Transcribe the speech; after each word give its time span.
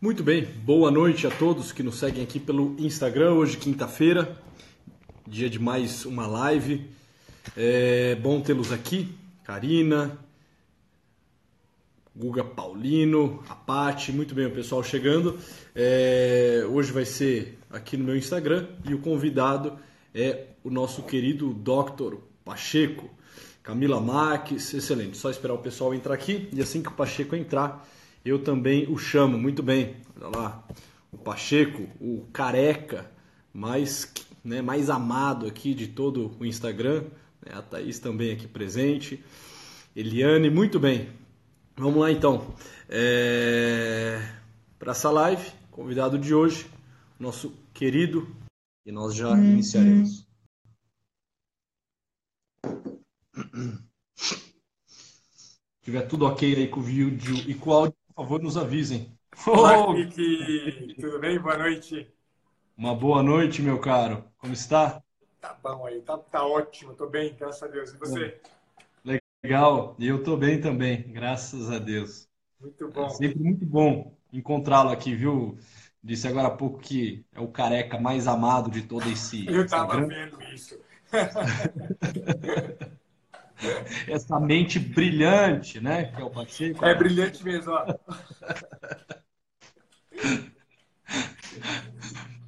Muito 0.00 0.22
bem, 0.22 0.44
boa 0.44 0.92
noite 0.92 1.26
a 1.26 1.30
todos 1.30 1.72
que 1.72 1.82
nos 1.82 1.98
seguem 1.98 2.22
aqui 2.22 2.38
pelo 2.38 2.76
Instagram. 2.78 3.32
Hoje, 3.32 3.56
quinta-feira, 3.56 4.40
dia 5.26 5.50
de 5.50 5.58
mais 5.58 6.06
uma 6.06 6.24
live. 6.24 6.88
É 7.56 8.14
bom 8.14 8.40
tê-los 8.40 8.70
aqui. 8.70 9.12
Karina, 9.42 10.16
Guga 12.14 12.44
Paulino, 12.44 13.42
a 13.48 13.96
muito 14.12 14.36
bem, 14.36 14.46
o 14.46 14.52
pessoal 14.52 14.84
chegando. 14.84 15.36
É, 15.74 16.64
hoje 16.70 16.92
vai 16.92 17.04
ser 17.04 17.58
aqui 17.68 17.96
no 17.96 18.04
meu 18.04 18.16
Instagram 18.16 18.68
e 18.88 18.94
o 18.94 19.00
convidado 19.00 19.80
é 20.14 20.44
o 20.62 20.70
nosso 20.70 21.02
querido 21.02 21.52
Dr. 21.52 22.18
Pacheco, 22.44 23.10
Camila 23.64 24.00
Marques, 24.00 24.72
excelente. 24.72 25.16
Só 25.16 25.28
esperar 25.28 25.54
o 25.54 25.58
pessoal 25.58 25.92
entrar 25.92 26.14
aqui 26.14 26.48
e 26.52 26.62
assim 26.62 26.82
que 26.82 26.88
o 26.88 26.92
Pacheco 26.92 27.34
entrar, 27.34 27.84
eu 28.24 28.42
também 28.42 28.86
o 28.90 28.98
chamo. 28.98 29.38
Muito 29.38 29.62
bem, 29.62 29.96
olha 30.20 30.36
lá, 30.36 30.68
o 31.12 31.18
Pacheco, 31.18 31.88
o 32.00 32.26
careca 32.32 33.10
mais, 33.52 34.12
né, 34.44 34.62
mais 34.62 34.90
amado 34.90 35.46
aqui 35.46 35.74
de 35.74 35.88
todo 35.88 36.36
o 36.38 36.44
Instagram. 36.44 37.04
Né, 37.44 37.52
a 37.54 37.62
Thaís 37.62 37.98
também 37.98 38.32
aqui 38.32 38.46
presente. 38.46 39.22
Eliane, 39.94 40.50
muito 40.50 40.78
bem. 40.78 41.08
Vamos 41.76 42.00
lá 42.00 42.10
então. 42.10 42.54
É... 42.88 44.20
Para 44.78 44.92
essa 44.92 45.10
live, 45.10 45.50
convidado 45.70 46.18
de 46.18 46.32
hoje, 46.32 46.70
nosso 47.18 47.52
querido, 47.74 48.28
e 48.86 48.92
nós 48.92 49.14
já 49.14 49.30
uhum. 49.30 49.44
iniciaremos. 49.44 50.26
Se 54.14 54.36
tiver 55.82 56.02
tudo 56.02 56.26
ok 56.26 56.54
aí 56.54 56.68
com 56.68 56.80
o 56.80 56.82
vídeo 56.82 57.34
e 57.48 57.54
com 57.54 57.70
o 57.70 57.72
áudio, 57.72 57.97
favor, 58.18 58.42
nos 58.42 58.56
avisem. 58.56 59.16
Olá, 59.46 59.78
oh! 59.78 59.94
Tudo 61.00 61.20
bem? 61.20 61.38
Boa 61.38 61.56
noite. 61.56 62.12
Uma 62.76 62.92
boa 62.92 63.22
noite, 63.22 63.62
meu 63.62 63.78
caro. 63.78 64.24
Como 64.38 64.52
está? 64.52 65.00
Tá 65.40 65.56
bom 65.62 65.86
aí, 65.86 66.00
tá, 66.00 66.18
tá 66.18 66.44
ótimo. 66.44 66.94
Tô 66.94 67.06
bem, 67.06 67.36
graças 67.38 67.62
a 67.62 67.68
Deus. 67.68 67.92
E 67.92 67.96
você? 67.96 68.40
Legal. 69.44 69.94
E 70.00 70.08
eu 70.08 70.20
tô 70.24 70.36
bem 70.36 70.60
também, 70.60 71.12
graças 71.12 71.70
a 71.70 71.78
Deus. 71.78 72.28
Muito 72.60 72.88
bom. 72.88 73.06
É 73.06 73.10
sempre 73.10 73.38
muito 73.38 73.64
bom 73.64 74.12
encontrá-lo 74.32 74.90
aqui, 74.90 75.14
viu? 75.14 75.56
Disse 76.02 76.26
agora 76.26 76.48
há 76.48 76.56
pouco 76.56 76.80
que 76.80 77.24
é 77.32 77.40
o 77.40 77.46
careca 77.46 78.00
mais 78.00 78.26
amado 78.26 78.68
de 78.68 78.82
todo 78.82 79.08
esse. 79.08 79.46
Eu 79.46 79.64
estava 79.64 80.04
vendo 80.04 80.42
isso. 80.52 80.76
essa 84.08 84.38
mente 84.40 84.78
brilhante, 84.78 85.80
né? 85.80 86.06
Que 86.06 86.20
é 86.20 86.24
o 86.24 86.30
Pacheco. 86.30 86.84
É 86.84 86.94
brilhante 86.94 87.44
mesmo, 87.44 87.72
ó. 87.72 87.86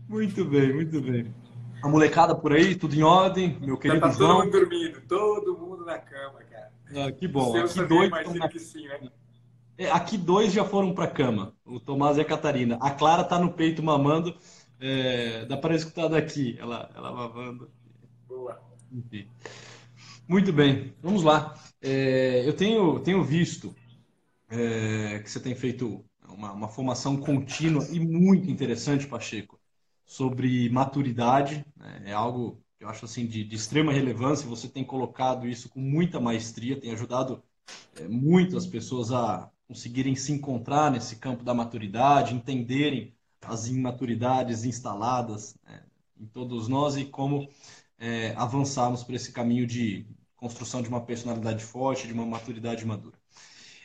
Muito 0.08 0.44
bem, 0.44 0.75
muito 0.75 1.00
bem. 1.00 1.33
A 1.83 1.88
molecada 1.88 2.34
por 2.34 2.53
aí, 2.53 2.75
tudo 2.75 2.97
em 2.97 3.03
ordem, 3.03 3.56
meu 3.61 3.78
querido 3.78 4.00
Já 4.00 4.12
tá 4.12 4.19
todo 4.19 4.38
mundo 4.38 4.50
dormindo, 4.50 5.00
todo 5.03 5.56
mundo 5.56 5.84
na 5.84 5.98
cama, 5.98 6.41
cara. 6.50 6.72
Ah, 6.97 7.12
que 7.12 7.28
bom. 7.28 7.56
aqui 7.56 7.84
dois, 7.84 8.11
na... 8.34 8.48
que 8.48 8.58
sim, 8.58 8.88
né? 8.88 9.08
É, 9.78 9.88
aqui 9.91 10.19
dois 10.19 10.53
já 10.53 10.64
foram 10.64 10.92
para 10.92 11.06
cama, 11.06 11.55
o 11.64 11.78
Tomás 11.78 12.19
e 12.19 12.20
a 12.20 12.25
Catarina. 12.25 12.77
A 12.83 12.91
Clara 12.91 13.22
tá 13.22 13.38
no 13.38 13.53
peito 13.53 13.84
mamando, 13.84 14.36
é... 14.81 15.44
dá 15.47 15.56
para 15.56 15.77
escutar 15.77 16.08
daqui, 16.08 16.56
ela, 16.58 16.91
ela 16.94 17.12
mamando. 17.12 17.70
Boa. 18.27 18.61
Enfim. 18.92 19.28
Muito 20.30 20.52
bem, 20.52 20.94
vamos 21.02 21.24
lá. 21.24 21.60
É, 21.82 22.46
eu 22.46 22.54
tenho, 22.54 23.00
tenho 23.00 23.20
visto 23.24 23.74
é, 24.48 25.18
que 25.18 25.28
você 25.28 25.40
tem 25.40 25.56
feito 25.56 26.04
uma, 26.28 26.52
uma, 26.52 26.68
formação 26.68 27.16
contínua 27.16 27.84
e 27.91 27.98
muito 27.98 28.48
interessante, 28.48 29.08
Pacheco, 29.08 29.58
sobre 30.06 30.70
maturidade. 30.70 31.66
Né? 31.76 32.02
É 32.06 32.12
algo 32.12 32.62
que 32.78 32.84
eu 32.84 32.88
acho 32.88 33.06
assim 33.06 33.26
de, 33.26 33.42
de, 33.42 33.56
extrema 33.56 33.92
relevância. 33.92 34.48
Você 34.48 34.69
tem 34.69 34.84
colocado 34.84 35.48
isso 35.48 35.69
com 35.69 35.80
muita 35.80 36.20
maestria, 36.20 36.80
tem 36.80 36.92
ajudado 36.92 37.42
é, 37.96 38.06
muito 38.06 38.56
as 38.56 38.69
pessoas 38.69 39.10
a 39.10 39.50
conseguirem 39.66 40.14
se 40.14 40.30
encontrar 40.30 40.92
nesse 40.92 41.16
campo 41.16 41.42
da 41.42 41.52
maturidade, 41.52 42.36
entenderem 42.36 43.12
as 43.42 43.66
imaturidades 43.66 44.64
instaladas 44.64 45.56
né, 45.66 45.82
em 46.20 46.26
todos 46.26 46.69
nós 46.69 46.96
e 46.96 47.04
como 47.04 47.48
é, 47.98 48.32
avançarmos 48.36 49.02
para 49.02 49.16
esse 49.16 49.32
caminho 49.32 49.66
de, 49.66 50.06
construção 50.40 50.80
de 50.82 50.88
uma 50.88 51.02
personalidade 51.02 51.62
forte, 51.62 52.06
de 52.06 52.12
uma 52.14 52.24
maturidade 52.24 52.84
madura. 52.86 53.16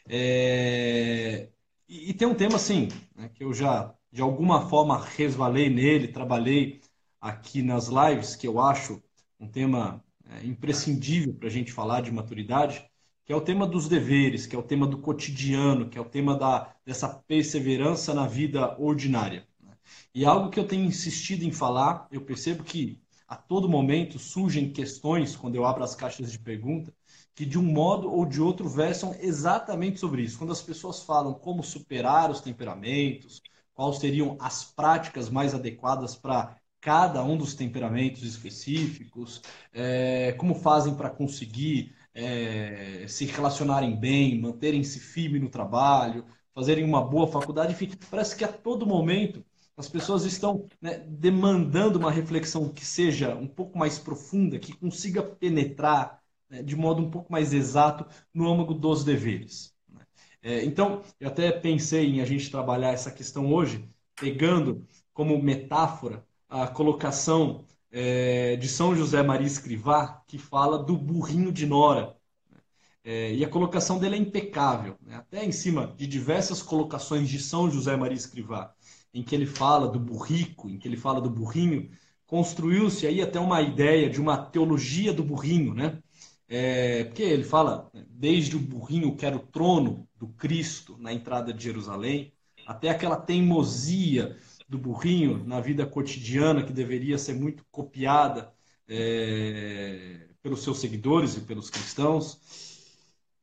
É... 0.08 1.50
E, 1.88 2.10
e, 2.12 2.14
tem 2.14 2.28
um 2.28 2.34
tema 2.34 2.56
assim, 2.56 2.88
né, 3.16 3.30
que 3.34 3.44
eu 3.44 3.54
já 3.54 3.94
de 4.12 4.22
alguma 4.22 4.70
forma 4.70 5.04
resvalei 5.04 5.70
nele, 5.70 6.08
trabalhei 6.08 6.82
aqui 7.20 7.62
nas 7.62 7.90
lives, 7.90 8.36
que 8.36 8.48
eu 8.48 8.60
acho 8.60 9.04
um 9.40 9.48
tema 9.48 10.02
é, 10.30 10.46
imprescindível 10.46 11.34
para 11.34 11.48
a 11.48 11.52
gente 11.52 11.72
falar 11.74 12.02
de 12.02 12.12
maturidade, 12.12 12.90
que 13.26 13.34
é 13.34 13.36
o 13.36 13.42
tema 13.42 13.68
dos 13.68 13.90
deveres, 13.90 14.46
que 14.48 14.56
é 14.56 14.60
o 14.60 14.64
tema 14.64 14.88
do 14.88 15.00
cotidiano, 15.00 15.90
que 15.90 15.98
é 15.98 16.02
o 16.02 16.06
tema 16.06 16.38
da, 16.38 16.74
dessa 16.86 17.10
perseverança 17.10 18.14
na 18.14 18.26
vida 18.26 18.80
ordinária. 18.80 19.46
Né. 19.62 19.74
E 20.14 20.26
algo 20.26 20.50
que 20.50 20.60
eu 20.60 20.68
tenho 20.68 20.86
insistido 20.86 21.44
em 21.44 21.52
falar, 21.52 22.08
eu 22.12 22.22
percebo 22.22 22.64
que 22.64 23.02
a 23.28 23.36
todo 23.36 23.70
momento 23.70 24.20
surgem 24.20 24.72
questões, 24.72 25.36
quando 25.36 25.56
eu 25.56 25.66
abro 25.66 25.84
as 25.84 25.96
caixas 25.96 26.32
de 26.32 26.40
pergunta, 26.40 26.94
que 27.34 27.46
de 27.46 27.58
um 27.58 27.64
modo 27.64 28.12
ou 28.12 28.26
de 28.26 28.42
outro 28.42 28.70
versam 28.70 29.16
exatamente 29.20 30.00
sobre 30.00 30.22
isso. 30.22 30.38
Quando 30.38 30.54
as 30.54 30.62
pessoas 30.62 31.04
falam 31.04 31.34
como 31.34 31.64
superar 31.64 32.30
os 32.32 32.42
temperamentos, 32.42 33.42
quais 33.74 33.98
seriam 33.98 34.38
as 34.40 34.64
práticas 34.64 35.30
mais 35.30 35.54
adequadas 35.54 36.16
para 36.16 36.56
cada 36.80 37.24
um 37.24 37.36
dos 37.36 37.56
temperamentos 37.56 38.22
específicos, 38.24 39.42
é, 39.74 40.34
como 40.34 40.54
fazem 40.54 40.94
para 40.96 41.10
conseguir 41.10 41.96
é, 42.14 43.06
se 43.08 43.26
relacionarem 43.26 44.00
bem, 44.00 44.40
manterem-se 44.40 45.00
firmes 45.00 45.42
no 45.42 45.50
trabalho, 45.50 46.26
fazerem 46.54 46.86
uma 46.86 47.04
boa 47.04 47.28
faculdade, 47.28 47.74
enfim, 47.74 47.92
parece 48.10 48.36
que 48.36 48.46
a 48.46 48.48
todo 48.48 48.86
momento 48.86 49.44
as 49.78 49.90
pessoas 49.90 50.24
estão 50.24 50.68
né, 50.82 51.00
demandando 51.08 52.00
uma 52.00 52.12
reflexão 52.12 52.70
que 52.70 52.86
seja 52.86 53.36
um 53.36 53.48
pouco 53.48 53.78
mais 53.78 54.00
profunda, 54.00 54.58
que 54.58 54.74
consiga 54.74 55.22
penetrar 55.22 56.22
né, 56.50 56.64
de 56.64 56.76
modo 56.76 57.02
um 57.02 57.12
pouco 57.12 57.32
mais 57.32 57.54
exato 57.54 58.06
no 58.34 58.50
âmago 58.50 58.74
dos 58.74 59.04
deveres. 59.04 59.74
Né. 59.90 60.02
É, 60.42 60.64
então, 60.64 61.02
eu 61.20 61.28
até 61.28 61.52
pensei 61.52 62.08
em 62.10 62.22
a 62.22 62.26
gente 62.26 62.50
trabalhar 62.50 62.92
essa 62.92 63.12
questão 63.12 63.54
hoje, 63.54 63.88
pegando 64.16 64.88
como 65.14 65.42
metáfora 65.42 66.26
a 66.48 66.68
colocação 66.68 67.66
é, 67.92 68.56
de 68.56 68.70
São 68.70 68.96
José 68.96 69.22
Maria 69.22 69.48
Escrivá, 69.48 70.24
que 70.26 70.38
fala 70.38 70.78
do 70.78 70.98
burrinho 70.98 71.52
de 71.52 71.66
Nora. 71.66 72.16
Né. 72.50 72.58
É, 73.04 73.34
e 73.34 73.44
a 73.44 73.50
colocação 73.50 74.00
dele 74.00 74.16
é 74.16 74.20
impecável, 74.20 74.98
né? 75.02 75.18
até 75.18 75.44
em 75.44 75.52
cima 75.52 75.94
de 75.98 76.08
diversas 76.08 76.62
colocações 76.62 77.28
de 77.28 77.40
São 77.40 77.70
José 77.70 77.98
Maria 77.98 78.16
Escrivá 78.16 78.74
em 79.16 79.24
que 79.24 79.34
ele 79.34 79.46
fala 79.46 79.88
do 79.88 80.00
burrico, 80.00 80.70
em 80.70 80.78
que 80.78 80.88
ele 80.88 80.98
fala 80.98 81.22
do 81.22 81.30
burrinho, 81.30 81.90
construiu-se 82.28 83.08
aí 83.08 83.22
até 83.22 83.40
uma 83.40 83.62
ideia 83.62 84.10
de 84.10 84.20
uma 84.20 84.38
teologia 84.38 85.14
do 85.14 85.24
burrinho, 85.24 85.74
né? 85.74 86.00
É, 86.48 87.06
porque 87.06 87.24
ele 87.24 87.44
fala 87.44 87.90
desde 88.10 88.56
o 88.58 88.60
burrinho 88.60 89.16
que 89.16 89.26
era 89.26 89.36
o 89.36 89.40
trono 89.40 90.08
do 90.18 90.28
Cristo 90.28 90.98
na 91.00 91.14
entrada 91.14 91.54
de 91.54 91.64
Jerusalém, 91.64 92.34
até 92.68 92.90
aquela 92.90 93.16
teimosia 93.16 94.38
do 94.68 94.78
burrinho 94.78 95.44
na 95.46 95.62
vida 95.62 95.86
cotidiana 95.86 96.64
que 96.64 96.74
deveria 96.74 97.18
ser 97.18 97.34
muito 97.36 97.64
copiada 97.72 98.54
é, 98.88 100.28
pelos 100.44 100.62
seus 100.64 100.80
seguidores 100.80 101.38
e 101.38 101.42
pelos 101.42 101.70
cristãos. 101.70 102.75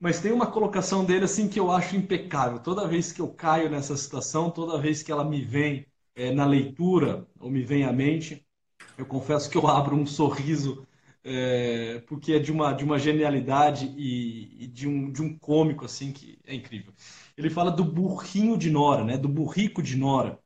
Mas 0.02 0.18
tem 0.18 0.32
uma 0.32 0.50
colocação 0.50 1.04
dele 1.04 1.26
assim 1.26 1.48
que 1.48 1.60
eu 1.60 1.70
acho 1.70 1.94
impecável. 1.94 2.58
Toda 2.58 2.88
vez 2.88 3.12
que 3.12 3.20
eu 3.20 3.28
caio 3.28 3.70
nessa 3.70 3.96
situação, 3.96 4.50
toda 4.50 4.80
vez 4.80 5.00
que 5.00 5.12
ela 5.12 5.24
me 5.24 5.40
vem 5.40 5.86
é, 6.16 6.32
na 6.32 6.44
leitura 6.44 7.24
ou 7.38 7.48
me 7.48 7.62
vem 7.62 7.84
à 7.84 7.92
mente, 7.92 8.44
eu 8.98 9.06
confesso 9.06 9.48
que 9.48 9.56
eu 9.56 9.68
abro 9.68 9.94
um 9.94 10.04
sorriso 10.04 10.84
é, 11.22 12.02
porque 12.08 12.32
é 12.32 12.40
de 12.40 12.50
uma, 12.50 12.72
de 12.72 12.82
uma 12.82 12.98
genialidade 12.98 13.94
e, 13.96 14.64
e, 14.64 14.66
de, 14.66 14.88
um, 14.88 15.08
de 15.12 15.22
um 15.22 15.38
cômico 15.38 15.84
assim 15.84 16.12
que 16.12 16.36
é 16.44 16.52
incrível. 16.52 16.92
Ele 17.36 17.48
fala 17.48 17.70
do 17.70 17.84
burrinho 17.84 18.58
de 18.58 18.72
Nora, 18.72 19.04
né? 19.04 19.16
do 19.16 19.28
burrico 19.28 19.80
de 19.80 19.96
Nora. 19.96 20.36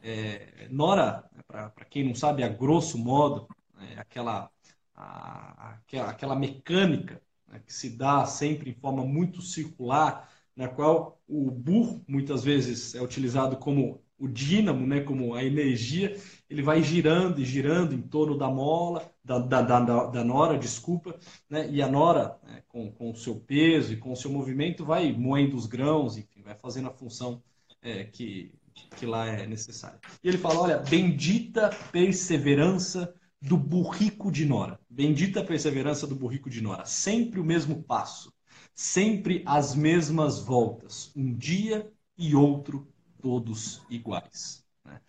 É, 0.00 0.68
Nora, 0.70 1.28
para 1.48 1.84
quem 1.90 2.04
não 2.04 2.14
sabe, 2.14 2.44
a 2.44 2.48
grosso 2.48 2.96
modo, 2.96 3.48
é 3.96 3.98
aquela, 3.98 4.48
a, 4.94 5.70
aquela, 5.72 6.10
aquela 6.10 6.36
mecânica 6.36 7.20
né, 7.50 7.60
que 7.64 7.72
se 7.72 7.90
dá 7.90 8.24
sempre 8.24 8.70
em 8.70 8.74
forma 8.74 9.04
muito 9.04 9.42
circular, 9.42 10.30
na 10.56 10.68
qual 10.68 11.20
o 11.26 11.50
burro 11.50 12.04
muitas 12.06 12.44
vezes 12.44 12.94
é 12.94 13.02
utilizado 13.02 13.56
como 13.56 14.00
o 14.18 14.28
dínamo, 14.28 14.86
né, 14.86 15.00
como 15.00 15.34
a 15.34 15.42
energia, 15.42 16.14
ele 16.48 16.62
vai 16.62 16.82
girando 16.82 17.40
e 17.40 17.44
girando 17.44 17.94
em 17.94 18.02
torno 18.02 18.36
da 18.36 18.50
mola, 18.50 19.10
da, 19.24 19.38
da, 19.38 19.62
da, 19.62 19.80
da 19.80 20.24
nora, 20.24 20.58
desculpa, 20.58 21.18
né, 21.48 21.66
e 21.70 21.80
a 21.80 21.88
nora, 21.88 22.38
né, 22.42 22.62
com, 22.68 22.92
com 22.92 23.10
o 23.10 23.16
seu 23.16 23.36
peso 23.36 23.94
e 23.94 23.96
com 23.96 24.12
o 24.12 24.16
seu 24.16 24.30
movimento, 24.30 24.84
vai 24.84 25.10
moendo 25.10 25.56
os 25.56 25.64
grãos, 25.64 26.18
enfim, 26.18 26.42
vai 26.42 26.54
fazendo 26.54 26.88
a 26.88 26.92
função 26.92 27.42
é, 27.80 28.04
que, 28.04 28.52
que 28.98 29.06
lá 29.06 29.26
é 29.26 29.46
necessária. 29.46 29.98
E 30.22 30.28
ele 30.28 30.36
fala: 30.36 30.60
olha, 30.60 30.78
bendita 30.78 31.70
perseverança 31.90 33.14
do 33.40 33.56
burrico 33.56 34.30
de 34.30 34.44
Nora. 34.44 34.78
Bendita 34.88 35.42
perseverança 35.42 36.06
do 36.06 36.14
burrico 36.14 36.50
de 36.50 36.60
Nora. 36.60 36.84
Sempre 36.84 37.40
o 37.40 37.44
mesmo 37.44 37.82
passo, 37.82 38.32
sempre 38.74 39.42
as 39.46 39.74
mesmas 39.74 40.40
voltas. 40.40 41.10
Um 41.16 41.32
dia 41.32 41.90
e 42.18 42.34
outro, 42.34 42.86
todos 43.20 43.82
iguais. 43.88 44.64
Né? 44.84 45.00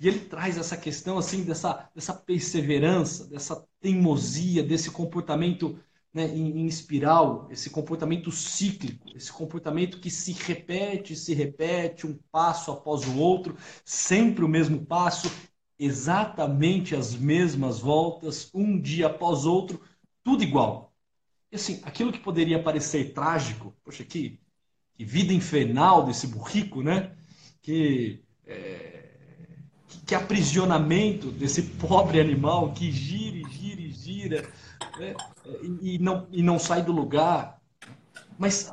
E 0.00 0.08
ele 0.08 0.20
traz 0.20 0.58
essa 0.58 0.76
questão 0.76 1.18
assim 1.18 1.44
dessa, 1.44 1.88
dessa 1.94 2.12
perseverança, 2.12 3.26
dessa 3.26 3.64
teimosia, 3.80 4.62
desse 4.62 4.90
comportamento 4.90 5.78
né, 6.12 6.26
em, 6.34 6.60
em, 6.60 6.66
espiral, 6.66 7.46
esse 7.50 7.68
comportamento 7.68 8.32
cíclico, 8.32 9.06
esse 9.14 9.30
comportamento 9.30 10.00
que 10.00 10.10
se 10.10 10.32
repete, 10.32 11.14
se 11.14 11.34
repete, 11.34 12.06
um 12.06 12.18
passo 12.32 12.72
após 12.72 13.06
o 13.06 13.18
outro, 13.18 13.54
sempre 13.84 14.42
o 14.42 14.48
mesmo 14.48 14.84
passo, 14.86 15.30
exatamente 15.78 16.94
as 16.94 17.14
mesmas 17.14 17.78
voltas, 17.78 18.50
um 18.54 18.80
dia 18.80 19.06
após 19.06 19.44
outro, 19.44 19.80
tudo 20.22 20.42
igual. 20.42 20.92
E 21.52 21.56
assim, 21.56 21.80
aquilo 21.84 22.12
que 22.12 22.18
poderia 22.18 22.62
parecer 22.62 23.12
trágico, 23.12 23.74
poxa, 23.84 24.04
que, 24.04 24.40
que 24.94 25.04
vida 25.04 25.32
infernal 25.32 26.04
desse 26.04 26.26
burrico, 26.26 26.82
né? 26.82 27.14
Que, 27.62 28.22
é, 28.46 29.10
que, 29.88 30.00
que 30.06 30.14
aprisionamento 30.14 31.30
desse 31.30 31.62
pobre 31.62 32.20
animal 32.20 32.72
que 32.72 32.90
gira 32.90 33.36
e 33.36 33.52
gira 33.52 33.80
e 33.80 33.90
gira 33.90 34.52
né? 34.98 35.14
e, 35.82 35.98
não, 35.98 36.26
e 36.30 36.42
não 36.42 36.58
sai 36.58 36.82
do 36.82 36.92
lugar. 36.92 37.60
Mas 38.38 38.72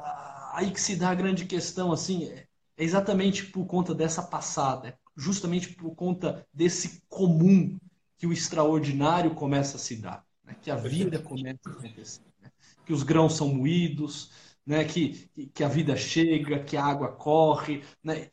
aí 0.53 0.71
que 0.71 0.81
se 0.81 0.95
dá 0.95 1.09
a 1.09 1.15
grande 1.15 1.45
questão, 1.45 1.91
assim, 1.91 2.25
é 2.25 2.45
exatamente 2.77 3.45
por 3.45 3.65
conta 3.65 3.93
dessa 3.93 4.21
passada, 4.21 4.89
é 4.89 5.02
justamente 5.15 5.73
por 5.73 5.95
conta 5.95 6.45
desse 6.53 7.03
comum 7.07 7.77
que 8.17 8.27
o 8.27 8.33
extraordinário 8.33 9.35
começa 9.35 9.77
a 9.77 9.79
se 9.79 9.97
dar, 9.97 10.25
né? 10.43 10.55
que 10.61 10.71
a 10.71 10.75
vida 10.75 11.19
começa 11.19 11.59
a 11.65 11.71
acontecer, 11.71 12.21
né? 12.41 12.51
que 12.85 12.93
os 12.93 13.03
grãos 13.03 13.35
são 13.35 13.53
moídos, 13.53 14.31
né? 14.65 14.83
que, 14.85 15.29
que 15.53 15.63
a 15.63 15.67
vida 15.67 15.95
chega, 15.95 16.63
que 16.63 16.77
a 16.77 16.85
água 16.85 17.09
corre. 17.09 17.83
Né? 18.03 18.29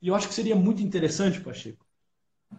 E 0.00 0.08
eu 0.08 0.14
acho 0.14 0.28
que 0.28 0.34
seria 0.34 0.56
muito 0.56 0.82
interessante, 0.82 1.40
Pacheco, 1.40 1.86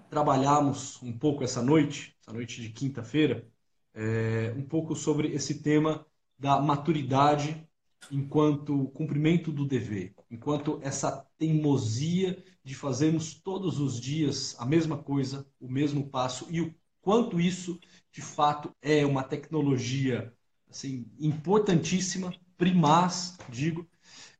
trabalharmos 0.09 1.01
um 1.03 1.17
pouco 1.17 1.43
essa 1.43 1.61
noite, 1.61 2.15
essa 2.21 2.33
noite 2.33 2.61
de 2.61 2.69
quinta-feira, 2.69 3.47
é, 3.93 4.53
um 4.57 4.63
pouco 4.63 4.95
sobre 4.95 5.29
esse 5.33 5.61
tema 5.61 6.05
da 6.37 6.59
maturidade 6.59 7.67
enquanto 8.11 8.87
cumprimento 8.89 9.51
do 9.51 9.65
dever, 9.65 10.13
enquanto 10.29 10.79
essa 10.81 11.25
teimosia 11.37 12.43
de 12.63 12.75
fazermos 12.75 13.33
todos 13.33 13.79
os 13.79 13.99
dias 13.99 14.55
a 14.59 14.65
mesma 14.65 14.97
coisa, 14.97 15.45
o 15.59 15.69
mesmo 15.69 16.09
passo 16.09 16.47
e 16.49 16.61
o 16.61 16.73
quanto 17.01 17.39
isso 17.39 17.79
de 18.11 18.21
fato 18.21 18.73
é 18.81 19.05
uma 19.05 19.23
tecnologia 19.23 20.33
assim 20.69 21.05
importantíssima, 21.19 22.33
primaz, 22.57 23.37
digo, 23.49 23.87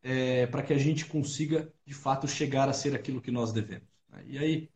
é, 0.01 0.47
para 0.47 0.63
que 0.63 0.73
a 0.73 0.77
gente 0.77 1.05
consiga 1.05 1.71
de 1.85 1.93
fato 1.93 2.27
chegar 2.27 2.69
a 2.69 2.73
ser 2.73 2.95
aquilo 2.95 3.21
que 3.21 3.31
nós 3.31 3.51
devemos. 3.51 3.87
E 4.25 4.37
aí, 4.37 4.69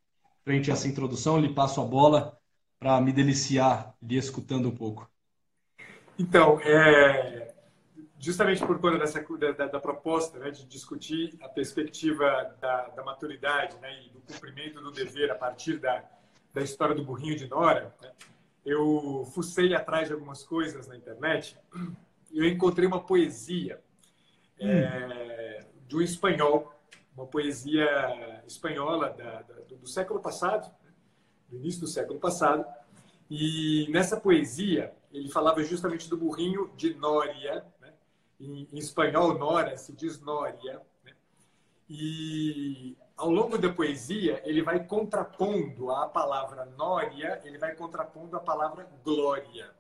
frente 0.44 0.70
a 0.70 0.74
essa 0.74 0.88
introdução, 0.88 1.40
lhe 1.40 1.54
passo 1.54 1.82
a 1.82 1.86
bola 1.86 2.38
para 2.80 3.00
me 3.02 3.12
deliciar 3.12 3.96
lhe 4.02 4.18
escutando 4.18 4.70
um 4.70 4.76
pouco. 4.76 5.10
Então, 6.20 6.60
é, 6.62 7.54
justamente 8.20 8.66
por 8.66 8.80
conta 8.80 8.98
dessa, 8.98 9.24
da, 9.58 9.68
da 9.68 9.80
proposta 9.80 10.40
né, 10.40 10.52
de 10.52 10.66
discutir 10.66 11.38
a 11.42 11.48
perspectiva 11.48 12.56
da, 12.60 12.88
da 12.90 13.04
maturidade 13.04 13.78
né, 13.80 14.04
e 14.06 14.10
do 14.10 14.20
cumprimento 14.22 14.82
do 14.82 14.92
dever 14.92 15.32
a 15.32 15.36
partir 15.36 15.78
da, 15.78 16.04
da 16.54 16.62
história 16.62 16.96
do 16.96 17.04
burrinho 17.04 17.36
de 17.36 17.48
Nora, 17.48 17.96
né, 18.02 18.12
eu 18.66 19.26
fucei 19.34 19.74
atrás 19.74 20.08
de 20.08 20.14
algumas 20.14 20.44
coisas 20.44 20.88
na 20.88 20.98
internet 20.98 21.58
e 22.32 22.40
eu 22.40 22.46
encontrei 22.46 22.86
uma 22.86 23.00
poesia 23.00 23.80
hum. 24.60 24.68
é, 24.68 25.66
de 25.88 25.96
um 25.96 26.02
espanhol, 26.02 26.74
uma 27.16 27.26
poesia 27.26 28.44
espanhola 28.46 29.10
da, 29.10 29.42
do, 29.42 29.78
do 29.78 29.88
século 29.88 30.20
passado, 30.20 30.70
do 31.48 31.56
início 31.56 31.82
do 31.82 31.88
século 31.88 32.20
passado. 32.20 32.66
E 33.30 33.88
nessa 33.90 34.18
poesia, 34.18 34.94
ele 35.12 35.30
falava 35.30 35.64
justamente 35.64 36.10
do 36.10 36.18
burrinho 36.18 36.72
de 36.76 36.94
Nória. 36.96 37.66
Em, 38.40 38.68
em, 38.72 38.78
espanhol, 38.78 39.38
Nora 39.38 39.78
se 39.78 39.94
diz 39.94 40.22
Nória. 40.22 40.82
Né? 41.04 41.14
E 41.90 42.96
ao 43.16 43.32
longo 43.32 43.58
da 43.58 43.72
poesia, 43.72 44.42
ele 44.46 44.62
vai 44.62 44.84
contrapondo 44.84 45.90
a 45.92 46.08
palavra 46.08 46.66
Nória, 46.78 47.42
ele 47.44 47.58
vai 47.58 47.76
contrapondo 47.76 48.36
a 48.38 48.40
palavra 48.40 48.88
glória. 49.04 49.72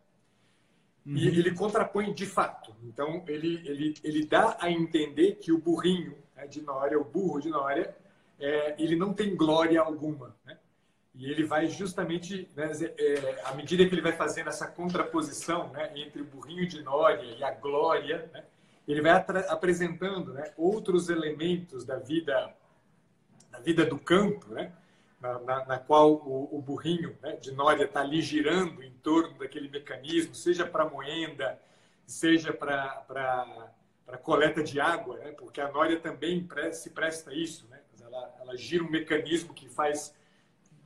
Uhum. 1.05 1.15
E 1.15 1.27
ele 1.27 1.53
contrapõe 1.53 2.13
de 2.13 2.25
fato. 2.25 2.75
Então, 2.83 3.23
ele, 3.27 3.67
ele, 3.67 3.93
ele 4.03 4.25
dá 4.25 4.57
a 4.59 4.69
entender 4.69 5.35
que 5.35 5.51
o 5.51 5.57
burrinho 5.57 6.17
né, 6.35 6.47
de 6.47 6.61
Nória, 6.61 6.99
o 6.99 7.03
burro 7.03 7.39
de 7.39 7.49
Nória, 7.49 7.95
é, 8.39 8.75
ele 8.81 8.95
não 8.95 9.13
tem 9.13 9.35
glória 9.35 9.79
alguma. 9.79 10.35
Né? 10.45 10.57
E 11.17 11.31
ele 11.31 11.43
vai 11.43 11.65
justamente, 11.67 12.47
né, 12.55 12.71
é, 12.79 13.41
à 13.43 13.53
medida 13.55 13.83
que 13.87 13.93
ele 13.93 14.03
vai 14.03 14.11
fazendo 14.11 14.49
essa 14.49 14.67
contraposição 14.67 15.69
né, 15.69 15.91
entre 15.95 16.21
o 16.21 16.25
burrinho 16.25 16.67
de 16.67 16.83
Nória 16.83 17.23
e 17.23 17.43
a 17.43 17.49
glória, 17.49 18.29
né, 18.31 18.43
ele 18.87 19.01
vai 19.01 19.11
apresentando 19.49 20.31
né, 20.31 20.53
outros 20.55 21.09
elementos 21.09 21.83
da 21.83 21.97
vida, 21.97 22.53
da 23.51 23.59
vida 23.59 23.83
do 23.83 23.97
campo, 23.97 24.53
né, 24.53 24.71
na, 25.19 25.39
na, 25.39 25.65
na 25.65 25.79
qual 25.79 26.13
o, 26.13 26.55
o 26.55 26.61
burrinho 26.61 27.17
né, 27.19 27.35
de 27.37 27.51
Nória 27.51 27.85
está 27.85 28.01
ali 28.01 28.21
girando 28.21 28.83
em 28.83 28.91
torno 29.01 29.39
daquele 29.39 29.69
mecanismo, 29.69 30.35
seja 30.35 30.67
para 30.67 30.87
moenda, 30.87 31.59
seja 32.05 32.53
para 32.53 33.73
coleta 34.21 34.61
de 34.63 34.79
água, 34.79 35.17
né, 35.17 35.31
porque 35.31 35.59
a 35.59 35.71
Nória 35.71 35.99
também 35.99 36.47
se 36.73 36.91
presta 36.91 37.31
a 37.31 37.33
isso. 37.33 37.67
Né, 37.69 37.79
ela, 37.99 38.35
ela 38.39 38.55
gira 38.55 38.83
um 38.83 38.91
mecanismo 38.91 39.51
que 39.51 39.67
faz 39.67 40.15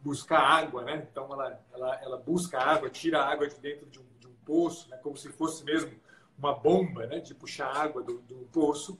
buscar 0.02 0.40
água, 0.40 0.84
né? 0.84 1.08
Então 1.10 1.32
ela, 1.32 1.60
ela, 1.74 2.02
ela 2.02 2.18
busca 2.18 2.60
água, 2.60 2.90
tira 2.90 3.20
a 3.20 3.32
água 3.32 3.48
de 3.48 3.60
dentro 3.60 3.86
de 3.90 4.00
um, 4.00 4.06
de 4.20 4.28
um 4.28 4.34
poço, 4.46 4.90
né? 4.90 4.98
como 4.98 5.16
se 5.16 5.30
fosse 5.30 5.64
mesmo 5.64 5.92
uma 6.38 6.54
bomba, 6.54 7.06
né? 7.06 7.20
De 7.20 7.34
puxar 7.34 7.76
água 7.76 8.02
do, 8.02 8.20
do 8.20 8.36
poço. 8.52 9.00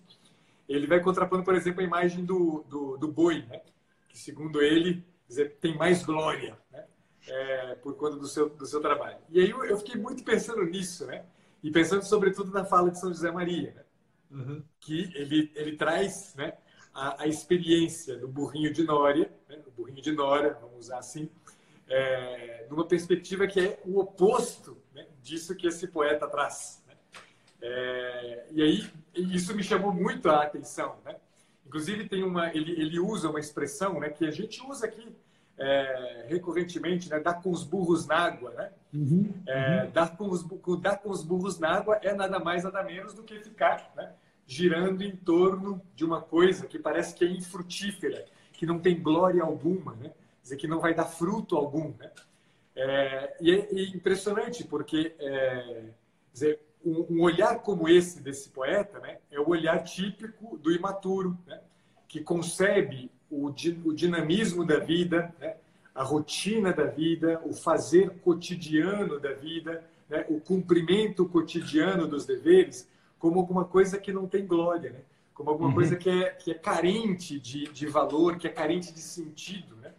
Ele 0.70 0.88
vai 0.88 1.02
contrapondo, 1.02 1.44
por 1.44 1.56
exemplo, 1.56 1.82
a 1.82 1.84
imagem 1.84 2.24
do, 2.24 2.64
do, 2.68 2.98
do 2.98 3.08
boi, 3.08 3.44
né? 3.48 3.62
Que 4.08 4.18
segundo 4.18 4.62
ele 4.62 5.04
dizer, 5.28 5.58
tem 5.60 5.76
mais 5.78 6.04
glória, 6.04 6.58
né? 6.72 6.86
É, 7.28 7.76
por 7.76 7.96
conta 7.96 8.18
do 8.18 8.28
seu, 8.28 8.50
do 8.50 8.66
seu 8.66 8.82
trabalho. 8.82 9.18
E 9.30 9.40
aí 9.40 9.50
eu, 9.50 9.64
eu, 9.64 9.78
fiquei 9.78 10.00
muito 10.00 10.24
pensando 10.24 10.64
nisso, 10.66 11.06
né? 11.06 11.26
E 11.64 11.72
pensando 11.72 12.04
sobretudo 12.04 12.52
na 12.52 12.66
fala 12.66 12.90
de 12.90 13.00
São 13.00 13.10
José 13.10 13.32
Maria, 13.32 13.74
né? 13.74 13.84
uhum. 14.32 14.64
que 14.80 15.12
ele, 15.16 15.52
ele 15.56 15.76
traz, 15.76 16.34
né? 16.36 16.54
A, 16.94 17.24
a 17.24 17.28
experiência 17.28 18.18
do 18.18 18.28
burrinho 18.28 18.72
de 18.74 18.84
Nória, 18.84 19.32
né, 19.48 19.60
o 19.66 19.72
burrinho 19.72 20.02
de 20.02 20.12
Nória, 20.12 20.58
vamos 20.62 20.86
usar 20.86 21.00
assim, 21.00 21.30
é, 21.88 22.66
numa 22.70 22.86
perspectiva 22.86 23.48
que 23.48 23.60
é 23.60 23.80
o 23.86 24.00
oposto 24.00 24.78
né, 24.94 25.06
disso 25.22 25.56
que 25.56 25.68
esse 25.68 25.88
poeta 25.88 26.28
traz. 26.28 26.84
Né? 26.88 26.94
É, 27.62 28.46
e 28.52 28.62
aí 28.62 28.90
isso 29.16 29.56
me 29.56 29.64
chamou 29.64 29.94
muito 29.94 30.30
a 30.30 30.44
atenção. 30.44 30.98
Né? 31.04 31.16
Inclusive 31.66 32.08
tem 32.08 32.24
uma, 32.24 32.50
ele, 32.56 32.72
ele 32.72 33.00
usa 33.00 33.30
uma 33.30 33.40
expressão 33.40 34.00
né, 34.00 34.10
que 34.10 34.26
a 34.26 34.32
gente 34.32 34.62
usa 34.66 34.86
aqui 34.86 35.16
é, 35.58 36.26
recorrentemente, 36.28 37.10
né, 37.10 37.20
dar 37.20 37.36
com 37.36 37.52
os 37.52 37.64
burros 37.64 38.08
na 38.08 38.16
água, 38.16 38.52
né? 38.52 38.72
Uhum, 38.94 39.32
é, 39.46 39.84
uhum. 39.84 39.92
dar, 39.92 40.18
com 40.18 40.30
os, 40.30 40.44
dar 40.82 40.98
com 40.98 41.10
os 41.10 41.24
burros 41.24 41.60
na 41.60 41.70
água 41.70 42.00
é 42.02 42.14
nada 42.14 42.40
mais, 42.40 42.64
nada 42.64 42.84
menos 42.84 43.14
do 43.14 43.24
que 43.24 43.40
ficar 43.40 43.92
né, 43.96 44.12
girando 44.52 45.02
em 45.02 45.16
torno 45.16 45.82
de 45.96 46.04
uma 46.04 46.22
coisa 46.22 46.68
que 46.68 46.78
parece 46.78 47.16
que 47.16 47.24
é 47.24 47.28
infrutífera, 47.30 48.26
que 48.52 48.66
não 48.66 48.80
tem 48.80 49.02
glória 49.02 49.42
alguma, 49.42 49.96
né? 49.96 50.10
Quer 50.10 50.44
dizer, 50.44 50.58
que 50.58 50.68
não 50.68 50.82
vai 50.82 50.94
dar 50.94 51.06
fruto 51.06 51.56
algum, 51.56 51.94
né? 51.98 52.12
É, 52.76 53.38
e 53.40 53.50
é, 53.50 53.60
é, 53.60 53.84
impressionante 53.96 54.66
porque 54.66 55.16
é, 55.20 55.84
dizer, 56.34 56.60
um, 56.86 57.22
olhar 57.22 57.60
como 57.60 57.88
esse 57.88 58.22
desse 58.22 58.50
poeta, 58.50 59.00
né, 59.00 59.20
é 59.32 59.40
o 59.40 59.48
olhar 59.48 59.82
típico 59.86 60.58
do 60.58 60.70
imaturo, 60.70 61.38
né, 61.48 61.62
que 62.08 62.20
concebe 62.20 63.10
o, 63.30 63.48
o 63.86 63.94
dinamismo 63.94 64.66
da 64.66 64.80
vida, 64.80 65.34
né, 65.40 65.56
a 65.96 66.04
rotina 66.04 66.74
da 66.74 66.86
vida, 66.86 67.42
o 67.46 67.54
fazer 67.54 68.10
cotidiano 68.20 69.18
da 69.18 69.32
vida, 69.32 69.82
né, 70.10 70.26
o 70.28 70.42
cumprimento 70.42 71.26
cotidiano 71.26 72.06
dos 72.06 72.26
deveres 72.26 72.90
como 73.22 73.40
alguma 73.40 73.64
coisa 73.64 74.00
que 74.00 74.12
não 74.12 74.28
tem 74.28 74.46
glória, 74.46 74.90
né? 74.90 75.00
como 75.36 75.52
alguma 75.52 75.70
uhum. 75.70 75.76
coisa 75.76 75.96
que 75.96 76.10
é, 76.10 76.32
que 76.32 76.52
é 76.52 76.56
carente 76.56 77.40
de, 77.40 77.66
de 77.66 77.86
valor, 77.86 78.38
que 78.38 78.48
é 78.48 78.50
carente 78.50 78.92
de 78.92 79.00
sentido. 79.00 79.76
Né? 79.76 79.94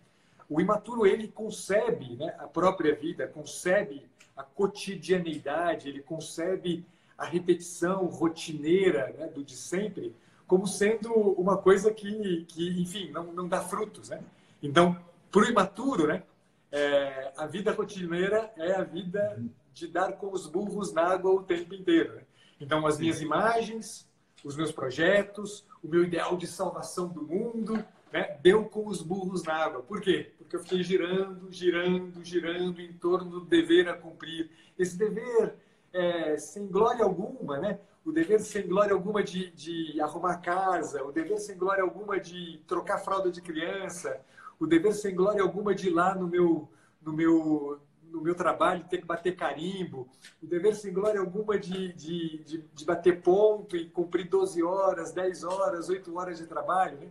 O 0.51 0.61
imaturo, 0.61 1.07
ele 1.07 1.29
concebe 1.29 2.17
né, 2.17 2.35
a 2.39 2.49
própria 2.49 2.95
vida, 2.97 3.29
concebe 3.29 4.05
a 4.37 4.43
cotidianeidade, 4.43 5.89
ele 5.89 6.03
concebe 6.03 6.85
a 7.17 7.25
repetição 7.25 8.07
rotineira 8.07 9.15
né, 9.17 9.29
do 9.29 9.45
de 9.45 9.57
sempre 9.57 10.13
como 10.45 10.67
sendo 10.67 11.11
uma 11.13 11.57
coisa 11.57 11.93
que, 11.93 12.45
que 12.49 12.83
enfim, 12.83 13.11
não, 13.11 13.33
não 13.33 13.49
dá 13.49 13.63
frutos, 13.63 14.11
né? 14.11 14.21
Então, 14.63 14.99
para 15.31 15.41
o 15.41 15.49
imaturo, 15.49 16.09
né? 16.09 16.25
É, 16.71 17.33
a 17.39 17.47
vida 17.47 17.73
rotineira 17.73 18.53
é 18.59 18.73
a 18.73 18.83
vida 18.83 19.43
de 19.73 19.87
dar 19.87 20.13
com 20.13 20.31
os 20.31 20.47
burros 20.47 20.93
na 20.93 21.05
água 21.05 21.31
o 21.33 21.43
tempo 21.43 21.75
inteiro. 21.75 22.17
Né? 22.17 22.23
Então, 22.63 22.87
as 22.87 22.97
minhas 22.97 23.21
imagens, 23.21 24.09
os 24.45 24.57
meus 24.57 24.71
projetos, 24.71 25.67
o 25.83 25.89
meu 25.89 26.05
ideal 26.05 26.37
de 26.37 26.47
salvação 26.47 27.09
do 27.09 27.21
mundo, 27.21 27.85
né? 28.13 28.39
deu 28.41 28.67
com 28.67 28.87
os 28.87 29.03
burros 29.03 29.43
na 29.43 29.55
água. 29.55 29.83
Por 29.83 30.01
quê? 30.01 30.33
Porque 30.39 30.55
eu 30.55 30.61
fiquei 30.61 30.83
girando, 30.85 31.51
girando, 31.51 32.25
girando 32.25 32.81
em 32.81 32.93
torno 32.93 33.41
do 33.41 33.41
dever 33.45 33.89
a 33.89 33.95
cumprir. 33.95 34.49
Esse 34.79 34.97
dever 34.97 35.57
é, 35.93 36.37
sem 36.39 36.69
glória 36.69 37.05
alguma, 37.05 37.59
né? 37.59 37.81
o 38.05 38.13
dever 38.13 38.39
sem 38.41 38.67
glória 38.67 38.93
alguma 38.93 39.25
de, 39.25 39.51
de 39.51 40.01
arrumar 40.01 40.39
casa, 40.39 41.03
o 41.03 41.11
dever 41.11 41.39
sem 41.39 41.57
glória 41.59 41.83
alguma 41.83 42.21
de 42.21 42.61
trocar 42.67 42.99
fralda 42.99 43.31
de 43.31 43.41
criança, 43.41 44.21
o 44.59 44.67
dever 44.69 44.93
sem 44.93 45.15
glória 45.15 45.43
alguma 45.43 45.75
de 45.75 45.89
ir 45.89 45.93
lá 45.93 46.15
no 46.15 46.29
meu, 46.29 46.69
no 47.01 47.13
meu, 47.13 47.81
no 48.13 48.21
meu 48.21 48.35
trabalho 48.35 48.85
ter 48.85 48.99
que 48.99 49.07
bater 49.07 49.35
carimbo, 49.35 50.09
o 50.43 50.47
dever 50.47 50.77
sem 50.77 50.93
glória 50.93 51.19
alguma 51.19 51.59
de, 51.59 51.93
de, 51.95 52.39
de, 52.45 52.65
de 52.73 52.85
bater 52.85 53.23
ponto 53.23 53.77
e 53.77 53.87
cumprir 53.87 54.29
12 54.29 54.63
horas, 54.63 55.13
10 55.13 55.45
horas, 55.45 55.89
8 55.89 56.17
horas 56.17 56.39
de 56.39 56.47
trabalho. 56.47 56.99
Né? 56.99 57.09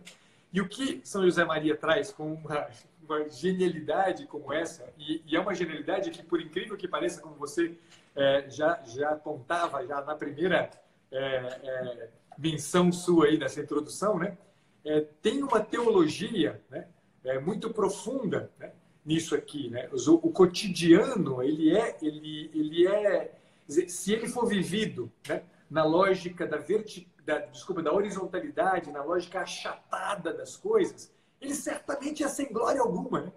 E 0.52 0.60
o 0.60 0.68
que 0.68 1.00
São 1.04 1.24
José 1.24 1.44
Maria 1.44 1.76
traz 1.76 2.12
com 2.12 2.34
uma, 2.34 2.68
uma 3.04 3.28
genialidade 3.28 4.26
como 4.26 4.52
essa, 4.52 4.88
e, 4.96 5.22
e, 5.26 5.36
é 5.36 5.40
uma 5.40 5.54
genialidade 5.54 6.10
que, 6.10 6.22
por 6.22 6.40
incrível 6.40 6.76
que 6.76 6.86
pareça, 6.86 7.20
como 7.20 7.34
você 7.34 7.76
é, 8.14 8.48
já, 8.48 8.80
já 8.84 9.10
apontava 9.10 9.84
já 9.86 10.00
na 10.02 10.14
primeira 10.14 10.70
é, 11.10 11.18
é, 11.18 12.08
menção 12.38 12.92
sua 12.92 13.26
aí 13.26 13.38
nessa 13.38 13.60
introdução, 13.60 14.18
né? 14.18 14.38
É, 14.84 15.00
tem 15.20 15.42
uma 15.42 15.60
teologia 15.60 16.60
né? 16.68 16.88
É, 17.24 17.38
muito 17.38 17.70
profunda 17.70 18.50
né? 18.58 18.72
Nisso 19.04 19.34
aqui, 19.34 19.68
né? 19.68 19.88
O, 19.92 20.30
cotidiano 20.30 21.42
ele 21.42 21.76
é 21.76 21.96
ele 22.00 22.50
ele 22.54 22.86
é 22.86 23.32
se 23.68 24.12
ele 24.12 24.28
for 24.28 24.46
vivido 24.46 25.10
né? 25.28 25.42
na 25.70 25.84
lógica 25.84 26.46
da 26.46 26.58
verti, 26.58 27.08
da, 27.24 27.38
desculpa 27.38 27.82
da 27.82 27.92
horizontalidade, 27.92 28.90
na 28.90 29.02
lógica 29.02 29.40
achatada 29.40 30.32
das 30.32 30.56
coisas, 30.56 31.10
ele 31.40 31.54
certamente 31.54 32.22
é 32.22 32.28
sem 32.28 32.52
glória 32.52 32.80
alguma, 32.80 33.22
né? 33.22 33.32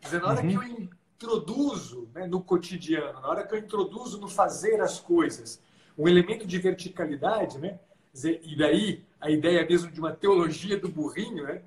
Dizer, 0.00 0.20
na 0.20 0.28
hora 0.28 0.42
uhum. 0.42 0.48
que 0.48 0.54
eu 0.54 0.62
introduzo 0.62 2.08
né, 2.14 2.26
no 2.26 2.40
cotidiano, 2.40 3.20
na 3.20 3.28
hora 3.28 3.46
que 3.46 3.54
eu 3.54 3.58
introduzo 3.58 4.20
no 4.20 4.28
fazer 4.28 4.80
as 4.80 5.00
coisas, 5.00 5.60
um 5.96 6.06
elemento 6.06 6.46
de 6.46 6.58
verticalidade, 6.58 7.58
né? 7.58 7.80
Dizer, 8.12 8.40
e 8.44 8.56
daí 8.56 9.04
a 9.20 9.30
ideia 9.30 9.66
mesmo 9.66 9.90
de 9.90 9.98
uma 9.98 10.12
teologia 10.12 10.78
do 10.78 10.88
burrinho, 10.88 11.44
né? 11.44 11.62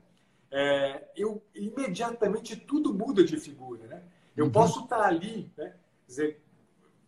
É, 0.51 1.08
eu 1.15 1.41
imediatamente 1.55 2.55
tudo 2.55 2.93
muda 2.93 3.24
de 3.24 3.38
figura, 3.39 3.88
né? 3.88 4.03
Eu 4.36 4.46
uhum. 4.46 4.51
posso 4.51 4.84
estar 4.84 5.01
ali, 5.01 5.51
né? 5.58 5.75
Dizer, 6.05 6.41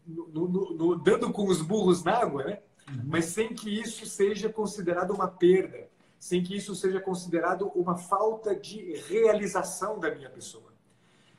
no, 0.05 0.27
no, 0.27 0.73
no, 0.73 0.95
dando 0.95 1.31
com 1.31 1.47
os 1.47 1.61
burros 1.61 2.03
na 2.03 2.17
água, 2.17 2.43
né? 2.45 2.59
Uhum. 2.87 3.03
Mas 3.05 3.25
sem 3.25 3.53
que 3.53 3.69
isso 3.69 4.05
seja 4.05 4.49
considerado 4.49 5.11
uma 5.11 5.27
perda, 5.27 5.89
sem 6.19 6.41
que 6.41 6.55
isso 6.55 6.73
seja 6.75 6.99
considerado 6.99 7.67
uma 7.75 7.97
falta 7.97 8.55
de 8.55 8.95
realização 9.07 9.99
da 9.99 10.13
minha 10.13 10.29
pessoa. 10.29 10.71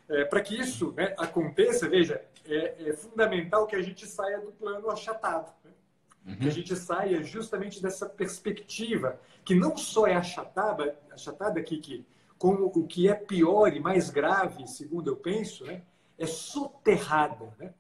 É, 0.09 0.25
Para 0.25 0.43
que 0.43 0.59
isso 0.59 0.93
né, 0.93 1.15
aconteça, 1.17 1.89
veja, 1.89 2.23
é, 2.45 2.89
é, 2.89 2.93
fundamental 2.93 3.67
que 3.67 3.75
a 3.75 3.81
gente 3.81 4.07
saia 4.07 4.39
do 4.39 4.53
plano 4.53 4.91
achatado. 4.91 5.53
Uhum. 6.27 6.37
Que 6.37 6.49
a 6.49 6.53
gente 6.53 6.75
saia 6.75 7.23
justamente 7.23 7.83
dessa 7.83 8.09
perspectiva, 8.09 9.21
que 9.45 9.55
não 9.55 9.77
só 9.77 10.07
é 10.07 10.15
achatada, 10.15 10.99
achatada 11.13 11.61
aqui, 11.61 11.79
que, 11.79 12.05
como 12.39 12.67
o 12.67 12.87
que 12.87 13.09
é 13.09 13.15
pior 13.15 13.75
e 13.75 13.81
mais 13.81 14.11
grave, 14.11 14.67
segundo 14.67 15.11
eu 15.11 15.17
penso, 15.17 15.65
né, 15.65 15.83
é 16.19 16.27
soterrada. 16.27 17.53
Né? 17.59 17.75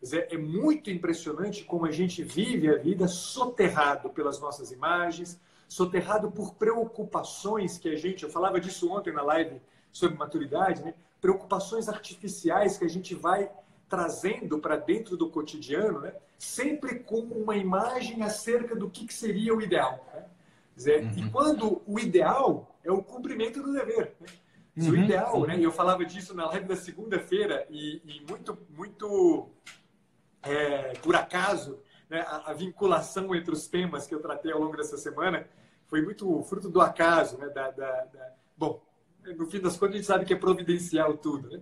Dizer, 0.00 0.28
é 0.30 0.36
muito 0.36 0.90
impressionante 0.90 1.64
como 1.64 1.86
a 1.86 1.90
gente 1.90 2.22
vive 2.22 2.68
a 2.68 2.76
vida 2.76 3.08
soterrado 3.08 4.10
pelas 4.10 4.40
nossas 4.40 4.70
imagens, 4.70 5.40
soterrado 5.66 6.30
por 6.30 6.54
preocupações 6.54 7.78
que 7.78 7.88
a 7.88 7.96
gente, 7.96 8.22
eu 8.22 8.30
falava 8.30 8.60
disso 8.60 8.92
ontem 8.92 9.12
na 9.12 9.22
live 9.22 9.60
sobre 9.90 10.16
maturidade, 10.18 10.82
né? 10.84 10.94
preocupações 11.20 11.88
artificiais 11.88 12.76
que 12.76 12.84
a 12.84 12.88
gente 12.88 13.14
vai 13.14 13.50
trazendo 13.88 14.58
para 14.58 14.76
dentro 14.76 15.16
do 15.16 15.30
cotidiano, 15.30 16.00
né? 16.00 16.14
sempre 16.38 17.00
com 17.00 17.20
uma 17.20 17.56
imagem 17.56 18.22
acerca 18.22 18.74
do 18.74 18.90
que, 18.90 19.06
que 19.06 19.14
seria 19.14 19.54
o 19.54 19.62
ideal. 19.62 20.04
Né? 20.12 20.24
Dizer, 20.74 21.04
uhum. 21.04 21.12
E 21.16 21.30
quando 21.30 21.82
o 21.86 21.98
ideal 21.98 22.76
é 22.84 22.90
o 22.90 23.02
cumprimento 23.02 23.62
do 23.62 23.72
dever. 23.72 24.14
Né? 24.20 24.26
Uhum. 24.76 24.90
O 24.90 24.96
ideal, 24.96 25.46
né? 25.46 25.58
eu 25.58 25.72
falava 25.72 26.04
disso 26.04 26.34
na 26.34 26.46
live 26.46 26.66
da 26.66 26.76
segunda-feira 26.76 27.66
e, 27.70 28.02
e, 28.04 28.26
muito, 28.28 28.58
muito 28.70 29.50
é, 30.42 30.92
por 30.94 31.14
acaso, 31.14 31.80
né? 32.10 32.20
a, 32.20 32.50
a, 32.50 32.52
vinculação 32.52 33.34
entre 33.34 33.52
os 33.52 33.66
temas 33.66 34.06
que 34.06 34.14
eu 34.14 34.20
tratei 34.20 34.52
ao 34.52 34.60
longo 34.60 34.76
dessa 34.76 34.98
semana 34.98 35.48
foi 35.86 36.02
muito 36.02 36.42
fruto 36.42 36.68
do 36.68 36.80
acaso. 36.80 37.38
Né? 37.38 37.48
Da, 37.48 37.70
da, 37.70 38.04
da... 38.04 38.32
Bom, 38.56 38.82
no 39.36 39.46
fim 39.46 39.60
das 39.60 39.76
contas, 39.76 39.94
a 39.94 39.96
gente 39.96 40.06
sabe 40.06 40.24
que 40.24 40.34
é 40.34 40.36
providencial 40.36 41.16
tudo, 41.16 41.48
né? 41.48 41.60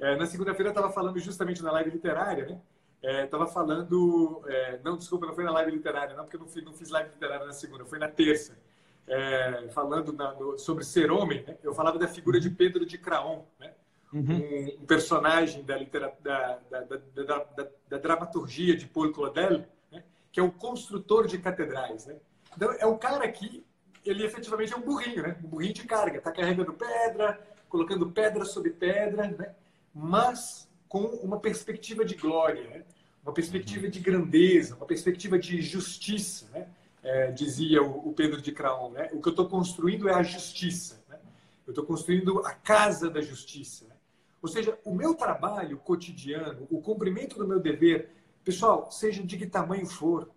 É, 0.00 0.16
na 0.16 0.26
segunda-feira 0.26 0.68
eu 0.68 0.72
estava 0.72 0.90
falando 0.90 1.18
justamente 1.18 1.62
na 1.62 1.70
live 1.72 1.90
literária, 1.90 2.46
né? 2.46 3.24
Estava 3.24 3.44
é, 3.44 3.48
falando... 3.48 4.42
É, 4.46 4.80
não, 4.82 4.96
desculpa, 4.96 5.26
não 5.26 5.34
foi 5.34 5.44
na 5.44 5.52
live 5.52 5.70
literária, 5.70 6.16
não, 6.16 6.24
porque 6.24 6.36
eu 6.36 6.40
não 6.40 6.48
fiz, 6.48 6.64
não 6.64 6.72
fiz 6.72 6.90
live 6.90 7.10
literária 7.10 7.46
na 7.46 7.52
segunda, 7.52 7.84
foi 7.84 7.98
na 7.98 8.08
terça. 8.08 8.58
É, 9.06 9.68
falando 9.74 10.12
na, 10.12 10.34
no, 10.34 10.58
sobre 10.58 10.84
ser 10.84 11.10
homem, 11.10 11.42
né? 11.42 11.58
eu 11.62 11.74
falava 11.74 11.98
da 11.98 12.06
figura 12.06 12.38
de 12.38 12.48
Pedro 12.48 12.86
de 12.86 12.96
Craon, 12.96 13.42
né? 13.58 13.72
Uhum. 14.12 14.22
Um, 14.22 14.82
um, 14.82 14.86
personagem 14.86 15.62
da, 15.64 15.76
litera, 15.76 16.12
da, 16.20 16.58
da, 16.68 16.80
da, 16.80 17.68
da, 17.88 17.98
dramaturgia 17.98 18.76
de 18.76 18.86
Paul 18.86 19.12
Claudel, 19.12 19.64
né? 19.90 20.04
que 20.32 20.40
é 20.40 20.42
o 20.42 20.50
construtor 20.50 21.28
de 21.28 21.38
catedrais. 21.38 22.06
Né? 22.06 22.16
Então, 22.56 22.72
é 22.72 22.86
o 22.86 22.98
cara 22.98 23.28
que 23.30 23.64
ele 24.04 24.24
efetivamente 24.24 24.72
é 24.72 24.76
um 24.76 24.80
burrinho, 24.80 25.22
né? 25.22 25.36
Um 25.44 25.48
burrinho 25.48 25.74
de 25.74 25.84
carga. 25.84 26.18
Está 26.18 26.32
carregando 26.32 26.72
pedra, 26.72 27.38
colocando 27.68 28.10
pedra 28.10 28.44
sobre 28.44 28.70
pedra, 28.70 29.28
né? 29.28 29.54
Mas 29.94 30.68
com 30.88 31.00
uma 31.00 31.38
perspectiva 31.38 32.04
de 32.04 32.14
glória, 32.14 32.68
né? 32.68 32.84
uma 33.22 33.32
perspectiva 33.32 33.88
de 33.88 34.00
grandeza, 34.00 34.76
uma 34.76 34.86
perspectiva 34.86 35.38
de 35.38 35.60
justiça, 35.60 36.48
né? 36.52 36.66
É, 37.02 37.30
dizia 37.30 37.82
o, 37.82 38.12
Pedro 38.12 38.42
de 38.42 38.52
Craon, 38.52 38.90
né? 38.90 39.08
O 39.12 39.22
que 39.22 39.28
eu 39.28 39.30
estou 39.30 39.48
construindo 39.48 40.08
é 40.08 40.14
a 40.14 40.22
justiça, 40.22 41.02
né? 41.08 41.18
Eu 41.66 41.70
estou 41.70 41.84
construindo 41.84 42.40
a 42.40 42.52
casa 42.52 43.08
da 43.08 43.22
justiça. 43.22 43.86
Né? 43.86 43.94
Ou 44.42 44.48
seja, 44.48 44.78
o 44.84 44.94
meu 44.94 45.14
trabalho 45.14 45.78
cotidiano, 45.78 46.66
o 46.70 46.82
cumprimento 46.82 47.38
do 47.38 47.46
meu 47.46 47.58
dever, 47.58 48.10
pessoal, 48.44 48.90
seja 48.90 49.22
de 49.22 49.38
que 49.38 49.46
tamanho 49.46 49.86
for, 49.86 50.30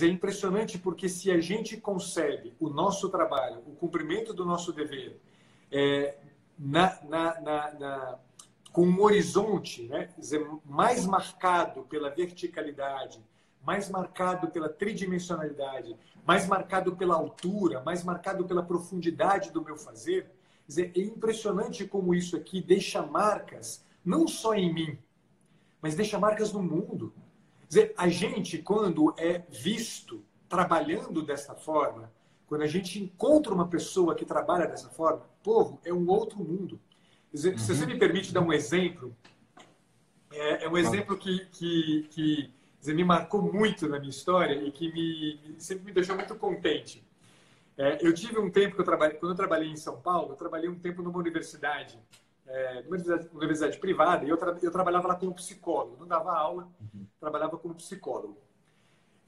é 0.00 0.06
impressionante 0.06 0.78
porque 0.78 1.08
se 1.08 1.30
a 1.30 1.40
gente 1.40 1.76
consegue 1.76 2.54
o 2.60 2.68
nosso 2.68 3.08
trabalho, 3.08 3.62
o 3.66 3.74
cumprimento 3.74 4.34
do 4.34 4.44
nosso 4.44 4.72
dever, 4.72 5.18
é, 5.72 6.18
na, 6.58 6.98
na, 7.04 7.40
na, 7.40 7.72
na, 7.72 8.18
com 8.76 8.86
um 8.86 9.00
horizonte 9.00 9.84
né, 9.84 10.10
dizer, 10.18 10.46
mais 10.62 11.06
marcado 11.06 11.84
pela 11.84 12.10
verticalidade, 12.10 13.24
mais 13.64 13.88
marcado 13.88 14.48
pela 14.48 14.68
tridimensionalidade, 14.68 15.96
mais 16.26 16.46
marcado 16.46 16.94
pela 16.94 17.14
altura, 17.14 17.82
mais 17.82 18.04
marcado 18.04 18.44
pela 18.44 18.62
profundidade 18.62 19.50
do 19.50 19.64
meu 19.64 19.78
fazer, 19.78 20.30
dizer, 20.68 20.92
é 20.94 21.00
impressionante 21.00 21.86
como 21.86 22.14
isso 22.14 22.36
aqui 22.36 22.60
deixa 22.60 23.00
marcas, 23.00 23.82
não 24.04 24.28
só 24.28 24.54
em 24.54 24.70
mim, 24.70 24.98
mas 25.80 25.94
deixa 25.94 26.18
marcas 26.18 26.52
no 26.52 26.62
mundo. 26.62 27.14
Dizer, 27.66 27.94
a 27.96 28.10
gente, 28.10 28.58
quando 28.58 29.14
é 29.16 29.38
visto 29.48 30.22
trabalhando 30.50 31.22
dessa 31.22 31.54
forma, 31.54 32.12
quando 32.46 32.60
a 32.60 32.66
gente 32.66 33.02
encontra 33.02 33.54
uma 33.54 33.68
pessoa 33.68 34.14
que 34.14 34.26
trabalha 34.26 34.66
dessa 34.66 34.90
forma, 34.90 35.22
povo, 35.42 35.80
é 35.82 35.94
um 35.94 36.06
outro 36.10 36.40
mundo. 36.40 36.78
Uhum. 37.44 37.58
Se 37.58 37.74
você 37.74 37.82
uhum. 37.82 37.88
me 37.88 37.98
permite 37.98 38.32
dar 38.32 38.40
um 38.40 38.52
exemplo, 38.52 39.14
é, 40.32 40.64
é 40.64 40.68
um 40.68 40.78
exemplo 40.78 41.16
que, 41.16 41.46
que, 41.46 42.08
que 42.10 42.50
dizer, 42.80 42.94
me 42.94 43.04
marcou 43.04 43.42
muito 43.42 43.88
na 43.88 43.98
minha 43.98 44.10
história 44.10 44.54
e 44.54 44.70
que 44.72 44.92
me, 44.92 45.54
sempre 45.58 45.84
me 45.84 45.92
deixou 45.92 46.16
muito 46.16 46.34
contente. 46.36 47.06
É, 47.76 47.98
eu 48.00 48.14
tive 48.14 48.38
um 48.38 48.50
tempo 48.50 48.74
que 48.74 48.80
eu 48.80 48.84
trabalhei, 48.84 49.18
quando 49.18 49.32
eu 49.32 49.36
trabalhei 49.36 49.68
em 49.68 49.76
São 49.76 50.00
Paulo, 50.00 50.32
eu 50.32 50.36
trabalhei 50.36 50.68
um 50.68 50.78
tempo 50.78 51.02
numa 51.02 51.18
universidade 51.18 51.98
é, 52.46 52.82
numa 52.82 52.96
universidade 53.34 53.78
privada, 53.78 54.24
e 54.24 54.28
eu, 54.28 54.36
tra 54.36 54.56
eu 54.62 54.70
trabalhava 54.70 55.08
lá 55.08 55.16
como 55.16 55.34
psicólogo, 55.34 55.96
não 55.98 56.06
dava 56.06 56.32
aula, 56.32 56.68
uhum. 56.80 57.06
trabalhava 57.18 57.58
como 57.58 57.74
psicólogo. 57.74 58.38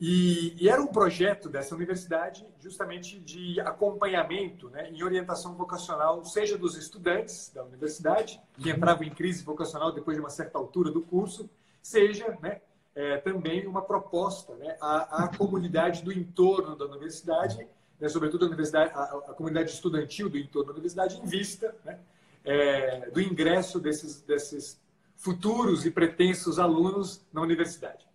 E, 0.00 0.54
e, 0.62 0.68
era 0.68 0.80
um 0.80 0.86
projeto 0.86 1.48
dessa 1.48 1.74
universidade 1.74 2.46
justamente 2.60 3.18
de 3.18 3.60
acompanhamento 3.60 4.70
né, 4.70 4.90
em 4.90 5.02
orientação 5.02 5.54
vocacional, 5.54 6.24
seja 6.24 6.56
dos 6.56 6.76
estudantes 6.76 7.50
da 7.52 7.64
universidade, 7.64 8.40
que 8.58 8.70
uhum. 8.70 8.76
entravam 8.76 9.02
em 9.04 9.10
crise 9.10 9.42
vocacional 9.42 9.92
depois 9.92 10.16
de 10.16 10.20
uma 10.20 10.30
certa 10.30 10.56
altura 10.56 10.92
do 10.92 11.02
curso, 11.02 11.50
seja 11.82 12.38
né, 12.40 12.60
é, 12.94 13.16
também 13.16 13.66
uma 13.66 13.82
proposta 13.82 14.54
né, 14.54 14.76
à, 14.80 15.24
à 15.24 15.36
comunidade 15.36 16.04
do 16.04 16.12
entorno 16.12 16.76
da 16.76 16.84
universidade 16.84 17.66
né, 18.00 18.08
sobretudo 18.08 18.44
a, 18.44 18.48
universidade, 18.48 18.92
a, 18.94 19.02
a, 19.02 19.34
comunidade 19.34 19.70
estudantil 19.70 20.28
do 20.28 20.38
entorno 20.38 20.68
da 20.68 20.72
universidade, 20.72 21.20
em 21.20 21.26
vista 21.26 21.74
né, 21.84 21.98
é, 22.44 23.10
do 23.10 23.20
ingresso 23.20 23.80
desses, 23.80 24.20
desses 24.20 24.80
futuros 25.16 25.84
e 25.84 25.90
pretensos 25.90 26.58
alunos 26.58 27.26
na 27.32 27.40
universidade. 27.40 28.06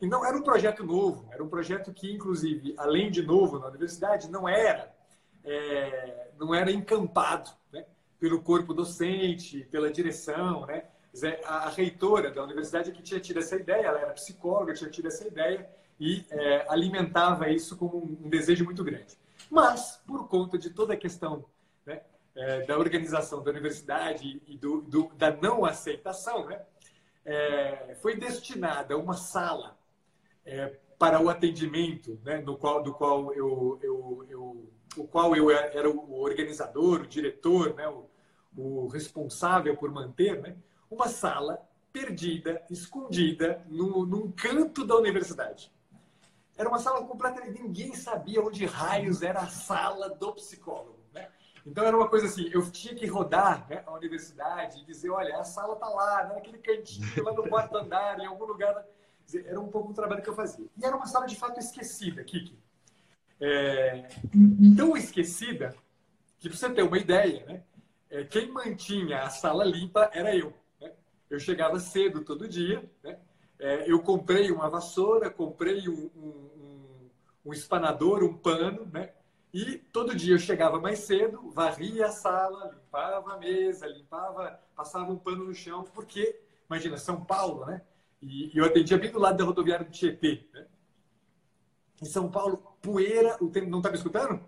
Então, 0.00 0.24
era 0.24 0.36
um 0.36 0.42
projeto 0.42 0.84
novo, 0.84 1.28
era 1.32 1.42
um 1.42 1.48
projeto 1.48 1.92
que, 1.92 2.12
inclusive, 2.12 2.72
além 2.78 3.10
de 3.10 3.22
novo 3.22 3.58
na 3.58 3.66
universidade, 3.66 4.30
não 4.30 4.48
era, 4.48 4.94
é, 5.44 6.30
não 6.38 6.54
era 6.54 6.70
encampado 6.70 7.50
né, 7.72 7.84
pelo 8.20 8.40
corpo 8.40 8.72
docente, 8.72 9.66
pela 9.70 9.90
direção. 9.90 10.66
Né? 10.66 10.84
A, 11.44 11.68
reitora 11.68 12.30
da 12.30 12.44
universidade 12.44 12.92
que 12.92 13.02
tinha 13.02 13.18
tido 13.18 13.40
essa 13.40 13.56
ideia, 13.56 13.86
ela 13.86 14.00
era 14.00 14.12
psicóloga, 14.12 14.72
tinha 14.72 14.88
tido 14.88 15.08
essa 15.08 15.26
ideia 15.26 15.68
e 15.98 16.24
é, 16.30 16.64
alimentava 16.68 17.48
isso 17.48 17.76
como 17.76 18.04
um 18.24 18.28
desejo 18.28 18.64
muito 18.64 18.84
grande. 18.84 19.18
Mas, 19.50 20.00
por 20.06 20.28
conta 20.28 20.56
de 20.56 20.70
toda 20.70 20.94
a 20.94 20.96
questão 20.96 21.44
né, 21.84 22.02
é, 22.36 22.64
da 22.66 22.78
organização 22.78 23.42
da 23.42 23.50
universidade 23.50 24.40
e 24.46 24.56
do, 24.56 24.80
do 24.82 25.10
da 25.16 25.32
não 25.32 25.64
aceitação, 25.64 26.46
né, 26.46 26.60
é, 27.24 27.96
foi 28.00 28.16
destinada 28.16 28.96
uma 28.96 29.14
sala 29.14 29.77
é, 30.48 30.78
para 30.98 31.20
o 31.20 31.28
atendimento, 31.28 32.18
né, 32.24 32.38
no 32.38 32.56
qual, 32.56 32.82
do 32.82 32.92
qual 32.94 33.32
eu, 33.34 33.78
eu, 33.82 34.26
eu, 34.28 34.72
o 34.96 35.06
qual 35.06 35.36
eu 35.36 35.50
era 35.50 35.88
o 35.88 36.20
organizador, 36.20 37.02
o 37.02 37.06
diretor, 37.06 37.74
né, 37.74 37.86
o, 37.86 38.08
o 38.56 38.88
responsável 38.88 39.76
por 39.76 39.90
manter, 39.92 40.40
né, 40.40 40.56
uma 40.90 41.06
sala 41.06 41.62
perdida, 41.92 42.62
escondida, 42.70 43.62
no, 43.68 44.06
num 44.06 44.32
canto 44.32 44.84
da 44.84 44.96
universidade. 44.96 45.70
Era 46.56 46.68
uma 46.68 46.78
sala 46.78 47.04
completamente. 47.04 47.62
Ninguém 47.62 47.94
sabia 47.94 48.42
onde 48.42 48.66
raios 48.66 49.22
era 49.22 49.40
a 49.40 49.46
sala 49.46 50.08
do 50.08 50.32
psicólogo. 50.32 50.98
Né? 51.12 51.28
Então 51.64 51.84
era 51.84 51.96
uma 51.96 52.08
coisa 52.08 52.26
assim: 52.26 52.50
eu 52.52 52.68
tinha 52.70 52.94
que 52.94 53.06
rodar 53.06 53.68
né, 53.68 53.82
a 53.86 53.92
universidade 53.92 54.80
e 54.80 54.84
dizer: 54.84 55.10
olha, 55.10 55.38
a 55.38 55.44
sala 55.44 55.74
está 55.74 55.88
lá, 55.88 56.24
naquele 56.34 56.58
cantinho, 56.58 57.22
lá 57.22 57.32
no 57.32 57.48
quarto 57.48 57.76
andar, 57.76 58.18
em 58.18 58.26
algum 58.26 58.44
lugar 58.44 58.84
era 59.36 59.60
um 59.60 59.68
pouco 59.68 59.90
o 59.90 59.94
trabalho 59.94 60.22
que 60.22 60.28
eu 60.28 60.34
fazia. 60.34 60.66
E 60.76 60.84
era 60.84 60.96
uma 60.96 61.06
sala 61.06 61.26
de 61.26 61.36
fato 61.36 61.58
esquecida, 61.58 62.22
Kiki. 62.24 62.58
É, 63.40 64.08
tão 64.76 64.96
esquecida 64.96 65.74
que, 66.38 66.48
para 66.48 66.58
você 66.58 66.70
ter 66.70 66.82
uma 66.82 66.98
ideia, 66.98 67.44
né, 67.46 67.62
é, 68.10 68.24
quem 68.24 68.50
mantinha 68.50 69.22
a 69.22 69.30
sala 69.30 69.64
limpa 69.64 70.10
era 70.12 70.34
eu. 70.34 70.52
Né? 70.80 70.92
Eu 71.28 71.38
chegava 71.38 71.78
cedo 71.78 72.24
todo 72.24 72.48
dia, 72.48 72.88
né? 73.02 73.18
é, 73.58 73.90
eu 73.90 74.00
comprei 74.00 74.50
uma 74.50 74.68
vassoura, 74.68 75.30
comprei 75.30 75.88
um, 75.88 76.10
um, 76.16 76.28
um, 76.28 77.10
um 77.46 77.52
espanador, 77.52 78.22
um 78.22 78.34
pano, 78.34 78.86
né? 78.92 79.12
E 79.52 79.78
todo 79.78 80.14
dia 80.14 80.34
eu 80.34 80.38
chegava 80.38 80.78
mais 80.78 81.00
cedo, 81.00 81.50
varria 81.50 82.06
a 82.06 82.12
sala, 82.12 82.70
limpava 82.74 83.32
a 83.32 83.38
mesa, 83.38 83.86
limpava, 83.86 84.60
passava 84.76 85.10
um 85.10 85.16
pano 85.16 85.44
no 85.44 85.54
chão, 85.54 85.84
porque, 85.94 86.38
imagina, 86.68 86.98
São 86.98 87.24
Paulo, 87.24 87.64
né? 87.64 87.82
E, 88.22 88.50
eu 88.54 88.64
atendia 88.64 88.98
bem 88.98 89.10
do 89.10 89.18
lado 89.18 89.36
da 89.36 89.44
rodoviária 89.44 89.84
do 89.84 89.90
Tietê. 89.90 90.46
Né? 90.52 90.66
Em 92.02 92.06
São 92.06 92.30
Paulo, 92.30 92.76
poeira 92.80 93.36
o 93.40 93.48
tempo. 93.48 93.68
Não 93.70 93.78
está 93.78 93.90
me 93.90 93.96
escutando? 93.96 94.40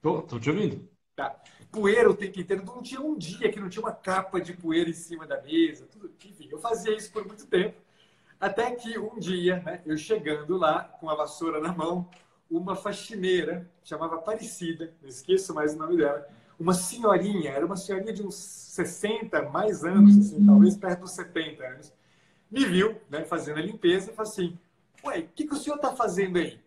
Tô, 0.00 0.22
tô 0.22 0.38
te 0.38 0.50
ouvindo. 0.50 0.88
Tá. 1.16 1.40
Poeira 1.70 2.10
o 2.10 2.14
tempo 2.14 2.40
inteiro. 2.40 2.64
Não 2.64 2.82
tinha 2.82 3.00
um 3.00 3.16
dia 3.16 3.50
que 3.50 3.60
não 3.60 3.68
tinha 3.68 3.84
uma 3.84 3.92
capa 3.92 4.40
de 4.40 4.52
poeira 4.52 4.90
em 4.90 4.94
cima 4.94 5.26
da 5.26 5.40
mesa. 5.42 5.86
Tudo. 5.86 6.12
Enfim, 6.24 6.48
eu 6.50 6.58
fazia 6.58 6.96
isso 6.96 7.12
por 7.12 7.26
muito 7.26 7.46
tempo. 7.46 7.80
Até 8.40 8.70
que 8.72 8.98
um 8.98 9.18
dia, 9.18 9.62
né, 9.64 9.82
eu 9.86 9.96
chegando 9.96 10.56
lá, 10.56 10.84
com 10.84 11.08
a 11.08 11.14
vassoura 11.14 11.60
na 11.60 11.72
mão, 11.72 12.10
uma 12.50 12.76
faxineira, 12.76 13.70
chamava 13.82 14.16
Aparecida, 14.16 14.94
não 15.00 15.08
esqueço 15.08 15.54
mais 15.54 15.74
o 15.74 15.78
nome 15.78 15.96
dela, 15.96 16.28
uma 16.58 16.74
senhorinha, 16.74 17.50
era 17.50 17.64
uma 17.64 17.76
senhorinha 17.76 18.12
de 18.12 18.22
uns 18.22 18.34
60 18.34 19.50
mais 19.50 19.84
anos, 19.84 20.18
assim, 20.18 20.44
talvez 20.44 20.76
perto 20.76 21.00
dos 21.00 21.12
70 21.12 21.64
anos, 21.64 21.92
me 22.54 22.64
viu 22.64 23.00
né, 23.10 23.24
fazendo 23.24 23.58
a 23.58 23.62
limpeza 23.62 24.12
e 24.12 24.14
falou 24.14 24.30
assim: 24.30 24.56
Ué, 25.04 25.18
o 25.18 25.28
que, 25.34 25.44
que 25.44 25.54
o 25.54 25.56
senhor 25.56 25.76
está 25.76 25.92
fazendo 25.94 26.38
aí? 26.38 26.60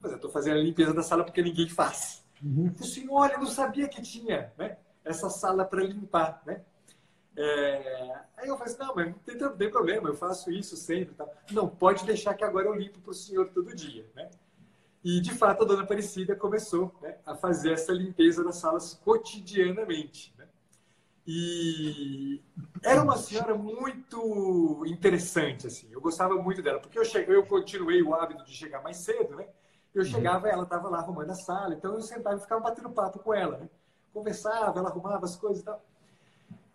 Mas 0.00 0.12
eu 0.12 0.16
estou 0.16 0.30
fazendo 0.30 0.58
a 0.58 0.62
limpeza 0.62 0.94
da 0.94 1.02
sala 1.02 1.24
porque 1.24 1.42
ninguém 1.42 1.68
faz. 1.68 2.24
Uhum. 2.42 2.66
Eu 2.66 2.84
assim, 2.84 3.08
olha, 3.10 3.32
eu 3.32 3.40
não 3.40 3.46
sabia 3.46 3.88
que 3.88 4.00
tinha 4.00 4.52
né, 4.56 4.76
essa 5.04 5.28
sala 5.28 5.64
para 5.64 5.82
limpar. 5.82 6.40
Né? 6.46 6.60
É... 7.36 8.14
Aí 8.36 8.48
eu 8.48 8.56
falei 8.56 8.72
assim, 8.72 8.82
não, 8.82 8.94
mas 8.94 9.06
não 9.06 9.14
tem, 9.14 9.36
não 9.36 9.56
tem, 9.56 9.70
problema, 9.70 10.08
eu 10.08 10.14
faço 10.14 10.52
isso 10.52 10.76
sempre. 10.76 11.14
Tá? 11.14 11.26
Não, 11.50 11.68
pode 11.68 12.04
deixar 12.04 12.34
que 12.34 12.44
agora 12.44 12.68
eu 12.68 12.74
limpo 12.74 13.00
para 13.00 13.10
o 13.10 13.14
senhor 13.14 13.48
todo 13.48 13.74
dia. 13.74 14.06
Né? 14.14 14.30
E, 15.02 15.20
de 15.20 15.34
fato, 15.34 15.64
a 15.64 15.66
dona 15.66 15.82
Aparecida 15.82 16.36
começou 16.36 16.94
né, 17.02 17.16
a 17.26 17.34
fazer 17.34 17.72
essa 17.72 17.92
limpeza 17.92 18.44
das 18.44 18.56
salas 18.56 18.94
cotidianamente. 19.04 20.33
E 21.26 22.42
era 22.82 23.02
uma 23.02 23.16
senhora 23.16 23.54
muito 23.54 24.84
interessante, 24.86 25.66
assim. 25.66 25.88
Eu 25.90 26.00
gostava 26.00 26.34
muito 26.34 26.62
dela, 26.62 26.78
porque 26.78 26.98
eu 26.98 27.04
cheguei, 27.04 27.34
eu 27.34 27.46
continuei 27.46 28.02
o 28.02 28.14
hábito 28.14 28.44
de 28.44 28.52
chegar 28.52 28.82
mais 28.82 28.98
cedo, 28.98 29.36
né? 29.36 29.46
Eu 29.94 30.02
uhum. 30.02 30.08
chegava, 30.08 30.48
ela 30.48 30.64
estava 30.64 30.88
lá 30.88 30.98
arrumando 30.98 31.30
a 31.30 31.34
sala, 31.34 31.74
então 31.74 31.94
eu 31.94 32.02
sentava 32.02 32.36
e 32.36 32.40
ficava 32.40 32.60
batendo 32.60 32.90
papo 32.90 33.18
com 33.20 33.32
ela, 33.32 33.58
né? 33.58 33.68
Conversava, 34.12 34.78
ela 34.78 34.90
arrumava 34.90 35.24
as 35.24 35.34
coisas 35.34 35.62
e 35.62 35.64
tal. 35.64 35.82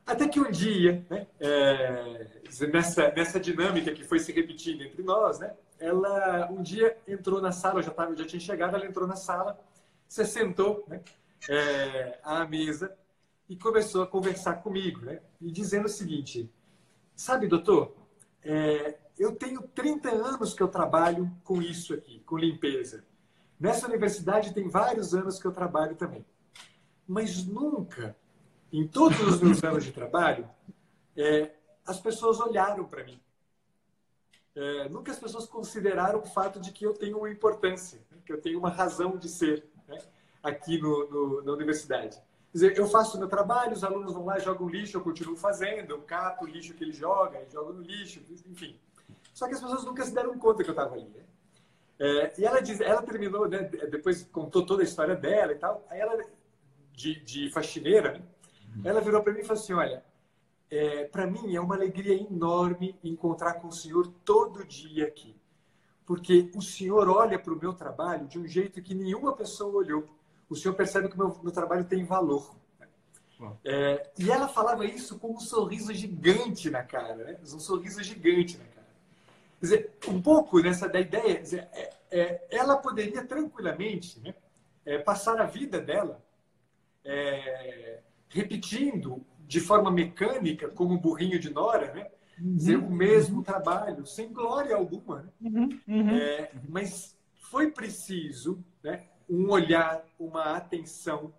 Até 0.05 0.27
que 0.27 0.39
um 0.39 0.49
dia, 0.49 1.05
né, 1.07 1.27
é, 1.39 2.25
nessa, 2.73 3.11
nessa 3.11 3.39
dinâmica 3.39 3.91
que 3.91 4.03
foi 4.03 4.17
se 4.17 4.31
repetindo 4.31 4.81
entre 4.81 5.03
nós, 5.03 5.37
né, 5.37 5.53
ela 5.79 6.49
um 6.49 6.63
dia 6.63 6.97
entrou 7.07 7.39
na 7.39 7.51
sala, 7.51 7.79
eu 7.79 7.83
já, 7.83 7.91
tava, 7.91 8.11
eu 8.11 8.17
já 8.17 8.25
tinha 8.25 8.39
chegado, 8.39 8.75
ela 8.75 8.87
entrou 8.87 9.07
na 9.07 9.15
sala, 9.15 9.59
se 10.07 10.25
sentou 10.25 10.83
né, 10.87 11.01
é, 11.47 12.17
à 12.23 12.43
mesa 12.47 12.97
e 13.49 13.55
começou 13.57 14.03
a 14.03 14.07
conversar 14.07 14.61
comigo, 14.61 15.01
né? 15.01 15.21
E 15.41 15.51
dizendo 15.51 15.85
o 15.85 15.89
seguinte: 15.89 16.49
sabe, 17.15 17.47
doutor, 17.47 17.95
é, 18.43 18.97
eu 19.17 19.35
tenho 19.35 19.61
30 19.63 20.09
anos 20.09 20.53
que 20.53 20.61
eu 20.61 20.67
trabalho 20.67 21.29
com 21.43 21.61
isso 21.61 21.93
aqui, 21.93 22.19
com 22.19 22.37
limpeza. 22.37 23.03
Nessa 23.59 23.87
universidade 23.87 24.53
tem 24.53 24.69
vários 24.69 25.13
anos 25.13 25.39
que 25.39 25.45
eu 25.45 25.51
trabalho 25.51 25.95
também. 25.95 26.25
Mas 27.05 27.43
nunca, 27.45 28.15
em 28.71 28.87
todos 28.87 29.19
os 29.19 29.41
meus 29.41 29.63
anos 29.63 29.83
de 29.83 29.91
trabalho, 29.91 30.47
é, 31.17 31.51
as 31.85 31.99
pessoas 31.99 32.39
olharam 32.39 32.85
para 32.85 33.03
mim. 33.03 33.19
É, 34.55 34.87
nunca 34.89 35.11
as 35.11 35.19
pessoas 35.19 35.45
consideraram 35.47 36.19
o 36.19 36.25
fato 36.25 36.59
de 36.59 36.71
que 36.71 36.85
eu 36.85 36.93
tenho 36.93 37.17
uma 37.17 37.29
importância, 37.29 37.99
que 38.25 38.31
eu 38.31 38.39
tenho 38.39 38.59
uma 38.59 38.69
razão 38.69 39.17
de 39.17 39.27
ser 39.27 39.65
né? 39.87 39.97
aqui 40.43 40.77
no, 40.79 41.09
no, 41.09 41.41
na 41.41 41.51
universidade. 41.51 42.21
Dizer, 42.51 42.77
eu 42.77 42.87
faço 42.87 43.19
meu 43.19 43.27
trabalho, 43.27 43.73
os 43.73 43.83
alunos 43.83 44.13
vão 44.13 44.25
lá 44.25 44.39
jogam 44.39 44.67
lixo, 44.67 44.97
eu 44.97 45.01
continuo 45.01 45.35
fazendo, 45.35 45.91
eu 45.91 46.01
cato 46.01 46.45
o 46.45 46.47
lixo 46.47 46.73
que 46.73 46.83
ele 46.83 46.91
joga, 46.91 47.45
jogo 47.51 47.73
no 47.73 47.81
lixo, 47.81 48.21
enfim. 48.47 48.79
Só 49.33 49.47
que 49.47 49.53
as 49.53 49.61
pessoas 49.61 49.83
nunca 49.83 50.03
se 50.03 50.13
deram 50.13 50.37
conta 50.37 50.63
que 50.63 50.69
eu 50.69 50.73
estava 50.73 50.95
ali. 50.95 51.07
Né? 51.07 51.23
É, 51.99 52.41
e 52.41 52.45
ela 52.45 52.61
diz, 52.61 52.81
ela 52.81 53.01
terminou, 53.03 53.47
né, 53.47 53.63
depois 53.63 54.23
contou 54.31 54.65
toda 54.65 54.81
a 54.81 54.85
história 54.85 55.15
dela 55.15 55.51
e 55.51 55.57
tal. 55.57 55.85
Aí 55.89 55.99
ela, 55.99 56.17
de, 56.93 57.19
de 57.23 57.51
faxineira, 57.51 58.21
ela 58.83 59.01
virou 59.01 59.21
para 59.21 59.33
mim 59.33 59.41
e 59.41 59.43
falou 59.43 59.61
assim: 59.61 59.73
Olha, 59.73 60.03
é, 60.71 61.05
para 61.05 61.27
mim 61.27 61.55
é 61.55 61.59
uma 61.59 61.75
alegria 61.75 62.15
enorme 62.15 62.97
encontrar 63.03 63.55
com 63.55 63.67
o 63.67 63.71
senhor 63.71 64.07
todo 64.23 64.65
dia 64.65 65.07
aqui. 65.07 65.35
Porque 66.05 66.49
o 66.55 66.61
senhor 66.61 67.07
olha 67.07 67.37
para 67.37 67.53
o 67.53 67.59
meu 67.59 67.73
trabalho 67.73 68.27
de 68.27 68.39
um 68.39 68.47
jeito 68.47 68.81
que 68.81 68.95
nenhuma 68.95 69.35
pessoa 69.35 69.75
olhou 69.75 70.07
o 70.49 70.55
senhor 70.55 70.73
percebe 70.73 71.07
que 71.07 71.15
o 71.15 71.17
meu, 71.17 71.39
meu 71.43 71.51
trabalho 71.51 71.85
tem 71.85 72.03
valor. 72.03 72.55
É, 73.63 74.11
e 74.17 74.29
ela 74.29 74.49
falava 74.49 74.85
isso 74.85 75.17
com 75.17 75.33
um 75.33 75.39
sorriso 75.39 75.93
gigante 75.93 76.69
na 76.69 76.83
cara, 76.83 77.15
né? 77.15 77.37
um 77.41 77.59
sorriso 77.59 78.03
gigante 78.03 78.57
na 78.57 78.65
cara. 78.65 78.87
Quer 79.59 79.65
dizer, 79.65 79.97
um 80.09 80.21
pouco 80.21 80.59
nessa 80.59 80.89
da 80.89 80.99
ideia, 80.99 81.41
dizer, 81.41 81.69
é, 81.71 81.93
é, 82.11 82.47
ela 82.49 82.77
poderia 82.77 83.23
tranquilamente 83.25 84.19
né, 84.19 84.33
é, 84.85 84.97
passar 84.97 85.39
a 85.39 85.45
vida 85.45 85.79
dela 85.79 86.21
é, 87.05 87.99
repetindo 88.27 89.25
de 89.47 89.59
forma 89.59 89.89
mecânica, 89.89 90.69
como 90.69 90.95
o 90.95 90.99
burrinho 90.99 91.39
de 91.39 91.49
Nora, 91.49 91.93
né? 91.93 92.07
Uhum. 92.39 92.55
Dizer, 92.55 92.77
o 92.77 92.89
mesmo 92.89 93.41
trabalho, 93.41 94.05
sem 94.05 94.31
glória 94.31 94.75
alguma. 94.75 95.23
Né? 95.23 95.29
Uhum. 95.41 95.79
Uhum. 95.87 96.09
É, 96.17 96.51
mas 96.67 97.17
foi 97.49 97.71
preciso 97.71 98.63
né, 98.83 99.07
um 99.29 99.49
olhar, 99.49 100.03
uma 100.19 100.55
atenção 100.55 101.31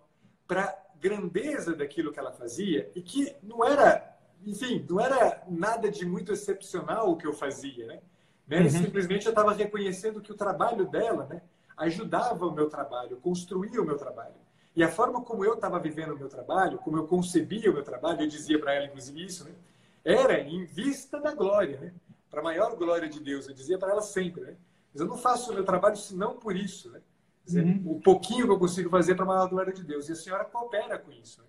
para 0.47 0.63
a 0.63 0.77
grandeza 0.99 1.75
daquilo 1.75 2.11
que 2.11 2.19
ela 2.19 2.31
fazia 2.31 2.89
e 2.95 3.01
que 3.01 3.35
não 3.43 3.63
era, 3.65 4.17
enfim, 4.45 4.85
não 4.89 4.99
era 4.99 5.43
nada 5.49 5.91
de 5.91 6.05
muito 6.05 6.31
excepcional 6.31 7.11
o 7.11 7.17
que 7.17 7.27
eu 7.27 7.33
fazia, 7.33 7.85
né? 7.87 7.99
né? 8.47 8.61
Uhum. 8.61 8.69
Simplesmente 8.69 9.25
eu 9.25 9.31
estava 9.31 9.53
reconhecendo 9.53 10.21
que 10.21 10.31
o 10.31 10.35
trabalho 10.35 10.85
dela, 10.85 11.25
né, 11.25 11.41
ajudava 11.77 12.45
o 12.45 12.51
meu 12.51 12.69
trabalho, 12.69 13.17
construía 13.17 13.81
o 13.81 13.85
meu 13.85 13.97
trabalho. 13.97 14.35
E 14.75 14.83
a 14.83 14.89
forma 14.89 15.21
como 15.21 15.43
eu 15.43 15.55
estava 15.55 15.79
vivendo 15.79 16.13
o 16.13 16.17
meu 16.17 16.29
trabalho, 16.29 16.77
como 16.77 16.97
eu 16.97 17.07
concebia 17.07 17.69
o 17.69 17.73
meu 17.73 17.83
trabalho, 17.83 18.21
eu 18.21 18.27
dizia 18.27 18.59
para 18.59 18.73
ela 18.73 18.85
inclusive 18.85 19.25
isso, 19.25 19.43
né, 19.43 19.51
era 20.03 20.39
em 20.39 20.63
vista 20.63 21.19
da 21.19 21.33
glória, 21.33 21.79
né? 21.79 21.93
Para 22.29 22.39
a 22.39 22.43
maior 22.43 22.75
glória 22.75 23.09
de 23.09 23.19
Deus, 23.19 23.47
eu 23.47 23.53
dizia 23.53 23.77
para 23.77 23.91
ela 23.91 24.01
sempre, 24.01 24.41
né? 24.41 24.55
Mas 24.93 25.01
eu 25.01 25.07
não 25.07 25.17
faço 25.17 25.51
o 25.51 25.53
meu 25.53 25.63
trabalho 25.63 25.97
senão 25.97 26.37
por 26.37 26.55
isso, 26.55 26.89
né? 26.89 27.01
Dizer, 27.45 27.63
uhum. 27.63 27.83
O 27.85 28.01
pouquinho 28.01 28.45
que 28.45 28.51
eu 28.51 28.59
consigo 28.59 28.89
fazer 28.89 29.15
para 29.15 29.25
a 29.25 29.47
glória 29.47 29.73
de 29.73 29.83
Deus. 29.83 30.09
E 30.09 30.11
a 30.11 30.15
senhora 30.15 30.45
coopera 30.45 30.97
com 30.97 31.11
isso. 31.11 31.41
Né? 31.41 31.47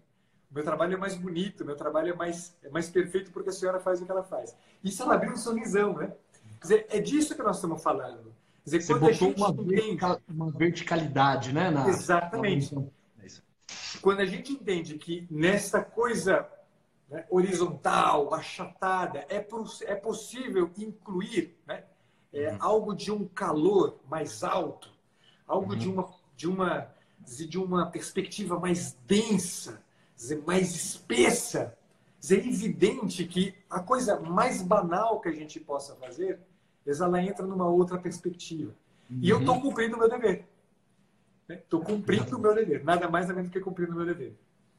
O 0.51 0.55
meu 0.55 0.65
trabalho 0.65 0.95
é 0.95 0.97
mais 0.97 1.15
bonito, 1.15 1.63
o 1.63 1.67
meu 1.67 1.77
trabalho 1.77 2.13
é 2.13 2.15
mais, 2.15 2.57
é 2.63 2.69
mais 2.69 2.91
perfeito 2.91 3.31
porque 3.31 3.51
a 3.51 3.53
senhora 3.53 3.81
faz 3.81 4.01
o 4.01 4.05
que 4.05 4.11
ela 4.11 4.23
faz. 4.23 4.55
Isso 4.83 5.03
ela 5.03 5.15
abriu 5.15 5.33
um 5.33 5.37
sorrisão, 5.37 5.95
né? 5.95 6.13
Quer 6.61 6.63
dizer, 6.63 6.87
é 6.91 7.01
disso 7.01 7.35
que 7.35 7.43
nós 7.43 7.57
estamos 7.57 7.83
falando. 7.83 8.35
Quer 8.65 8.79
dizer, 8.79 8.83
Você 8.83 9.13
gente 9.15 9.41
uma, 9.41 9.49
entende... 9.49 10.23
uma 10.29 10.51
verticalidade, 10.51 11.53
né? 11.53 11.71
Na... 11.71 11.89
Exatamente. 11.89 12.75
Na... 12.75 12.83
Quando 14.01 14.21
a 14.21 14.27
gente 14.27 14.53
entende 14.53 14.99
que 14.99 15.27
nessa 15.31 15.83
coisa 15.83 16.49
né, 17.09 17.25
horizontal, 17.31 18.35
achatada, 18.35 19.25
é, 19.29 19.47
é 19.87 19.95
possível 19.95 20.71
incluir 20.77 21.57
né, 21.67 21.85
é, 22.33 22.51
uhum. 22.51 22.59
algo 22.61 22.95
de 22.95 23.11
um 23.11 23.27
calor 23.29 24.01
mais 24.09 24.43
alto, 24.43 24.92
algo 25.53 25.73
uhum. 25.73 25.79
de, 25.79 25.89
uma, 25.89 26.15
de, 26.37 26.49
uma, 26.49 26.95
de 27.27 27.59
uma 27.59 27.87
perspectiva 27.87 28.59
mais 28.59 28.97
densa, 29.07 29.83
mais 30.47 30.75
espessa. 30.75 31.77
É 32.31 32.35
evidente 32.35 33.25
que 33.27 33.55
a 33.69 33.81
coisa 33.81 34.19
mais 34.21 34.63
banal 34.63 35.21
que 35.21 35.29
a 35.29 35.33
gente 35.33 35.61
possa 35.61 35.95
fazer, 35.97 36.41
ela 36.87 37.23
entra 37.23 37.47
numa 37.47 37.69
outra 37.69 37.99
perspectiva. 37.99 38.73
Uhum. 39.11 39.19
E 39.21 39.29
eu 39.29 39.41
estou 39.41 39.57
uhum. 39.57 39.61
cumprindo 39.61 39.97
o 39.97 39.99
meu 39.99 40.09
dever. 40.09 40.47
Estou 41.49 41.81
né? 41.81 41.87
cumprindo 41.87 42.37
o 42.37 42.41
meu 42.41 42.55
dever. 42.55 42.85
Nada 42.85 43.09
mais 43.09 43.27
nada 43.27 43.37
menos 43.37 43.53
que 43.53 43.61
cumprindo 43.61 43.93
o 43.93 43.97
meu 43.97 44.07
dever. 44.07 44.35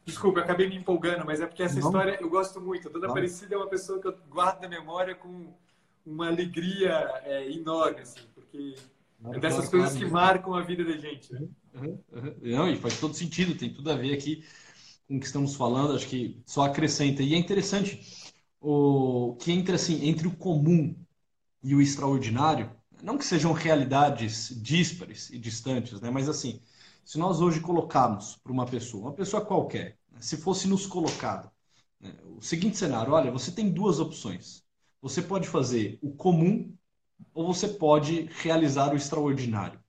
Desculpa, 0.06 0.40
eu 0.40 0.44
acabei 0.44 0.68
me 0.68 0.76
empolgando, 0.76 1.26
mas 1.26 1.40
é 1.40 1.46
porque 1.46 1.64
essa 1.64 1.80
Não. 1.80 1.88
história 1.88 2.18
eu 2.20 2.30
gosto 2.30 2.60
muito. 2.60 2.90
A 2.90 2.92
Dona. 2.92 3.08
Aparecida 3.08 3.56
é 3.56 3.58
uma 3.58 3.68
pessoa 3.68 4.02
que 4.02 4.08
eu 4.08 4.18
guardo 4.30 4.62
na 4.62 4.68
memória 4.68 5.16
com 5.16 5.54
uma 6.06 6.28
alegria 6.28 7.22
é, 7.24 7.50
enorme, 7.50 8.02
assim, 8.02 8.22
porque 8.34 8.76
é 9.32 9.40
dessas 9.40 9.70
coisas 9.70 9.98
que 9.98 10.06
marcam 10.06 10.54
a 10.54 10.62
vida 10.62 10.84
da 10.84 10.98
gente. 10.98 11.32
Né? 11.34 11.48
Uhum, 11.76 12.00
uhum. 12.12 12.36
Não, 12.42 12.70
e 12.70 12.76
faz 12.78 13.00
todo 13.00 13.14
sentido, 13.14 13.56
tem 13.56 13.74
tudo 13.74 13.90
a 13.92 13.96
ver 13.96 14.14
aqui 14.14 14.44
com 15.08 15.18
o 15.18 15.20
que 15.20 15.26
estamos 15.26 15.56
falando, 15.56 15.96
acho 15.96 16.08
que 16.08 16.42
só 16.46 16.64
acrescenta. 16.64 17.22
E 17.24 17.34
é 17.34 17.38
interessante 17.38 18.34
o 18.60 19.36
que 19.40 19.52
entre 19.52 19.76
assim, 19.76 20.08
entre 20.08 20.28
o 20.28 20.36
comum 20.36 20.96
e 21.64 21.76
o 21.76 21.82
extraordinário, 21.82 22.72
não 23.02 23.18
que 23.18 23.26
sejam 23.26 23.52
realidades 23.52 24.50
díspares 24.62 25.30
e 25.30 25.38
distantes, 25.38 26.00
né? 26.02 26.10
mas 26.10 26.30
assim, 26.30 26.62
se 27.04 27.18
nós 27.18 27.42
hoje 27.42 27.60
colocarmos 27.60 28.38
para 28.38 28.52
uma 28.52 28.66
pessoa, 28.66 29.04
uma 29.04 29.14
pessoa 29.14 29.46
qualquer, 29.46 29.98
né? 30.12 30.22
se 30.22 30.38
fosse 30.38 30.68
nos 30.68 30.86
colocado, 30.86 31.52
né? 32.00 32.14
o 32.26 32.42
seguinte 32.42 32.78
cenário, 32.78 33.14
olha, 33.14 33.32
você 33.32 33.52
tem 33.52 33.70
duas 33.70 34.00
opções. 34.00 34.64
Você 35.02 35.22
pode 35.22 35.50
fazer 35.50 36.00
o 36.02 36.12
comum 36.12 36.74
ou 37.34 37.54
você 37.54 37.68
pode 37.68 38.30
realizar 38.42 38.94
o 38.94 38.98
extraordinário. 38.98 39.80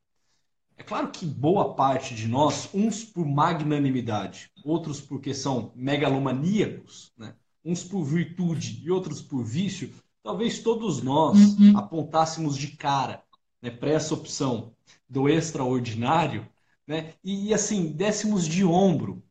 É 0.77 0.83
claro 0.83 1.11
que 1.11 1.25
boa 1.25 1.75
parte 1.75 2.15
de 2.15 2.27
nós, 2.27 2.69
uns 2.75 3.05
por 3.05 3.25
magnanimidade, 3.27 4.51
outros 4.65 5.01
porque 5.01 5.33
são 5.33 5.73
megalomaníacos, 5.75 7.13
né? 7.17 7.35
uns 7.65 7.85
por 7.85 8.05
virtude 8.05 8.83
e 8.85 8.91
outros 8.91 9.23
por 9.23 9.45
vício, 9.45 9.93
talvez 10.23 10.59
todos 10.59 11.03
nós 11.03 11.57
uhum. 11.59 11.79
apontássemos 11.79 12.57
de 12.57 12.69
cara 12.69 13.23
né, 13.63 13.71
para 13.71 13.91
essa 13.91 14.15
opção 14.15 14.73
do 15.09 15.29
extraordinário 15.29 16.47
né? 16.87 17.15
E, 17.23 17.49
e 17.49 17.55
assim, 17.55 17.93
dessemos 17.93 18.47
de 18.47 18.65
ombro, 18.65 19.23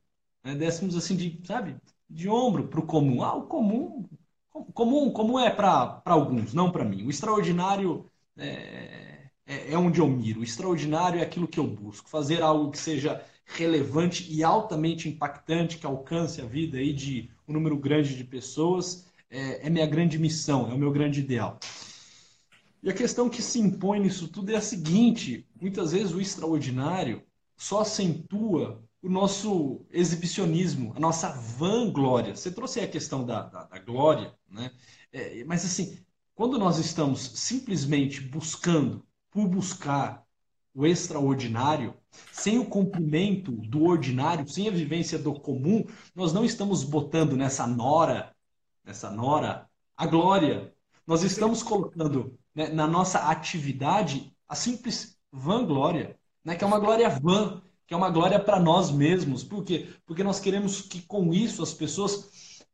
né? 0.44 0.56
dessemos 0.56 0.96
assim 0.96 1.16
de, 1.16 1.40
sabe, 1.46 1.76
de 2.10 2.28
ombro 2.28 2.68
para 2.68 2.80
o 2.80 2.86
comum. 2.86 3.24
Ah, 3.24 3.36
o 3.36 3.44
comum, 3.44 4.06
comum, 4.74 5.10
comum 5.12 5.40
é 5.40 5.50
para 5.50 6.02
alguns, 6.06 6.54
não 6.54 6.72
para 6.72 6.86
mim. 6.86 7.06
O 7.06 7.10
extraordinário 7.10 8.06
é, 8.38 9.30
é, 9.46 9.74
é 9.74 9.78
onde 9.78 10.00
eu 10.00 10.08
miro. 10.08 10.42
O 10.42 10.44
extraordinário 10.44 11.20
é 11.20 11.24
aquilo 11.24 11.48
que 11.48 11.60
eu 11.60 11.68
busco, 11.68 12.10
fazer 12.10 12.42
algo 12.42 12.72
que 12.72 12.78
seja 12.78 13.24
relevante 13.46 14.32
e 14.32 14.44
altamente 14.44 15.10
impactante, 15.10 15.78
que 15.78 15.86
alcance 15.86 16.42
a 16.42 16.46
vida 16.46 16.78
aí 16.78 16.94
de 16.94 17.30
um 17.48 17.54
número 17.54 17.78
grande 17.78 18.16
de 18.16 18.24
pessoas, 18.24 19.06
é, 19.30 19.68
é 19.68 19.70
minha 19.70 19.86
grande 19.86 20.18
missão, 20.18 20.70
é 20.70 20.74
o 20.74 20.78
meu 20.78 20.92
grande 20.92 21.20
ideal. 21.20 21.60
E 22.82 22.90
a 22.90 22.94
questão 22.94 23.30
que 23.30 23.42
se 23.42 23.60
impõe 23.60 24.00
nisso 24.00 24.28
tudo 24.28 24.52
é 24.52 24.56
a 24.56 24.62
seguinte: 24.62 25.46
muitas 25.60 25.92
vezes 25.92 26.14
o 26.14 26.22
extraordinário 26.22 27.24
só 27.56 27.82
acentua 27.82 28.84
o 29.04 29.10
nosso 29.10 29.86
exibicionismo, 29.92 30.94
a 30.96 31.00
nossa 31.00 31.30
vanglória. 31.30 32.36
Você 32.36 32.50
trouxe 32.50 32.80
a 32.80 32.88
questão 32.88 33.26
da, 33.26 33.44
da, 33.44 33.64
da 33.66 33.80
glória, 33.80 34.34
né? 34.50 34.72
É, 35.12 35.44
mas 35.44 35.66
assim, 35.66 36.00
quando 36.34 36.58
nós 36.58 36.80
estamos 36.80 37.22
simplesmente 37.36 38.22
buscando, 38.22 39.06
por 39.30 39.48
buscar 39.48 40.24
o 40.74 40.86
extraordinário, 40.86 41.94
sem 42.32 42.58
o 42.58 42.66
cumprimento 42.66 43.52
do 43.52 43.84
ordinário, 43.84 44.48
sem 44.48 44.68
a 44.68 44.72
vivência 44.72 45.20
do 45.20 45.34
comum, 45.34 45.86
nós 46.16 46.32
não 46.34 46.46
estamos 46.46 46.84
botando 46.84 47.36
nessa 47.36 47.68
nora, 47.68 48.34
nessa 48.84 49.12
nora, 49.12 49.70
a 49.98 50.08
glória. 50.08 50.74
Nós 51.06 51.24
estamos 51.24 51.62
colocando 51.62 52.40
né, 52.56 52.70
na 52.70 52.88
nossa 52.88 53.20
atividade 53.30 54.34
a 54.48 54.56
simples 54.56 55.18
vanglória 55.32 56.18
né? 56.44 56.56
que 56.56 56.64
é 56.64 56.68
uma 56.68 56.80
glória 56.80 57.10
vã, 57.10 57.62
que 57.86 57.94
é 57.94 57.98
uma 57.98 58.10
glória 58.10 58.40
para 58.40 58.60
nós 58.60 58.92
mesmos. 58.92 59.44
Por 59.44 59.64
quê? 59.64 59.88
Porque 60.06 60.24
nós 60.24 60.40
queremos 60.40 60.82
que 60.82 61.02
com 61.02 61.34
isso 61.34 61.62
as 61.62 61.74
pessoas 61.74 62.30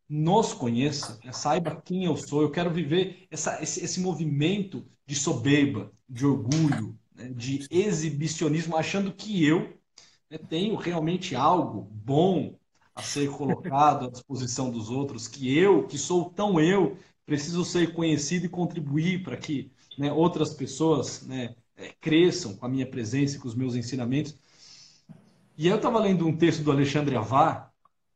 nos 0.08 0.54
conheçam, 0.54 1.18
né? 1.24 1.32
saiba 1.32 1.82
quem 1.84 2.06
eu 2.06 2.18
sou. 2.18 2.42
Eu 2.42 2.52
quero 2.52 2.72
viver 2.72 3.28
essa, 3.30 3.62
esse, 3.62 3.84
esse 3.84 4.00
movimento 4.00 4.86
de 5.06 5.16
soberba, 5.16 5.92
de 6.08 6.26
orgulho, 6.26 6.98
né? 7.16 7.30
de 7.30 7.68
exibicionismo, 7.70 8.76
achando 8.76 9.14
que 9.14 9.46
eu 9.46 9.72
né, 10.30 10.38
tenho 10.38 10.76
realmente 10.76 11.36
algo 11.36 11.82
bom 11.92 12.58
a 12.96 13.04
ser 13.04 13.30
colocado 13.30 14.06
à 14.06 14.10
disposição 14.12 14.72
dos 14.72 14.90
outros, 14.90 15.28
que 15.28 15.56
eu, 15.56 15.86
que 15.86 15.98
sou 15.98 16.30
tão 16.32 16.60
eu, 16.60 16.98
preciso 17.26 17.64
ser 17.64 17.94
conhecido 17.94 18.48
e 18.48 18.50
contribuir 18.50 19.22
para 19.22 19.38
que 19.38 19.72
né, 19.98 20.12
outras 20.12 20.54
pessoas 20.54 21.22
né, 21.28 21.56
é, 21.78 21.94
cresçam 22.02 22.56
com 22.56 22.66
a 22.66 22.70
minha 22.70 22.90
presença 22.90 23.36
e 23.36 23.40
com 23.40 23.48
os 23.48 23.56
meus 23.56 23.76
ensinamentos. 23.76 24.36
E 25.60 25.68
eu 25.68 25.76
estava 25.76 26.00
lendo 26.00 26.26
um 26.26 26.38
texto 26.38 26.64
do 26.64 26.72
Alexandre 26.72 27.18
Avar, 27.18 27.74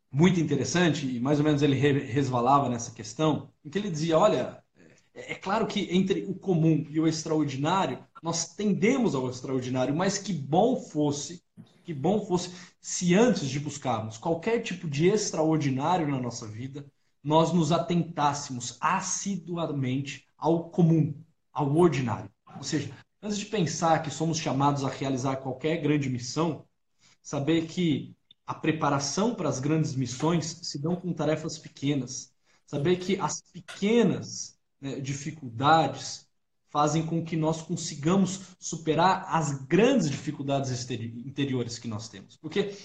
muito 0.10 0.40
interessante, 0.40 1.06
e 1.06 1.20
mais 1.20 1.40
ou 1.40 1.44
menos 1.44 1.62
ele 1.62 1.76
resvalava 1.76 2.70
nessa 2.70 2.92
questão, 2.92 3.50
em 3.66 3.70
que 3.70 3.78
ele 3.78 3.90
dizia: 3.90 4.18
olha, 4.18 4.64
é, 5.14 5.34
é 5.34 5.36
claro 5.36 5.68
que 5.68 5.90
entre 5.92 6.24
o 6.24 6.36
comum 6.36 6.88
e 6.90 7.02
o 7.02 7.06
extraordinário, 7.06 8.00
nós 8.22 8.56
tendemos 8.56 9.14
ao 9.14 9.30
extraordinário, 9.30 9.94
mas 9.94 10.18
que 10.18 10.32
bom 10.32 10.78
fosse, 10.78 11.44
que 11.84 11.94
bom 11.94 12.26
fosse 12.26 12.50
se 12.80 13.14
antes 13.14 13.50
de 13.50 13.60
buscarmos 13.60 14.18
qualquer 14.18 14.62
tipo 14.62 14.90
de 14.90 15.10
extraordinário 15.10 16.08
na 16.08 16.22
nossa 16.22 16.48
vida, 16.48 16.86
nós 17.22 17.52
nos 17.52 17.74
atentássemos 17.74 18.78
assiduamente 18.80 20.26
ao 20.38 20.70
comum, 20.70 21.14
ao 21.52 21.76
ordinário. 21.76 22.32
Ou 22.56 22.64
seja, 22.64 22.90
Antes 23.26 23.40
de 23.40 23.46
pensar 23.46 24.04
que 24.04 24.12
somos 24.12 24.38
chamados 24.38 24.84
a 24.84 24.90
realizar 24.90 25.38
qualquer 25.38 25.78
grande 25.78 26.10
missão, 26.10 26.66
saber 27.24 27.66
que 27.66 28.14
a 28.46 28.54
preparação 28.54 29.34
para 29.34 29.48
as 29.48 29.60
grandes 29.60 29.96
missões 29.96 30.60
se 30.62 30.78
dão 30.78 30.96
com 30.96 31.14
tarefas 31.14 31.58
pequenas. 31.58 32.34
Saber 32.66 32.98
que 32.98 33.18
as 33.20 33.42
pequenas 33.42 34.60
né, 34.82 35.00
dificuldades 35.00 36.28
fazem 36.70 37.06
com 37.06 37.24
que 37.24 37.38
nós 37.38 37.62
consigamos 37.62 38.56
superar 38.60 39.26
as 39.30 39.64
grandes 39.66 40.10
dificuldades 40.10 40.90
interiores 40.92 41.80
que 41.80 41.88
nós 41.88 42.10
temos. 42.10 42.36
Porque, 42.36 42.76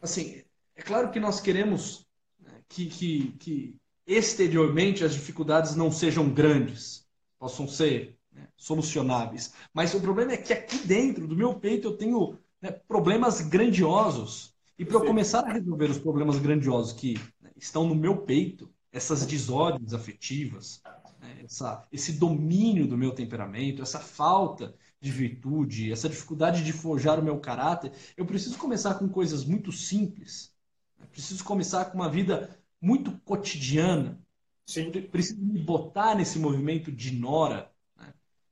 assim, 0.00 0.42
é 0.74 0.82
claro 0.82 1.10
que 1.10 1.20
nós 1.20 1.40
queremos 1.40 2.06
né, 2.40 2.62
que, 2.68 2.86
que, 2.86 3.32
que 3.32 3.76
exteriormente 4.06 5.04
as 5.04 5.12
dificuldades 5.12 5.74
não 5.74 5.90
sejam 5.90 6.32
grandes, 6.32 7.06
possam 7.38 7.66
ser 7.68 8.16
né, 8.32 8.48
solucionáveis. 8.56 9.52
Mas 9.72 9.92
o 9.94 10.00
problema 10.00 10.32
é 10.32 10.36
que 10.36 10.52
aqui 10.52 10.78
dentro 10.78 11.26
do 11.26 11.36
meu 11.36 11.54
peito 11.58 11.88
eu 11.88 11.96
tenho 11.96 12.38
né, 12.64 12.72
problemas 12.88 13.42
grandiosos. 13.42 14.54
E 14.78 14.86
para 14.86 14.96
eu 14.96 15.04
começar 15.04 15.40
a 15.40 15.52
resolver 15.52 15.90
os 15.90 15.98
problemas 15.98 16.38
grandiosos 16.38 16.94
que 16.94 17.20
né, 17.42 17.50
estão 17.56 17.86
no 17.86 17.94
meu 17.94 18.22
peito, 18.22 18.72
essas 18.90 19.26
desordens 19.26 19.92
afetivas, 19.92 20.80
né, 21.20 21.42
essa, 21.44 21.86
esse 21.92 22.12
domínio 22.12 22.88
do 22.88 22.96
meu 22.96 23.12
temperamento, 23.12 23.82
essa 23.82 24.00
falta 24.00 24.74
de 24.98 25.10
virtude, 25.10 25.92
essa 25.92 26.08
dificuldade 26.08 26.64
de 26.64 26.72
forjar 26.72 27.20
o 27.20 27.22
meu 27.22 27.38
caráter, 27.38 27.92
eu 28.16 28.24
preciso 28.24 28.56
começar 28.56 28.94
com 28.94 29.10
coisas 29.10 29.44
muito 29.44 29.70
simples. 29.70 30.54
Né, 30.98 31.06
preciso 31.12 31.44
começar 31.44 31.84
com 31.84 31.98
uma 31.98 32.08
vida 32.08 32.58
muito 32.80 33.12
cotidiana. 33.26 34.18
Sim. 34.66 34.90
Preciso 34.90 35.44
me 35.44 35.60
botar 35.60 36.14
nesse 36.14 36.38
movimento 36.38 36.90
de 36.90 37.14
nora, 37.14 37.70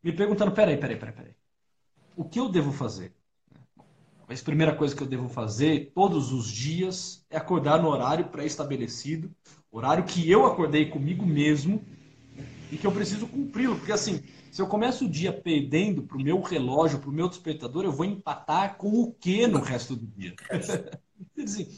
me 0.02 0.12
perguntando: 0.12 0.52
peraí, 0.52 0.76
peraí, 0.76 0.98
peraí, 0.98 1.14
peraí. 1.14 1.34
O 2.14 2.22
que 2.22 2.38
eu 2.38 2.50
devo 2.50 2.70
fazer? 2.70 3.14
A 4.40 4.44
primeira 4.44 4.74
coisa 4.74 4.96
que 4.96 5.02
eu 5.02 5.06
devo 5.06 5.28
fazer 5.28 5.92
todos 5.94 6.32
os 6.32 6.50
dias 6.50 7.24
é 7.28 7.36
acordar 7.36 7.82
no 7.82 7.88
horário 7.88 8.28
pré-estabelecido, 8.28 9.30
horário 9.70 10.04
que 10.04 10.30
eu 10.30 10.46
acordei 10.46 10.88
comigo 10.88 11.26
mesmo 11.26 11.84
e 12.70 12.78
que 12.78 12.86
eu 12.86 12.92
preciso 12.92 13.26
cumpri-lo, 13.26 13.76
porque 13.76 13.92
assim, 13.92 14.22
se 14.50 14.62
eu 14.62 14.66
começo 14.66 15.04
o 15.04 15.08
dia 15.08 15.32
perdendo 15.32 16.02
para 16.02 16.16
o 16.16 16.22
meu 16.22 16.40
relógio, 16.40 16.98
para 16.98 17.10
o 17.10 17.12
meu 17.12 17.28
despertador, 17.28 17.84
eu 17.84 17.92
vou 17.92 18.06
empatar 18.06 18.76
com 18.76 18.88
o 19.02 19.12
que 19.12 19.46
no 19.46 19.60
resto 19.60 19.94
do 19.94 20.06
dia? 20.06 20.34
Dizer, 21.36 21.68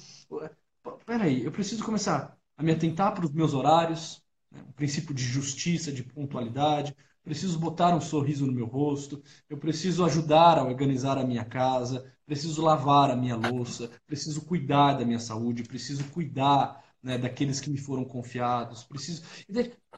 peraí, 1.05 1.45
eu 1.45 1.51
preciso 1.51 1.85
começar 1.85 2.37
a 2.57 2.63
me 2.63 2.71
atentar 2.71 3.13
para 3.15 3.25
os 3.25 3.33
meus 3.33 3.53
horários, 3.53 4.23
né? 4.51 4.63
um 4.69 4.73
princípio 4.73 5.13
de 5.13 5.25
justiça, 5.25 5.91
de 5.91 6.05
pontualidade, 6.05 6.95
preciso 7.25 7.59
botar 7.59 7.95
um 7.97 8.01
sorriso 8.01 8.47
no 8.47 8.53
meu 8.53 8.67
rosto, 8.67 9.23
eu 9.49 9.57
preciso 9.57 10.05
ajudar 10.05 10.59
a 10.59 10.65
organizar 10.65 11.17
a 11.19 11.25
minha 11.25 11.45
casa, 11.45 12.14
preciso 12.27 12.63
lavar 12.63 13.11
a 13.11 13.17
minha 13.17 13.37
louça, 13.37 13.91
preciso 14.07 14.43
cuidar 14.43 14.95
da 14.95 15.05
minha 15.05 15.19
saúde, 15.19 15.63
preciso 15.63 16.05
cuidar 16.11 16.83
né, 17.03 17.19
daqueles 17.19 17.61
que 17.61 17.71
me 17.71 17.79
foram 17.79 18.05
confiados, 18.05 18.83
preciso. 18.85 19.23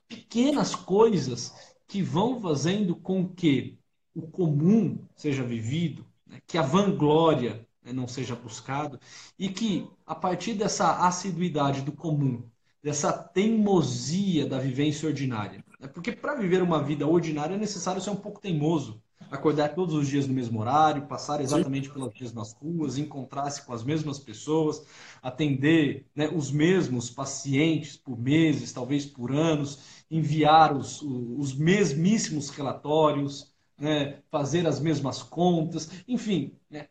Pequenas 0.08 0.74
coisas 0.74 1.54
que 1.86 2.02
vão 2.02 2.40
fazendo 2.40 2.96
com 2.96 3.28
que 3.28 3.78
o 4.14 4.22
comum 4.22 4.98
seja 5.14 5.44
vivido, 5.44 6.04
né, 6.26 6.40
que 6.46 6.58
a 6.58 6.62
vanglória 6.62 7.66
né, 7.82 7.92
não 7.92 8.08
seja 8.08 8.34
buscado 8.34 8.98
e 9.38 9.48
que 9.48 9.88
a 10.04 10.14
partir 10.14 10.54
dessa 10.54 11.06
assiduidade 11.06 11.82
do 11.82 11.92
comum, 11.92 12.42
dessa 12.82 13.12
teimosia 13.12 14.46
da 14.46 14.58
vivência 14.58 15.08
ordinária, 15.08 15.64
né, 15.78 15.86
porque 15.86 16.10
para 16.12 16.34
viver 16.34 16.62
uma 16.62 16.82
vida 16.82 17.06
ordinária 17.06 17.54
é 17.54 17.58
necessário 17.58 18.02
ser 18.02 18.10
um 18.10 18.16
pouco 18.16 18.40
teimoso, 18.40 19.00
acordar 19.30 19.74
todos 19.74 19.94
os 19.94 20.08
dias 20.08 20.26
no 20.26 20.34
mesmo 20.34 20.60
horário, 20.60 21.06
passar 21.06 21.40
exatamente 21.40 21.90
pelas 21.90 22.12
mesmas 22.18 22.52
ruas, 22.52 22.98
encontrar-se 22.98 23.62
com 23.62 23.72
as 23.72 23.82
mesmas 23.82 24.18
pessoas, 24.18 24.84
atender 25.22 26.06
né, 26.14 26.28
os 26.28 26.50
mesmos 26.50 27.10
pacientes 27.10 27.96
por 27.96 28.18
meses, 28.18 28.72
talvez 28.72 29.04
por 29.06 29.32
anos, 29.32 30.04
enviar 30.10 30.76
os, 30.76 31.02
os 31.02 31.54
mesmíssimos 31.54 32.50
relatórios, 32.50 33.52
né, 33.78 34.18
fazer 34.30 34.66
as 34.66 34.80
mesmas 34.80 35.22
contas, 35.22 35.90
enfim. 36.06 36.52
Né, 36.70 36.88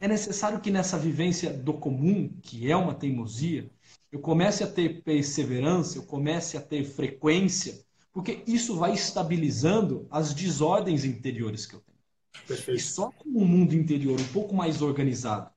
é 0.00 0.08
necessário 0.08 0.60
que 0.60 0.70
nessa 0.70 0.98
vivência 0.98 1.50
do 1.50 1.72
comum, 1.72 2.30
que 2.42 2.70
é 2.70 2.76
uma 2.76 2.94
teimosia, 2.94 3.70
eu 4.12 4.20
comece 4.20 4.62
a 4.62 4.66
ter 4.66 5.02
perseverança, 5.02 5.98
eu 5.98 6.02
comece 6.02 6.56
a 6.56 6.60
ter 6.60 6.84
frequência, 6.84 7.83
porque 8.14 8.44
isso 8.46 8.76
vai 8.76 8.94
estabilizando 8.94 10.06
as 10.08 10.32
desordens 10.32 11.04
interiores 11.04 11.66
que 11.66 11.74
eu 11.74 11.80
tenho. 11.80 11.98
Perfeito. 12.46 12.78
E 12.78 12.80
só 12.80 13.10
com 13.10 13.28
um 13.28 13.44
mundo 13.44 13.74
interior 13.74 14.18
um 14.18 14.32
pouco 14.32 14.54
mais 14.54 14.80
organizado, 14.80 15.50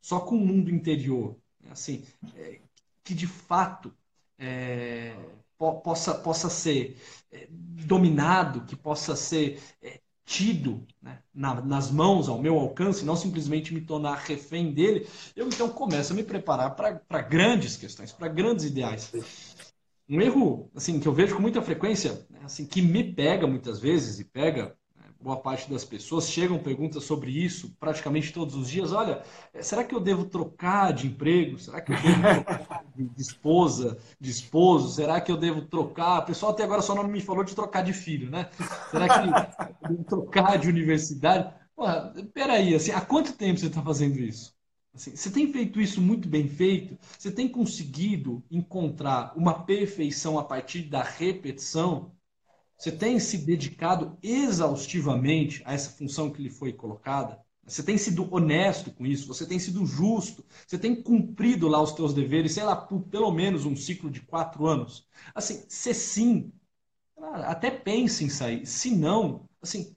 só 0.00 0.20
com 0.20 0.36
um 0.36 0.46
mundo 0.46 0.70
interior, 0.70 1.36
assim, 1.70 2.04
é, 2.36 2.60
que 3.02 3.14
de 3.14 3.26
fato 3.26 3.92
é, 4.38 5.16
po 5.56 5.80
possa, 5.80 6.14
possa 6.14 6.50
ser 6.50 7.00
é, 7.30 7.48
dominado, 7.50 8.66
que 8.66 8.76
possa 8.76 9.16
ser 9.16 9.58
é, 9.80 9.98
tido 10.26 10.86
né, 11.00 11.18
na, 11.32 11.62
nas 11.62 11.90
mãos, 11.90 12.28
ao 12.28 12.38
meu 12.38 12.58
alcance, 12.58 13.06
não 13.06 13.16
simplesmente 13.16 13.72
me 13.72 13.80
tornar 13.80 14.16
refém 14.16 14.72
dele, 14.72 15.08
eu 15.34 15.48
então 15.48 15.70
começo 15.70 16.12
a 16.12 16.16
me 16.16 16.22
preparar 16.22 16.74
para 16.76 17.22
grandes 17.22 17.76
questões, 17.76 18.12
para 18.12 18.28
grandes 18.28 18.66
ideais 18.66 19.10
um 20.08 20.20
erro 20.20 20.70
assim 20.74 21.00
que 21.00 21.06
eu 21.06 21.12
vejo 21.12 21.36
com 21.36 21.42
muita 21.42 21.62
frequência, 21.62 22.26
né, 22.30 22.40
assim 22.44 22.66
que 22.66 22.82
me 22.82 23.02
pega 23.14 23.46
muitas 23.46 23.80
vezes 23.80 24.18
e 24.20 24.24
pega 24.24 24.76
né, 24.96 25.04
boa 25.20 25.36
parte 25.36 25.70
das 25.70 25.84
pessoas 25.84 26.28
chegam 26.28 26.58
perguntas 26.58 27.04
sobre 27.04 27.30
isso 27.30 27.74
praticamente 27.78 28.32
todos 28.32 28.54
os 28.54 28.68
dias. 28.68 28.92
Olha, 28.92 29.22
eh, 29.54 29.62
será 29.62 29.84
que 29.84 29.94
eu 29.94 30.00
devo 30.00 30.24
trocar 30.26 30.92
de 30.92 31.06
emprego? 31.06 31.58
Será 31.58 31.80
que 31.80 31.92
eu 31.92 31.96
devo 31.96 32.44
trocar 32.44 32.84
de 32.94 33.22
esposa, 33.22 33.98
de 34.20 34.30
esposo? 34.30 34.94
Será 34.94 35.20
que 35.20 35.30
eu 35.32 35.36
devo 35.36 35.62
trocar? 35.62 36.20
O 36.20 36.26
pessoal 36.26 36.52
até 36.52 36.64
agora 36.64 36.82
só 36.82 36.94
não 36.94 37.04
me 37.08 37.20
falou 37.20 37.44
de 37.44 37.54
trocar 37.54 37.82
de 37.82 37.92
filho, 37.92 38.30
né? 38.30 38.50
Será 38.90 39.08
que 39.08 39.18
eu 39.18 39.90
devo 39.90 40.04
trocar 40.04 40.58
de 40.58 40.68
universidade? 40.68 41.52
Porra, 41.74 42.12
peraí, 42.34 42.74
assim, 42.74 42.92
há 42.92 43.00
quanto 43.00 43.32
tempo 43.32 43.58
você 43.58 43.66
está 43.66 43.82
fazendo 43.82 44.18
isso? 44.18 44.51
Assim, 44.94 45.16
você 45.16 45.30
tem 45.30 45.50
feito 45.52 45.80
isso 45.80 46.00
muito 46.00 46.28
bem 46.28 46.48
feito? 46.48 46.98
Você 47.18 47.30
tem 47.32 47.48
conseguido 47.48 48.44
encontrar 48.50 49.32
uma 49.36 49.64
perfeição 49.64 50.38
a 50.38 50.44
partir 50.44 50.82
da 50.82 51.02
repetição? 51.02 52.12
Você 52.76 52.92
tem 52.92 53.18
se 53.20 53.38
dedicado 53.38 54.18
exaustivamente 54.22 55.62
a 55.64 55.74
essa 55.74 55.90
função 55.90 56.30
que 56.30 56.42
lhe 56.42 56.50
foi 56.50 56.72
colocada? 56.72 57.40
Você 57.64 57.82
tem 57.82 57.96
sido 57.96 58.28
honesto 58.34 58.90
com 58.92 59.06
isso? 59.06 59.28
Você 59.28 59.46
tem 59.46 59.58
sido 59.58 59.86
justo? 59.86 60.44
Você 60.66 60.78
tem 60.78 61.00
cumprido 61.00 61.68
lá 61.68 61.80
os 61.80 61.92
teus 61.92 62.12
deveres, 62.12 62.52
sei 62.54 62.64
lá, 62.64 62.74
por 62.76 63.02
pelo 63.04 63.30
menos 63.30 63.64
um 63.64 63.76
ciclo 63.76 64.10
de 64.10 64.20
quatro 64.20 64.66
anos? 64.66 65.06
Assim, 65.34 65.64
se 65.68 65.94
sim, 65.94 66.52
até 67.44 67.70
pense 67.70 68.24
em 68.24 68.28
sair. 68.28 68.66
Se 68.66 68.94
não, 68.94 69.48
assim, 69.60 69.94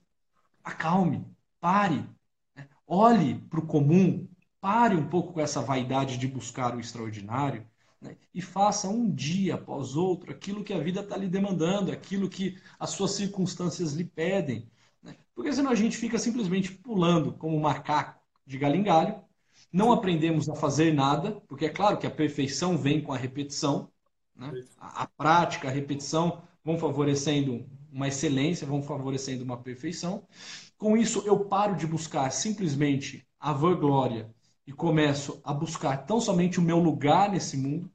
acalme, 0.64 1.26
pare, 1.60 2.08
né? 2.56 2.68
olhe 2.86 3.40
para 3.50 3.60
o 3.60 3.66
comum, 3.66 4.28
Pare 4.66 4.96
um 4.96 5.06
pouco 5.06 5.32
com 5.32 5.40
essa 5.40 5.62
vaidade 5.62 6.18
de 6.18 6.26
buscar 6.26 6.74
o 6.74 6.80
extraordinário 6.80 7.64
né? 8.02 8.16
e 8.34 8.42
faça 8.42 8.88
um 8.88 9.08
dia 9.08 9.54
após 9.54 9.94
outro 9.94 10.32
aquilo 10.32 10.64
que 10.64 10.72
a 10.72 10.80
vida 10.80 11.02
está 11.02 11.16
lhe 11.16 11.28
demandando, 11.28 11.92
aquilo 11.92 12.28
que 12.28 12.58
as 12.76 12.90
suas 12.90 13.12
circunstâncias 13.12 13.92
lhe 13.92 14.02
pedem. 14.02 14.68
Né? 15.00 15.14
Porque 15.36 15.52
senão 15.52 15.70
a 15.70 15.74
gente 15.76 15.96
fica 15.96 16.18
simplesmente 16.18 16.72
pulando 16.72 17.32
como 17.34 17.56
um 17.56 17.60
macaco 17.60 18.20
de 18.44 18.58
galho 18.58 18.74
em 18.74 18.82
galho, 18.82 19.20
não 19.72 19.92
aprendemos 19.92 20.48
a 20.48 20.56
fazer 20.56 20.92
nada, 20.92 21.40
porque 21.46 21.66
é 21.66 21.70
claro 21.70 21.96
que 21.96 22.06
a 22.08 22.10
perfeição 22.10 22.76
vem 22.76 23.00
com 23.00 23.12
a 23.12 23.16
repetição, 23.16 23.88
né? 24.34 24.50
a, 24.80 25.04
a 25.04 25.06
prática, 25.06 25.68
a 25.68 25.70
repetição 25.70 26.42
vão 26.64 26.76
favorecendo 26.76 27.64
uma 27.92 28.08
excelência, 28.08 28.66
vão 28.66 28.82
favorecendo 28.82 29.44
uma 29.44 29.58
perfeição. 29.58 30.26
Com 30.76 30.96
isso, 30.96 31.22
eu 31.24 31.44
paro 31.44 31.76
de 31.76 31.86
buscar 31.86 32.32
simplesmente 32.32 33.24
a 33.38 33.52
vanglória 33.52 34.34
e 34.66 34.72
começo 34.72 35.40
a 35.44 35.54
buscar 35.54 36.06
tão 36.06 36.20
somente 36.20 36.58
o 36.58 36.62
meu 36.62 36.78
lugar 36.78 37.30
nesse 37.30 37.56
mundo. 37.56 37.90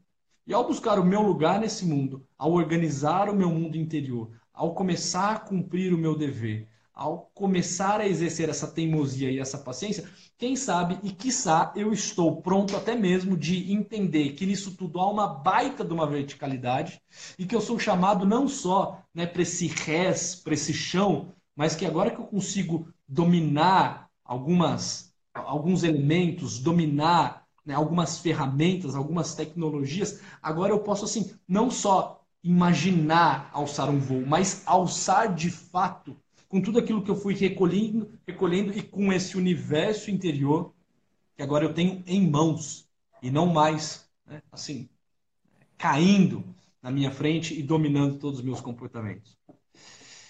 E 0.47 0.53
ao 0.53 0.65
buscar 0.65 0.97
o 0.97 1.05
meu 1.05 1.21
lugar 1.21 1.59
nesse 1.59 1.85
mundo, 1.85 2.25
ao 2.37 2.51
organizar 2.53 3.29
o 3.29 3.35
meu 3.35 3.49
mundo 3.49 3.77
interior, 3.77 4.31
ao 4.53 4.73
começar 4.73 5.35
a 5.35 5.39
cumprir 5.39 5.93
o 5.93 5.97
meu 5.97 6.17
dever, 6.17 6.67
ao 6.93 7.31
começar 7.33 7.99
a 7.99 8.07
exercer 8.07 8.49
essa 8.49 8.67
teimosia 8.67 9.31
e 9.31 9.39
essa 9.39 9.57
paciência, 9.57 10.09
quem 10.37 10.55
sabe 10.55 10.99
e 11.03 11.11
quiçá 11.11 11.71
eu 11.75 11.93
estou 11.93 12.41
pronto 12.41 12.75
até 12.75 12.95
mesmo 12.95 13.37
de 13.37 13.71
entender 13.71 14.33
que 14.33 14.45
nisso 14.45 14.75
tudo 14.75 14.99
há 14.99 15.09
uma 15.09 15.27
baita 15.27 15.83
de 15.83 15.93
uma 15.93 16.07
verticalidade 16.07 17.01
e 17.37 17.45
que 17.45 17.55
eu 17.55 17.61
sou 17.61 17.79
chamado 17.79 18.25
não 18.25 18.47
só 18.47 19.01
né, 19.13 19.25
para 19.25 19.41
esse 19.41 19.67
res, 19.67 20.35
para 20.35 20.53
esse 20.53 20.73
chão, 20.73 21.33
mas 21.55 21.75
que 21.75 21.85
agora 21.85 22.11
que 22.11 22.19
eu 22.19 22.25
consigo 22.25 22.87
dominar 23.07 24.09
algumas 24.23 25.10
alguns 25.33 25.83
elementos, 25.83 26.59
dominar 26.59 27.47
né, 27.65 27.73
algumas 27.73 28.19
ferramentas, 28.19 28.95
algumas 28.95 29.35
tecnologias, 29.35 30.21
agora 30.41 30.73
eu 30.73 30.79
posso 30.79 31.05
assim 31.05 31.33
não 31.47 31.69
só 31.69 32.23
imaginar 32.43 33.49
alçar 33.53 33.89
um 33.89 33.99
voo, 33.99 34.25
mas 34.25 34.63
alçar 34.65 35.33
de 35.33 35.49
fato 35.51 36.17
com 36.49 36.61
tudo 36.61 36.79
aquilo 36.79 37.03
que 37.03 37.09
eu 37.09 37.15
fui 37.15 37.33
recolhendo, 37.33 38.11
recolhendo 38.27 38.77
e 38.77 38.81
com 38.81 39.13
esse 39.13 39.37
universo 39.37 40.11
interior 40.11 40.73
que 41.35 41.41
agora 41.41 41.65
eu 41.65 41.73
tenho 41.73 42.03
em 42.05 42.29
mãos 42.29 42.89
e 43.21 43.31
não 43.31 43.47
mais 43.47 44.09
né, 44.25 44.41
assim 44.51 44.89
caindo 45.77 46.43
na 46.81 46.91
minha 46.91 47.11
frente 47.11 47.57
e 47.57 47.63
dominando 47.63 48.17
todos 48.19 48.39
os 48.39 48.45
meus 48.45 48.59
comportamentos. 48.59 49.37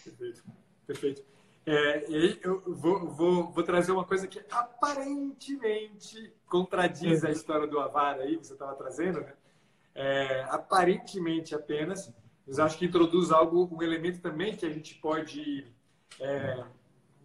Perfeito, 0.04 0.44
perfeito. 0.86 1.31
É, 1.72 2.10
e 2.10 2.16
aí 2.18 2.40
eu 2.44 2.62
vou, 2.68 3.08
vou, 3.08 3.50
vou, 3.50 3.64
trazer 3.64 3.94
uma 3.94 4.04
coisa 4.04 4.28
que 4.28 4.44
aparentemente 4.52 6.34
contradiz 6.46 7.24
a 7.24 7.32
história 7.32 7.66
do 7.66 7.80
Avara 7.80 8.24
aí 8.24 8.36
que 8.36 8.46
você 8.46 8.52
estava 8.52 8.76
trazendo, 8.76 9.22
né? 9.22 9.34
É, 9.96 10.42
aparentemente 10.50 11.56
apenas, 11.56 12.14
mas 12.46 12.60
acho 12.60 12.78
que 12.78 12.84
introduz 12.84 13.32
algo, 13.32 13.70
um 13.74 13.82
elemento 13.82 14.20
também 14.20 14.54
que 14.54 14.66
a 14.66 14.70
gente 14.70 14.96
pode 14.96 15.66
é, 16.20 16.62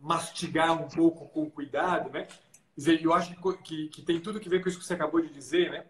mastigar 0.01 0.81
um 0.81 0.87
pouco 0.87 1.29
com 1.29 1.51
cuidado, 1.51 2.09
né? 2.11 2.29
Dizer, 2.77 3.03
eu 3.03 3.13
acho 3.13 3.35
que, 3.35 3.57
que, 3.65 3.89
que, 3.89 4.03
tem 4.03 4.21
tudo 4.21 4.39
que 4.39 4.49
ver 4.49 4.63
com 4.63 4.69
isso 4.69 4.79
que 4.79 4.85
você 4.85 4.95
acabou 4.95 5.21
de 5.21 5.29
dizer, 5.29 5.73
né? 5.73 5.87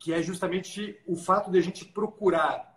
Que 0.00 0.12
é 0.12 0.20
justamente 0.20 1.00
o 1.06 1.14
fato 1.14 1.48
de 1.48 1.58
a 1.58 1.62
gente 1.62 1.84
procurar 1.84 2.76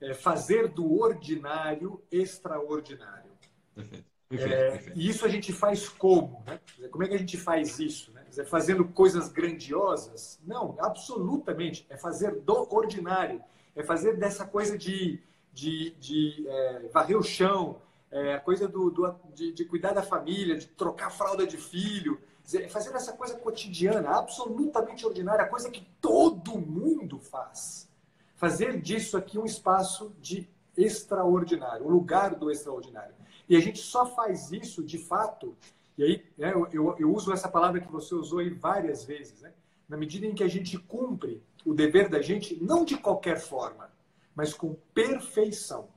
é, 0.00 0.12
fazer 0.12 0.66
do 0.66 0.92
ordinário 1.00 2.02
extraordinário. 2.10 3.30
Perfeito. 3.72 4.13
Perfeito, 4.36 4.54
é, 4.54 4.70
perfeito. 4.70 4.98
E 4.98 5.08
isso 5.08 5.24
a 5.24 5.28
gente 5.28 5.52
faz 5.52 5.88
como? 5.88 6.42
Né? 6.46 6.60
Como 6.90 7.04
é 7.04 7.08
que 7.08 7.14
a 7.14 7.18
gente 7.18 7.36
faz 7.36 7.78
isso? 7.78 8.12
Né? 8.12 8.24
Dizer, 8.28 8.46
fazendo 8.46 8.84
coisas 8.84 9.28
grandiosas? 9.28 10.40
Não, 10.44 10.76
absolutamente. 10.80 11.86
É 11.88 11.96
fazer 11.96 12.40
do 12.40 12.66
ordinário. 12.74 13.42
É 13.74 13.82
fazer 13.82 14.16
dessa 14.16 14.44
coisa 14.44 14.78
de, 14.78 15.20
de, 15.52 15.90
de 16.00 16.46
é, 16.48 16.88
varrer 16.92 17.18
o 17.18 17.22
chão, 17.22 17.80
é, 18.10 18.34
a 18.34 18.40
coisa 18.40 18.68
do, 18.68 18.90
do 18.90 19.14
de, 19.34 19.52
de, 19.52 19.64
cuidar 19.64 19.92
da 19.92 20.02
família, 20.02 20.56
de 20.56 20.66
trocar 20.66 21.10
fralda 21.10 21.46
de 21.46 21.56
filho. 21.56 22.20
Dizer, 22.44 22.62
é 22.64 22.68
fazer 22.68 22.94
essa 22.94 23.12
coisa 23.12 23.34
cotidiana, 23.36 24.10
absolutamente 24.10 25.04
ordinária, 25.04 25.44
a 25.44 25.48
coisa 25.48 25.70
que 25.70 25.86
todo 26.00 26.58
mundo 26.58 27.18
faz. 27.18 27.88
Fazer 28.36 28.80
disso 28.80 29.16
aqui 29.16 29.38
um 29.38 29.44
espaço 29.44 30.14
de 30.20 30.48
extraordinário, 30.76 31.86
um 31.86 31.90
lugar 31.90 32.34
do 32.34 32.50
extraordinário. 32.50 33.14
E 33.48 33.56
a 33.56 33.60
gente 33.60 33.78
só 33.78 34.06
faz 34.06 34.50
isso, 34.52 34.82
de 34.82 34.98
fato, 34.98 35.56
e 35.96 36.02
aí 36.02 36.24
né, 36.36 36.52
eu, 36.52 36.68
eu, 36.72 36.96
eu, 36.98 37.12
uso 37.12 37.32
essa 37.32 37.48
palavra 37.48 37.80
que 37.80 37.90
você 37.90 38.14
usou 38.14 38.40
aí 38.40 38.50
várias 38.50 39.04
vezes, 39.04 39.40
né? 39.40 39.52
na 39.88 39.96
medida 39.96 40.26
em 40.26 40.34
que 40.34 40.42
a 40.42 40.48
gente 40.48 40.78
cumpre 40.78 41.42
o 41.64 41.74
dever 41.74 42.08
da 42.08 42.20
gente, 42.20 42.62
não 42.62 42.84
de 42.84 42.96
qualquer 42.96 43.38
forma, 43.38 43.90
mas 44.34 44.52
com 44.52 44.74
perfeição. 44.92 45.88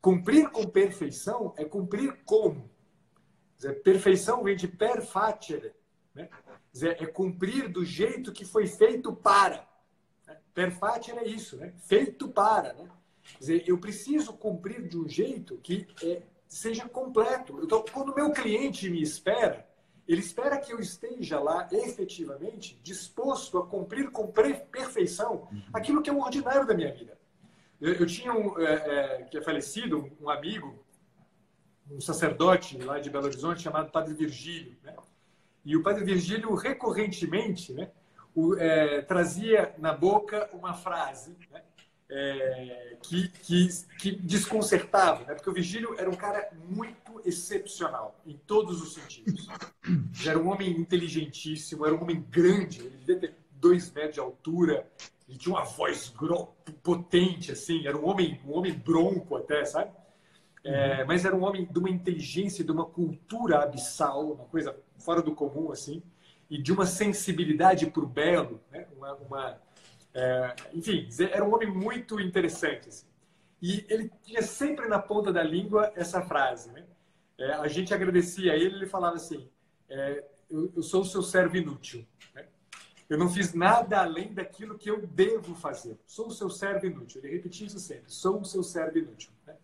Cumprir 0.00 0.50
com 0.50 0.66
perfeição 0.66 1.54
é 1.56 1.64
cumprir 1.64 2.24
como? 2.24 2.70
Dizer, 3.56 3.82
perfeição 3.82 4.42
vem 4.42 4.56
de 4.56 4.68
per 4.68 5.02
facere, 5.02 5.72
né? 6.14 6.28
Dizer, 6.72 7.00
é 7.00 7.06
cumprir 7.06 7.68
do 7.68 7.84
jeito 7.84 8.32
que 8.32 8.44
foi 8.44 8.66
feito 8.66 9.14
para. 9.14 9.66
Né? 10.26 10.38
Per 10.52 10.72
facere 10.72 11.18
é 11.18 11.26
isso, 11.26 11.56
né? 11.56 11.72
feito 11.78 12.28
para. 12.28 12.72
Né? 12.72 12.90
Dizer, 13.38 13.64
eu 13.66 13.78
preciso 13.78 14.32
cumprir 14.32 14.86
de 14.86 14.98
um 14.98 15.08
jeito 15.08 15.56
que 15.58 15.86
é, 16.02 16.22
seja 16.46 16.88
completo. 16.88 17.60
Então, 17.62 17.84
quando 17.92 18.14
meu 18.14 18.30
cliente 18.32 18.88
me 18.88 19.02
espera, 19.02 19.66
ele 20.06 20.20
espera 20.20 20.58
que 20.58 20.72
eu 20.72 20.78
esteja 20.78 21.40
lá 21.40 21.68
efetivamente 21.72 22.78
disposto 22.82 23.58
a 23.58 23.66
cumprir 23.66 24.10
com 24.10 24.26
perfeição 24.26 25.48
aquilo 25.72 26.02
que 26.02 26.10
é 26.10 26.12
o 26.12 26.20
ordinário 26.20 26.66
da 26.66 26.74
minha 26.74 26.92
vida. 26.92 27.18
Eu, 27.80 27.94
eu 27.94 28.06
tinha 28.06 28.32
um 28.32 28.58
é, 28.60 28.72
é, 28.72 29.22
que 29.24 29.38
é 29.38 29.42
falecido, 29.42 30.10
um 30.20 30.28
amigo, 30.28 30.84
um 31.90 32.00
sacerdote 32.00 32.78
lá 32.78 32.98
de 32.98 33.10
Belo 33.10 33.26
Horizonte 33.26 33.62
chamado 33.62 33.90
Padre 33.90 34.14
Virgílio, 34.14 34.76
né? 34.82 34.94
E 35.64 35.76
o 35.76 35.82
Padre 35.82 36.04
Virgílio 36.04 36.54
recorrentemente, 36.54 37.72
né, 37.72 37.90
o, 38.34 38.54
é, 38.56 39.00
trazia 39.02 39.74
na 39.78 39.94
boca 39.94 40.50
uma 40.52 40.74
frase, 40.74 41.36
né? 41.50 41.62
É, 42.10 42.96
que, 43.02 43.28
que, 43.28 43.68
que, 43.98 44.10
desconcertava, 44.12 45.24
né? 45.24 45.34
porque 45.34 45.50
o 45.50 45.52
Vigílio 45.52 45.94
era 45.98 46.08
um 46.08 46.14
cara 46.14 46.50
muito 46.68 47.20
excepcional 47.24 48.20
em 48.26 48.36
todos 48.46 48.82
os 48.82 48.94
sentidos. 48.94 49.48
Era 50.26 50.38
um 50.38 50.48
homem 50.48 50.70
inteligentíssimo, 50.70 51.84
era 51.84 51.94
um 51.94 52.02
homem 52.02 52.24
grande, 52.30 52.80
ele 52.80 52.96
devia 52.98 53.18
ter 53.18 53.34
dois 53.52 53.90
metros 53.92 54.14
de 54.14 54.20
altura, 54.20 54.86
ele 55.28 55.38
tinha 55.38 55.54
uma 55.54 55.64
voz 55.64 56.12
potente, 56.82 57.52
assim, 57.52 57.86
era 57.86 57.96
um 57.96 58.06
homem, 58.06 58.40
um 58.46 58.52
homem 58.52 58.72
bronco 58.72 59.36
até, 59.36 59.64
sabe? 59.64 59.90
É, 60.62 61.00
uhum. 61.00 61.06
mas 61.06 61.24
era 61.24 61.36
um 61.36 61.44
homem 61.44 61.66
de 61.70 61.78
uma 61.78 61.90
inteligência, 61.90 62.64
de 62.64 62.72
uma 62.72 62.86
cultura 62.86 63.62
abissal, 63.62 64.32
uma 64.32 64.44
coisa 64.46 64.74
fora 64.98 65.20
do 65.20 65.34
comum, 65.34 65.70
assim, 65.70 66.02
e 66.48 66.56
de 66.56 66.72
uma 66.72 66.86
sensibilidade 66.86 67.86
para 67.86 68.02
o 68.02 68.06
belo, 68.06 68.60
né? 68.70 68.86
uma, 68.96 69.14
uma 69.14 69.60
é, 70.14 70.54
enfim, 70.72 71.08
era 71.32 71.44
um 71.44 71.52
homem 71.52 71.68
muito 71.68 72.20
interessante. 72.20 72.88
Assim. 72.88 73.06
E 73.60 73.84
ele 73.88 74.10
tinha 74.22 74.42
sempre 74.42 74.86
na 74.86 74.98
ponta 74.98 75.32
da 75.32 75.42
língua 75.42 75.92
essa 75.96 76.22
frase. 76.22 76.70
Né? 76.70 76.84
É, 77.36 77.52
a 77.54 77.66
gente 77.66 77.92
agradecia 77.92 78.52
a 78.52 78.56
ele, 78.56 78.76
ele 78.76 78.86
falava 78.86 79.16
assim: 79.16 79.48
é, 79.88 80.24
eu, 80.48 80.72
eu, 80.76 80.82
sou 80.82 81.02
o 81.02 81.04
seu 81.04 81.22
servo 81.22 81.56
inútil. 81.56 82.06
Né? 82.34 82.46
Eu 83.08 83.18
não 83.18 83.28
fiz 83.28 83.52
nada 83.52 84.00
além 84.00 84.32
daquilo 84.32 84.78
que 84.78 84.88
eu 84.88 85.04
devo 85.04 85.54
fazer. 85.54 85.98
Sou 86.06 86.28
o 86.28 86.30
seu 86.30 86.48
servo 86.48 86.86
inútil. 86.86 87.20
Ele 87.24 87.34
repetia 87.34 87.66
isso 87.66 87.80
sempre: 87.80 88.12
sou 88.12 88.40
o 88.40 88.44
seu 88.44 88.62
servo 88.62 88.98
inútil. 88.98 89.32
Né? 89.46 89.56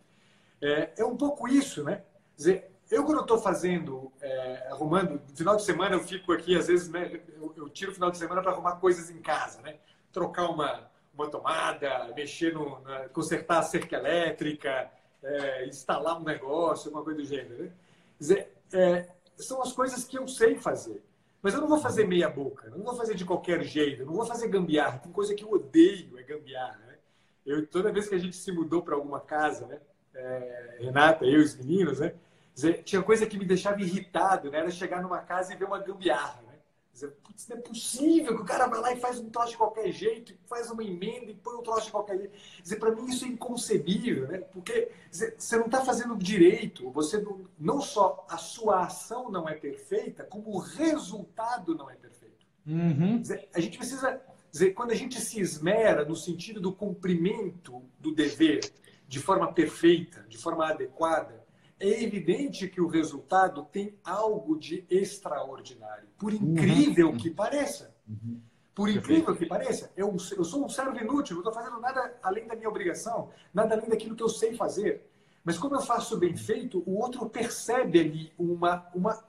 É, 0.61 0.93
é, 0.97 1.05
um 1.05 1.15
pouco 1.15 1.47
isso, 1.47 1.81
né? 1.83 2.03
Dizer, 2.35 2.71
eu, 2.89 3.05
quando 3.05 3.21
estou 3.21 3.39
fazendo, 3.39 4.11
é, 4.19 4.67
arrumando, 4.69 5.21
no 5.29 5.35
final 5.35 5.55
de 5.55 5.63
semana 5.63 5.95
eu 5.95 6.01
fico 6.01 6.33
aqui, 6.33 6.57
às 6.57 6.67
vezes, 6.67 6.89
né, 6.89 7.21
eu, 7.35 7.53
eu 7.55 7.69
tiro 7.69 7.91
o 7.91 7.93
final 7.93 8.11
de 8.11 8.17
semana 8.17 8.41
para 8.41 8.51
arrumar 8.51 8.75
coisas 8.77 9.09
em 9.09 9.21
casa, 9.21 9.61
né? 9.61 9.77
Trocar 10.11 10.49
uma, 10.49 10.89
uma 11.13 11.29
tomada, 11.29 12.11
mexer 12.15 12.53
no, 12.53 12.79
na, 12.81 13.09
consertar 13.09 13.59
a 13.59 13.63
cerca 13.63 13.95
elétrica, 13.95 14.91
é, 15.23 15.67
instalar 15.67 16.19
um 16.19 16.23
negócio, 16.23 16.91
uma 16.91 17.03
coisa 17.03 17.21
do 17.21 17.25
gênero. 17.25 17.63
Né? 17.63 17.71
Dizer, 18.19 18.53
é, 18.73 19.07
são 19.37 19.61
as 19.61 19.71
coisas 19.71 20.03
que 20.03 20.17
eu 20.17 20.27
sei 20.27 20.55
fazer. 20.55 21.03
Mas 21.41 21.55
eu 21.55 21.61
não 21.61 21.67
vou 21.67 21.79
fazer 21.79 22.05
meia 22.05 22.29
boca, 22.29 22.69
não 22.69 22.83
vou 22.83 22.95
fazer 22.95 23.15
de 23.15 23.25
qualquer 23.25 23.63
jeito, 23.63 24.05
não 24.05 24.13
vou 24.13 24.25
fazer 24.25 24.47
gambiarra. 24.47 24.99
Tem 24.99 25.11
coisa 25.11 25.33
que 25.33 25.43
eu 25.43 25.51
odeio, 25.51 26.17
é 26.19 26.23
gambiarra. 26.23 26.77
Né? 26.85 26.95
Eu, 27.45 27.65
toda 27.65 27.91
vez 27.91 28.07
que 28.07 28.13
a 28.13 28.19
gente 28.19 28.35
se 28.35 28.51
mudou 28.51 28.83
para 28.83 28.95
alguma 28.95 29.19
casa, 29.19 29.65
né? 29.65 29.79
É, 30.13 30.77
Renata, 30.81 31.25
eu 31.25 31.39
e 31.39 31.43
os 31.43 31.55
meninos, 31.55 31.99
né? 31.99 32.13
Dizer, 32.53 32.83
tinha 32.83 33.01
coisa 33.01 33.25
que 33.25 33.39
me 33.39 33.45
deixava 33.45 33.81
irritado, 33.81 34.51
né? 34.51 34.59
Era 34.59 34.69
chegar 34.69 35.01
numa 35.01 35.19
casa 35.19 35.53
e 35.53 35.55
ver 35.55 35.65
uma 35.65 35.79
gambiarra. 35.79 36.43
Dizer, 36.93 37.11
putz, 37.23 37.47
não 37.47 37.57
é 37.57 37.61
possível 37.61 38.35
que 38.35 38.41
o 38.41 38.45
cara 38.45 38.67
vai 38.67 38.81
lá 38.81 38.93
e 38.93 38.99
faz 38.99 39.17
um 39.17 39.29
troço 39.29 39.51
de 39.51 39.57
qualquer 39.57 39.91
jeito, 39.91 40.33
faz 40.45 40.69
uma 40.69 40.83
emenda 40.83 41.31
e 41.31 41.35
põe 41.35 41.55
um 41.55 41.63
troço 41.63 41.85
de 41.85 41.91
qualquer 41.91 42.17
jeito. 42.17 42.33
Dizer, 42.61 42.75
para 42.77 42.91
mim 42.91 43.05
isso 43.05 43.23
é 43.23 43.29
inconcebível, 43.29 44.27
né? 44.27 44.39
Porque 44.39 44.91
dizer, 45.09 45.35
você 45.37 45.57
não 45.57 45.65
está 45.65 45.85
fazendo 45.85 46.17
direito, 46.17 46.89
você 46.91 47.19
não, 47.19 47.45
não 47.57 47.81
só 47.81 48.25
a 48.29 48.37
sua 48.37 48.85
ação 48.85 49.31
não 49.31 49.47
é 49.47 49.53
perfeita, 49.53 50.23
como 50.25 50.53
o 50.53 50.59
resultado 50.59 51.73
não 51.73 51.89
é 51.89 51.95
perfeito. 51.95 52.45
Uhum. 52.67 53.21
Dizer, 53.21 53.47
a 53.53 53.59
gente 53.59 53.77
precisa 53.77 54.21
dizer, 54.51 54.71
quando 54.71 54.91
a 54.91 54.95
gente 54.95 55.19
se 55.19 55.39
esmera 55.39 56.03
no 56.03 56.15
sentido 56.15 56.59
do 56.59 56.73
cumprimento 56.73 57.81
do 57.97 58.13
dever 58.13 58.59
de 59.07 59.19
forma 59.19 59.51
perfeita, 59.51 60.25
de 60.27 60.37
forma 60.37 60.67
adequada, 60.67 61.40
é 61.81 62.03
evidente 62.03 62.67
que 62.67 62.79
o 62.79 62.87
resultado 62.87 63.63
tem 63.65 63.97
algo 64.03 64.57
de 64.57 64.85
extraordinário, 64.89 66.07
por 66.17 66.31
uhum. 66.33 66.51
incrível 66.51 67.09
uhum. 67.09 67.17
que 67.17 67.29
pareça. 67.29 67.95
Uhum. 68.07 68.39
Por 68.73 68.89
incrível 68.89 69.35
que 69.35 69.45
pareça, 69.45 69.91
eu, 69.97 70.07
eu 70.09 70.43
sou 70.45 70.65
um 70.65 70.69
servo 70.69 70.97
inútil, 70.97 71.35
não 71.35 71.41
estou 71.41 71.53
fazendo 71.53 71.79
nada 71.79 72.17
além 72.23 72.47
da 72.47 72.55
minha 72.55 72.69
obrigação, 72.69 73.29
nada 73.53 73.75
além 73.75 73.89
daquilo 73.89 74.15
que 74.15 74.23
eu 74.23 74.29
sei 74.29 74.55
fazer. 74.55 75.09
Mas 75.43 75.57
como 75.57 75.75
eu 75.75 75.81
faço 75.81 76.17
bem 76.17 76.37
feito, 76.37 76.81
o 76.85 76.97
outro 76.97 77.29
percebe 77.29 77.99
ali 77.99 78.33
uma, 78.37 78.87
uma 78.95 79.21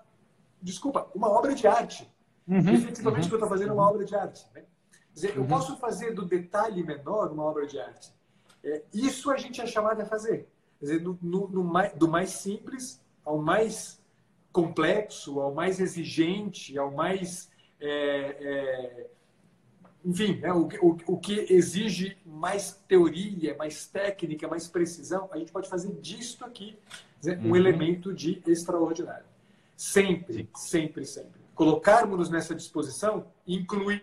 desculpa, 0.61 1.11
uma 1.15 1.29
obra 1.29 1.55
de 1.55 1.67
arte. 1.67 2.09
Uhum. 2.47 2.59
Efetivamente, 2.59 3.25
uhum. 3.25 3.29
que 3.29 3.35
eu 3.35 3.39
estou 3.39 3.49
fazendo 3.49 3.71
é 3.71 3.73
uma 3.73 3.89
obra 3.89 4.05
de 4.05 4.15
arte. 4.15 4.47
Né? 4.55 4.65
Dizer, 5.13 5.37
eu 5.37 5.43
uhum. 5.43 5.49
posso 5.49 5.77
fazer 5.77 6.13
do 6.13 6.25
detalhe 6.25 6.83
menor 6.85 7.33
uma 7.33 7.45
obra 7.45 7.67
de 7.67 7.79
arte. 7.79 8.13
É, 8.63 8.83
isso 8.93 9.31
a 9.31 9.37
gente 9.37 9.61
é 9.61 9.67
chamado 9.67 10.01
a 10.01 10.07
fazer. 10.07 10.49
Quer 10.83 10.87
dizer, 10.87 11.01
no, 11.01 11.17
no, 11.23 11.49
no 11.49 11.63
mais, 11.63 11.95
do 11.95 12.09
mais 12.09 12.31
simples 12.31 13.01
ao 13.25 13.39
mais 13.39 14.03
complexo, 14.53 15.39
ao 15.39 15.55
mais 15.55 15.79
exigente, 15.79 16.77
ao 16.77 16.91
mais. 16.91 17.49
É, 17.81 17.89
é, 17.89 19.07
enfim, 20.05 20.41
né, 20.41 20.53
o, 20.53 20.69
o, 20.83 20.99
o 21.07 21.17
que 21.19 21.47
exige 21.49 22.19
mais 22.27 22.73
teoria, 22.89 23.57
mais 23.57 23.87
técnica, 23.87 24.49
mais 24.49 24.67
precisão, 24.67 25.29
a 25.31 25.39
gente 25.39 25.53
pode 25.53 25.69
fazer 25.69 25.93
disto 26.01 26.45
aqui 26.45 26.77
dizer, 27.21 27.39
um 27.39 27.51
uhum. 27.51 27.57
elemento 27.57 28.13
de 28.13 28.43
extraordinário. 28.45 29.25
Sempre, 29.77 30.35
Sim. 30.35 30.49
sempre, 30.57 31.07
sempre. 31.07 31.41
Colocarmos-nos 31.55 32.29
nessa 32.29 32.57
disposição 32.57 33.29
inclui 33.47 34.03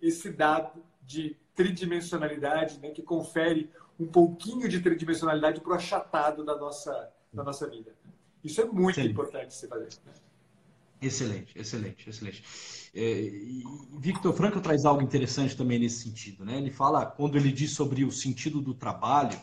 esse 0.00 0.30
dado 0.30 0.80
de 1.02 1.36
tridimensionalidade 1.56 2.78
né, 2.78 2.90
que 2.90 3.02
confere 3.02 3.68
um 3.98 4.06
pouquinho 4.06 4.68
de 4.68 4.80
tridimensionalidade 4.80 5.60
para 5.60 5.72
o 5.72 5.74
achatado 5.74 6.44
da 6.44 6.56
nossa, 6.56 7.12
da 7.32 7.44
nossa 7.44 7.68
vida. 7.68 7.94
Isso 8.42 8.60
é 8.60 8.64
muito 8.64 9.00
importante 9.00 9.54
se 9.54 9.66
fazer. 9.66 9.88
Excelente, 11.00 11.58
excelente, 11.58 12.08
excelente. 12.08 12.42
É, 12.94 13.30
Victor 13.98 14.32
Franco 14.34 14.60
traz 14.60 14.84
algo 14.84 15.02
interessante 15.02 15.56
também 15.56 15.78
nesse 15.78 16.02
sentido. 16.02 16.44
Né? 16.44 16.58
Ele 16.58 16.70
fala, 16.70 17.04
quando 17.04 17.36
ele 17.36 17.52
diz 17.52 17.72
sobre 17.72 18.04
o 18.04 18.12
sentido 18.12 18.60
do 18.60 18.74
trabalho, 18.74 19.38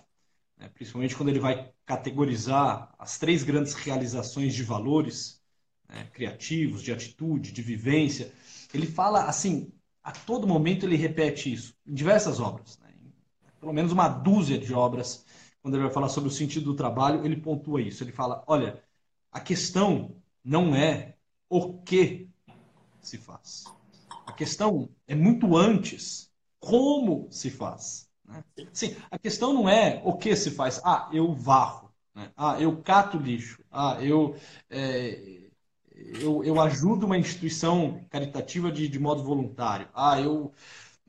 né, 0.57 0.69
principalmente 0.73 1.15
quando 1.15 1.29
ele 1.29 1.39
vai 1.39 1.71
categorizar 1.85 2.93
as 2.97 3.17
três 3.17 3.43
grandes 3.43 3.73
realizações 3.73 4.53
de 4.53 4.63
valores 4.63 5.41
né, 5.89 6.07
criativos, 6.13 6.81
de 6.81 6.91
atitude, 6.91 7.51
de 7.51 7.61
vivência, 7.61 8.31
ele 8.73 8.87
fala 8.87 9.25
assim, 9.25 9.71
a 10.03 10.11
todo 10.11 10.47
momento 10.47 10.85
ele 10.85 10.95
repete 10.95 11.51
isso, 11.51 11.75
em 11.85 11.93
diversas 11.93 12.39
obras. 12.39 12.79
Né? 12.79 12.90
Pelo 13.61 13.71
menos 13.71 13.91
uma 13.91 14.09
dúzia 14.09 14.57
de 14.57 14.73
obras, 14.73 15.23
quando 15.61 15.75
ele 15.75 15.83
vai 15.83 15.93
falar 15.93 16.09
sobre 16.09 16.27
o 16.29 16.33
sentido 16.33 16.65
do 16.65 16.75
trabalho, 16.75 17.23
ele 17.23 17.37
pontua 17.37 17.79
isso. 17.81 18.03
Ele 18.03 18.11
fala: 18.11 18.43
olha, 18.47 18.83
a 19.31 19.39
questão 19.39 20.15
não 20.43 20.75
é 20.75 21.15
o 21.47 21.77
que 21.81 22.27
se 22.99 23.17
faz. 23.17 23.63
A 24.25 24.33
questão 24.33 24.89
é 25.07 25.13
muito 25.13 25.55
antes 25.55 26.31
como 26.59 27.27
se 27.29 27.51
faz. 27.51 28.09
Né? 28.25 28.43
Sim, 28.73 28.95
a 29.09 29.19
questão 29.19 29.53
não 29.53 29.69
é 29.69 30.01
o 30.03 30.17
que 30.17 30.35
se 30.35 30.51
faz. 30.51 30.81
Ah, 30.83 31.07
eu 31.13 31.33
varro. 31.33 31.91
Né? 32.15 32.31
Ah, 32.35 32.59
eu 32.59 32.81
cato 32.81 33.17
lixo. 33.17 33.63
Ah, 33.69 33.97
eu, 34.01 34.35
é, 34.69 35.49
eu, 35.95 36.43
eu 36.43 36.59
ajudo 36.59 37.05
uma 37.05 37.17
instituição 37.17 38.03
caritativa 38.09 38.71
de, 38.71 38.87
de 38.87 38.99
modo 38.99 39.23
voluntário. 39.23 39.87
Ah, 39.93 40.19
eu 40.19 40.51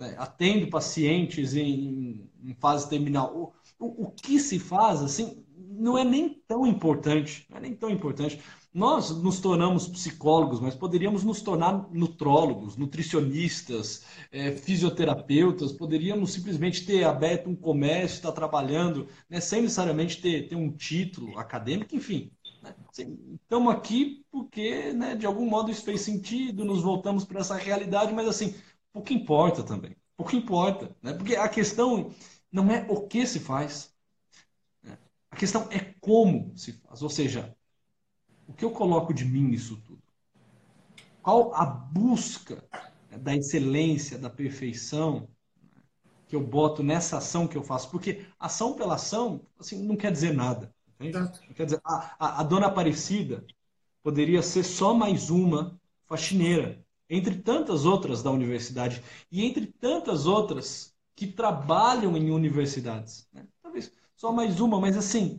né, 0.03 0.17
atendo 0.19 0.69
pacientes 0.69 1.55
em, 1.55 2.29
em 2.45 2.55
fase 2.55 2.89
terminal. 2.89 3.55
O, 3.79 3.87
o, 3.87 4.07
o, 4.07 4.11
que 4.11 4.41
se 4.41 4.59
faz, 4.59 5.01
assim, 5.01 5.45
não 5.57 5.97
é 5.97 6.03
nem 6.05 6.29
tão 6.47 6.67
importante. 6.67 7.47
Não 7.49 7.59
é 7.59 7.61
nem 7.61 7.75
tão 7.75 7.89
importante. 7.89 8.41
Nós 8.75 9.11
nos 9.23 9.39
tornamos 9.39 9.87
psicólogos, 9.87 10.59
mas 10.59 10.75
poderíamos 10.75 11.23
nos 11.23 11.41
tornar 11.41 11.89
nutrólogos, 11.93 12.77
nutricionistas, 12.77 14.05
é, 14.33 14.51
fisioterapeutas, 14.51 15.73
poderíamos 15.73 16.33
simplesmente 16.33 16.85
ter 16.85 17.05
aberto 17.05 17.49
um 17.49 17.55
comércio, 17.55 18.17
estar 18.17 18.33
trabalhando, 18.33 19.07
né, 19.29 19.41
sem 19.41 19.63
necessariamente 19.63 20.21
ter, 20.21 20.49
ter 20.49 20.57
um 20.57 20.73
título 20.73 21.39
acadêmico, 21.39 21.95
enfim. 21.95 22.33
Né, 22.63 22.75
estamos 23.43 23.73
aqui 23.73 24.25
porque, 24.33 24.93
né, 24.95 25.15
de 25.15 25.27
algum 25.27 25.47
modo, 25.47 25.71
isso 25.71 25.85
fez 25.85 26.01
sentido, 26.01 26.65
nos 26.65 26.83
voltamos 26.83 27.25
para 27.27 27.41
essa 27.41 27.57
realidade, 27.57 28.15
mas 28.15 28.27
assim, 28.27 28.55
pouco 28.93 29.13
importa 29.13 29.63
também. 29.63 29.97
Pouco 30.17 30.37
importa. 30.37 30.95
Né, 31.03 31.13
porque 31.15 31.37
a 31.37 31.49
questão 31.49 32.15
não 32.51 32.71
é 32.71 32.87
o 32.89 33.07
que 33.07 33.27
se 33.27 33.41
faz, 33.41 33.95
né, 34.83 34.99
a 35.31 35.37
questão 35.37 35.67
é 35.71 35.95
como 36.01 36.53
se 36.57 36.73
faz. 36.73 37.03
Ou 37.03 37.11
seja, 37.11 37.57
o 38.47 38.53
que 38.53 38.65
eu 38.65 38.71
coloco 38.71 39.15
de 39.15 39.25
mim 39.25 39.45
nisso 39.45 39.81
tudo? 39.87 40.03
Qual 41.23 41.55
a 41.55 41.65
busca 41.65 42.63
da 43.11 43.35
excelência, 43.35 44.19
da 44.19 44.29
perfeição 44.29 45.29
que 46.27 46.35
eu 46.35 46.45
boto 46.45 46.83
nessa 46.83 47.19
ação 47.19 47.47
que 47.47 47.57
eu 47.57 47.63
faço? 47.63 47.91
Porque 47.91 48.27
ação 48.39 48.75
pela 48.75 48.97
ação, 48.97 49.47
assim, 49.59 49.83
não 49.85 49.97
quer 49.97 50.11
dizer 50.11 50.35
nada. 50.35 50.75
Quer 51.55 51.65
dizer, 51.65 51.81
a, 51.85 52.17
a, 52.19 52.41
a 52.41 52.43
dona 52.43 52.67
Aparecida 52.67 53.45
poderia 54.03 54.43
ser 54.43 54.65
só 54.65 54.93
mais 54.93 55.31
uma 55.31 55.81
faxineira, 56.07 56.82
entre 57.13 57.37
tantas 57.37 57.85
outras 57.85 58.23
da 58.23 58.31
universidade 58.31 59.03
e 59.31 59.45
entre 59.45 59.67
tantas 59.67 60.27
outras 60.27 60.95
que 61.15 61.27
trabalham 61.27 62.17
em 62.17 62.31
universidades. 62.31 63.29
Né? 63.31 63.47
Talvez 63.63 63.93
só 64.17 64.33
mais 64.33 64.61
uma, 64.61 64.81
mas 64.81 64.97
assim, 64.97 65.39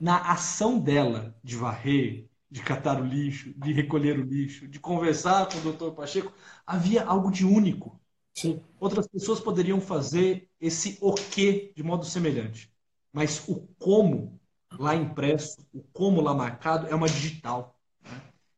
na 0.00 0.18
ação 0.30 0.78
dela 0.78 1.34
de 1.42 1.56
varrer, 1.56 2.28
de 2.48 2.62
catar 2.62 3.00
o 3.02 3.04
lixo, 3.04 3.52
de 3.56 3.72
recolher 3.72 4.20
o 4.20 4.22
lixo, 4.22 4.68
de 4.68 4.78
conversar 4.78 5.48
com 5.48 5.58
o 5.58 5.62
doutor 5.62 5.92
Pacheco, 5.94 6.32
havia 6.64 7.04
algo 7.04 7.28
de 7.28 7.44
único. 7.44 8.00
Sim. 8.32 8.62
Outras 8.78 9.08
pessoas 9.08 9.40
poderiam 9.40 9.80
fazer 9.80 10.48
esse 10.60 10.96
o 11.00 11.12
que 11.12 11.72
de 11.74 11.82
modo 11.82 12.04
semelhante, 12.04 12.72
mas 13.12 13.48
o 13.48 13.66
como 13.80 14.40
lá 14.78 14.94
impresso, 14.94 15.66
o 15.72 15.82
como 15.92 16.20
lá 16.20 16.34
marcado 16.34 16.86
é 16.86 16.94
uma 16.94 17.08
digital. 17.08 17.73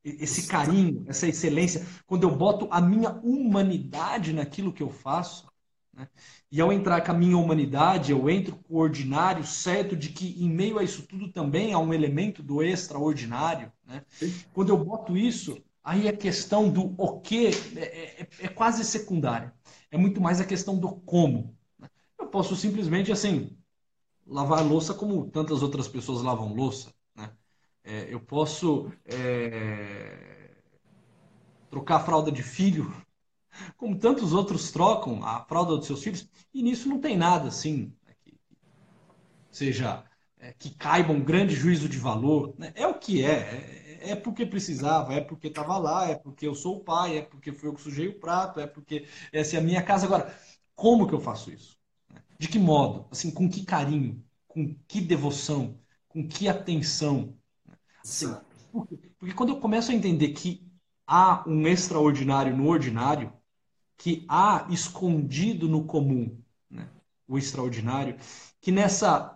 Esse 0.08 0.46
carinho, 0.46 1.04
essa 1.08 1.26
excelência, 1.26 1.84
quando 2.06 2.22
eu 2.22 2.36
boto 2.36 2.68
a 2.70 2.80
minha 2.80 3.10
humanidade 3.22 4.32
naquilo 4.32 4.72
que 4.72 4.82
eu 4.82 4.90
faço, 4.90 5.46
né? 5.96 6.08
E 6.52 6.60
ao 6.60 6.72
entrar 6.72 7.00
com 7.00 7.10
a 7.10 7.14
minha 7.14 7.36
humanidade, 7.38 8.12
eu 8.12 8.28
entro 8.28 8.56
com 8.56 8.74
o 8.74 8.78
ordinário, 8.78 9.44
certo 9.44 9.96
de 9.96 10.10
que 10.10 10.36
em 10.42 10.48
meio 10.48 10.78
a 10.78 10.84
isso 10.84 11.02
tudo 11.02 11.32
também 11.32 11.72
há 11.72 11.78
um 11.78 11.92
elemento 11.92 12.42
do 12.42 12.62
extraordinário. 12.62 13.72
Né? 13.84 14.04
Quando 14.52 14.68
eu 14.68 14.84
boto 14.84 15.16
isso, 15.16 15.58
aí 15.82 16.06
a 16.06 16.16
questão 16.16 16.68
do 16.70 16.94
o 16.98 17.20
que 17.20 17.46
é, 17.46 18.20
é, 18.20 18.28
é, 18.40 18.48
quase 18.48 18.84
secundária. 18.84 19.52
É 19.90 19.96
muito 19.96 20.20
mais 20.20 20.40
a 20.40 20.44
questão 20.44 20.78
do 20.78 20.96
como. 20.96 21.56
Né? 21.78 21.88
Eu 22.18 22.26
posso 22.26 22.54
simplesmente, 22.54 23.10
assim, 23.10 23.56
lavar 24.26 24.64
louça 24.64 24.92
como 24.92 25.26
tantas 25.30 25.62
outras 25.62 25.88
pessoas 25.88 26.22
lavam 26.22 26.54
louça. 26.54 26.94
É, 27.86 28.12
eu 28.12 28.20
posso 28.20 28.92
é, 29.04 30.50
trocar 31.70 31.96
a 31.96 32.00
fralda 32.00 32.32
de 32.32 32.42
filho 32.42 32.92
como 33.78 33.98
tantos 33.98 34.32
outros 34.32 34.72
trocam 34.72 35.24
a 35.24 35.44
fralda 35.44 35.76
dos 35.76 35.86
seus 35.86 36.02
filhos, 36.02 36.28
e 36.52 36.62
nisso 36.62 36.88
não 36.88 37.00
tem 37.00 37.16
nada 37.16 37.48
assim, 37.48 37.94
né, 38.04 38.14
que 38.24 38.38
seja 39.50 40.04
é, 40.38 40.52
que 40.52 40.70
caiba 40.74 41.12
um 41.12 41.24
grande 41.24 41.54
juízo 41.54 41.88
de 41.88 41.98
valor. 41.98 42.54
Né? 42.58 42.72
É 42.74 42.86
o 42.86 42.98
que 42.98 43.24
é, 43.24 43.98
é, 44.00 44.10
é 44.10 44.16
porque 44.16 44.44
precisava, 44.44 45.14
é 45.14 45.20
porque 45.20 45.48
estava 45.48 45.78
lá, 45.78 46.08
é 46.08 46.14
porque 46.14 46.46
eu 46.46 46.54
sou 46.54 46.78
o 46.78 46.84
pai, 46.84 47.18
é 47.18 47.22
porque 47.22 47.52
foi 47.52 47.68
eu 47.68 47.74
que 47.74 47.82
sujei 47.82 48.08
o 48.08 48.20
prato, 48.20 48.60
é 48.60 48.66
porque 48.66 49.06
essa 49.32 49.56
é 49.56 49.60
a 49.60 49.62
minha 49.62 49.82
casa. 49.82 50.06
Agora, 50.06 50.34
como 50.74 51.06
que 51.06 51.14
eu 51.14 51.20
faço 51.20 51.50
isso? 51.52 51.78
De 52.38 52.48
que 52.48 52.58
modo? 52.58 53.06
Assim, 53.10 53.30
com 53.30 53.48
que 53.48 53.64
carinho? 53.64 54.24
Com 54.48 54.74
que 54.88 55.00
devoção? 55.00 55.78
Com 56.08 56.26
que 56.28 56.48
atenção? 56.48 57.36
Porque, 58.72 58.96
porque 59.18 59.34
quando 59.34 59.50
eu 59.50 59.60
começo 59.60 59.90
a 59.90 59.94
entender 59.94 60.28
que 60.28 60.66
há 61.06 61.44
um 61.46 61.66
extraordinário 61.66 62.56
no 62.56 62.68
ordinário, 62.68 63.32
que 63.96 64.24
há 64.28 64.66
escondido 64.70 65.68
no 65.68 65.84
comum, 65.84 66.38
né? 66.70 66.88
o 67.26 67.38
extraordinário, 67.38 68.16
que 68.60 68.70
nessa 68.70 69.32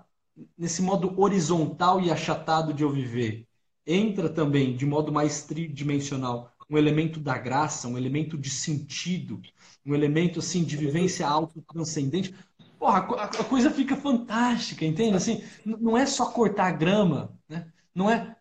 nesse 0.56 0.80
modo 0.80 1.20
horizontal 1.20 2.00
e 2.00 2.10
achatado 2.10 2.72
de 2.72 2.82
eu 2.82 2.90
viver 2.90 3.46
entra 3.86 4.28
também 4.28 4.74
de 4.76 4.86
modo 4.86 5.12
mais 5.12 5.42
tridimensional 5.42 6.50
um 6.70 6.78
elemento 6.78 7.18
da 7.18 7.36
graça, 7.36 7.88
um 7.88 7.98
elemento 7.98 8.38
de 8.38 8.48
sentido, 8.48 9.42
um 9.84 9.92
elemento 9.92 10.38
assim 10.38 10.62
de 10.62 10.76
vivência 10.76 11.26
autotranscendente. 11.26 12.32
Porra, 12.78 12.98
a 12.98 13.44
coisa 13.44 13.70
fica 13.70 13.96
fantástica, 13.96 14.84
entende? 14.84 15.16
Assim, 15.16 15.42
não 15.66 15.98
é 15.98 16.06
só 16.06 16.30
cortar 16.30 16.70
grama, 16.72 17.36
né? 17.48 17.66
Não 17.92 18.08
é 18.08 18.36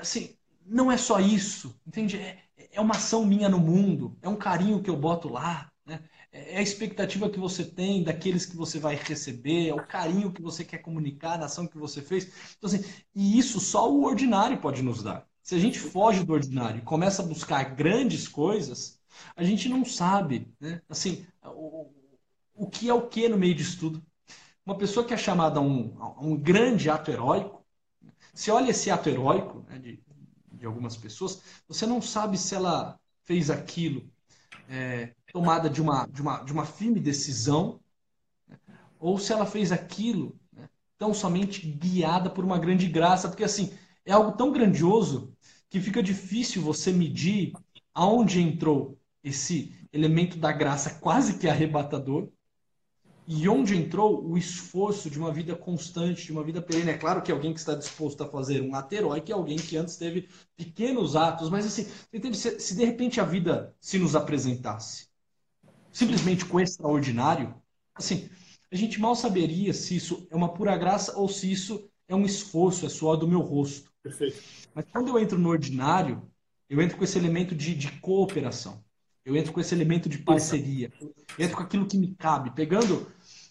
assim, 0.00 0.36
não 0.64 0.90
é 0.90 0.96
só 0.96 1.20
isso, 1.20 1.78
entende? 1.86 2.16
É, 2.16 2.42
é 2.72 2.80
uma 2.80 2.96
ação 2.96 3.24
minha 3.24 3.48
no 3.48 3.58
mundo, 3.58 4.16
é 4.22 4.28
um 4.28 4.36
carinho 4.36 4.82
que 4.82 4.90
eu 4.90 4.96
boto 4.96 5.28
lá, 5.28 5.70
né? 5.86 6.00
é 6.30 6.58
a 6.58 6.62
expectativa 6.62 7.30
que 7.30 7.38
você 7.38 7.64
tem 7.64 8.02
daqueles 8.02 8.44
que 8.44 8.56
você 8.56 8.78
vai 8.78 8.94
receber, 8.94 9.68
é 9.68 9.74
o 9.74 9.86
carinho 9.86 10.32
que 10.32 10.42
você 10.42 10.64
quer 10.64 10.78
comunicar 10.78 11.38
na 11.38 11.46
ação 11.46 11.66
que 11.66 11.78
você 11.78 12.02
fez. 12.02 12.30
Então, 12.56 12.68
assim, 12.68 12.84
e 13.14 13.38
isso 13.38 13.60
só 13.60 13.90
o 13.90 14.04
ordinário 14.04 14.58
pode 14.58 14.82
nos 14.82 15.02
dar. 15.02 15.26
Se 15.42 15.54
a 15.54 15.58
gente 15.58 15.78
foge 15.78 16.22
do 16.24 16.32
ordinário 16.32 16.78
e 16.78 16.84
começa 16.84 17.22
a 17.22 17.26
buscar 17.26 17.74
grandes 17.74 18.28
coisas, 18.28 19.00
a 19.34 19.42
gente 19.42 19.68
não 19.68 19.84
sabe, 19.84 20.52
né? 20.60 20.82
Assim, 20.88 21.26
o, 21.42 21.90
o 22.54 22.66
que 22.68 22.88
é 22.88 22.94
o 22.94 23.08
que 23.08 23.28
no 23.28 23.38
meio 23.38 23.54
disso 23.54 23.78
tudo. 23.78 24.02
Uma 24.66 24.76
pessoa 24.76 25.06
que 25.06 25.14
é 25.14 25.16
chamada 25.16 25.58
a 25.58 25.62
um, 25.62 25.96
a 25.98 26.20
um 26.20 26.36
grande 26.36 26.90
ato 26.90 27.10
heróico, 27.10 27.57
se 28.38 28.52
olha 28.52 28.70
esse 28.70 28.88
ato 28.88 29.08
heróico 29.08 29.64
né, 29.68 29.80
de, 29.80 30.00
de 30.52 30.64
algumas 30.64 30.96
pessoas, 30.96 31.42
você 31.66 31.84
não 31.84 32.00
sabe 32.00 32.38
se 32.38 32.54
ela 32.54 32.96
fez 33.24 33.50
aquilo 33.50 34.08
é, 34.68 35.12
tomada 35.32 35.68
de 35.68 35.82
uma, 35.82 36.06
de, 36.06 36.22
uma, 36.22 36.44
de 36.44 36.52
uma 36.52 36.64
firme 36.64 37.00
decisão 37.00 37.80
né, 38.46 38.56
ou 39.00 39.18
se 39.18 39.32
ela 39.32 39.44
fez 39.44 39.72
aquilo 39.72 40.38
né, 40.52 40.68
tão 40.96 41.12
somente 41.12 41.66
guiada 41.66 42.30
por 42.30 42.44
uma 42.44 42.60
grande 42.60 42.86
graça, 42.86 43.28
porque 43.28 43.42
assim 43.42 43.76
é 44.06 44.12
algo 44.12 44.30
tão 44.30 44.52
grandioso 44.52 45.34
que 45.68 45.80
fica 45.80 46.00
difícil 46.00 46.62
você 46.62 46.92
medir 46.92 47.54
aonde 47.92 48.40
entrou 48.40 48.96
esse 49.24 49.74
elemento 49.92 50.38
da 50.38 50.52
graça 50.52 51.00
quase 51.00 51.38
que 51.38 51.48
arrebatador 51.48 52.28
e 53.30 53.46
onde 53.46 53.76
entrou 53.76 54.26
o 54.26 54.38
esforço 54.38 55.10
de 55.10 55.18
uma 55.18 55.30
vida 55.30 55.54
constante, 55.54 56.24
de 56.24 56.32
uma 56.32 56.42
vida 56.42 56.62
perene. 56.62 56.92
É 56.92 56.96
claro 56.96 57.20
que 57.20 57.30
alguém 57.30 57.52
que 57.52 57.60
está 57.60 57.74
disposto 57.74 58.22
a 58.22 58.26
fazer 58.26 58.62
um 58.62 58.74
ato 58.74 58.94
heróico 58.94 59.30
é 59.30 59.34
alguém 59.34 59.58
que 59.58 59.76
antes 59.76 59.98
teve 59.98 60.30
pequenos 60.56 61.14
atos, 61.14 61.50
mas 61.50 61.66
assim, 61.66 61.86
entende? 62.10 62.38
Se, 62.38 62.58
se 62.58 62.74
de 62.74 62.84
repente 62.86 63.20
a 63.20 63.24
vida 63.24 63.76
se 63.78 63.98
nos 63.98 64.16
apresentasse 64.16 65.08
simplesmente 65.92 66.44
com 66.44 66.60
extraordinário, 66.60 67.54
assim, 67.94 68.28
a 68.70 68.76
gente 68.76 69.00
mal 69.00 69.14
saberia 69.14 69.72
se 69.72 69.96
isso 69.96 70.26
é 70.30 70.36
uma 70.36 70.52
pura 70.52 70.76
graça 70.76 71.18
ou 71.18 71.28
se 71.28 71.50
isso 71.50 71.90
é 72.06 72.14
um 72.14 72.24
esforço, 72.24 72.86
é 72.86 72.88
suor 72.88 73.16
do 73.16 73.28
meu 73.28 73.40
rosto. 73.40 73.92
Perfeito. 74.02 74.40
Mas 74.74 74.84
quando 74.90 75.08
eu 75.08 75.18
entro 75.18 75.38
no 75.38 75.48
ordinário, 75.48 76.22
eu 76.68 76.80
entro 76.80 76.96
com 76.96 77.04
esse 77.04 77.18
elemento 77.18 77.54
de, 77.54 77.74
de 77.74 77.90
cooperação. 78.00 78.82
Eu 79.24 79.36
entro 79.36 79.52
com 79.52 79.60
esse 79.60 79.74
elemento 79.74 80.08
de 80.08 80.18
parceria. 80.18 80.90
Eu 81.36 81.44
entro 81.44 81.56
com 81.56 81.62
aquilo 81.62 81.86
que 81.86 81.98
me 81.98 82.14
cabe. 82.14 82.50
Pegando 82.54 83.06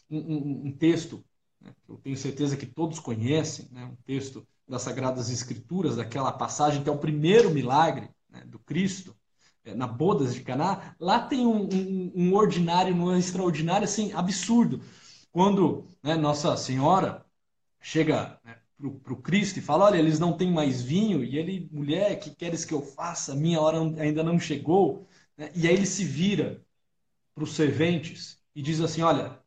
um, 0.10 0.68
um, 0.68 0.72
texto, 0.72 1.24
né, 1.62 1.74
que 1.86 1.92
eu 1.92 1.98
tenho 1.98 2.18
certeza 2.18 2.58
que 2.58 2.66
todos 2.66 3.00
conhecem, 3.00 3.68
né, 3.72 3.86
um 3.86 3.96
texto 4.06 4.48
das 4.68 4.82
Sagradas 4.82 5.30
Escrituras, 5.30 5.96
daquela 5.96 6.32
passagem 6.32 6.84
que 6.84 6.90
é 6.90 6.92
o 6.92 6.98
primeiro 6.98 7.52
milagre 7.52 8.10
né, 8.30 8.44
do 8.46 8.60
Cristo, 8.60 9.16
é, 9.64 9.74
na 9.74 9.88
Bodas 9.88 10.34
de 10.34 10.42
Caná, 10.42 10.96
lá 11.00 11.20
tem 11.20 11.46
um, 11.46 11.68
um, 11.72 12.12
um 12.16 12.34
ordinário, 12.34 12.96
um 12.96 13.16
extraordinário, 13.16 13.86
assim, 13.86 14.14
absurdo. 14.14 14.82
Quando 15.32 15.86
né, 16.02 16.16
Nossa 16.16 16.56
Senhora 16.58 17.26
chega 17.82 18.40
né, 18.44 18.58
para 18.78 19.14
o 19.14 19.22
Cristo 19.22 19.60
e 19.60 19.62
fala, 19.62 19.86
olha, 19.86 19.98
eles 19.98 20.20
não 20.20 20.38
têm 20.38 20.52
mais 20.52 20.82
vinho, 20.82 21.24
e 21.24 21.38
ele, 21.38 21.68
mulher, 21.72 22.20
que 22.20 22.30
queres 22.30 22.64
que 22.64 22.74
eu 22.74 22.82
faça? 22.82 23.36
Minha 23.36 23.60
hora 23.60 23.80
ainda 24.00 24.24
não 24.24 24.40
chegou. 24.40 25.08
Né? 25.38 25.52
E 25.56 25.68
aí 25.68 25.74
ele 25.74 25.86
se 25.86 26.04
vira 26.04 26.64
para 27.34 27.44
os 27.44 27.54
serventes 27.54 28.40
e 28.56 28.62
diz 28.62 28.82
assim, 28.82 29.02
olha, 29.02 29.40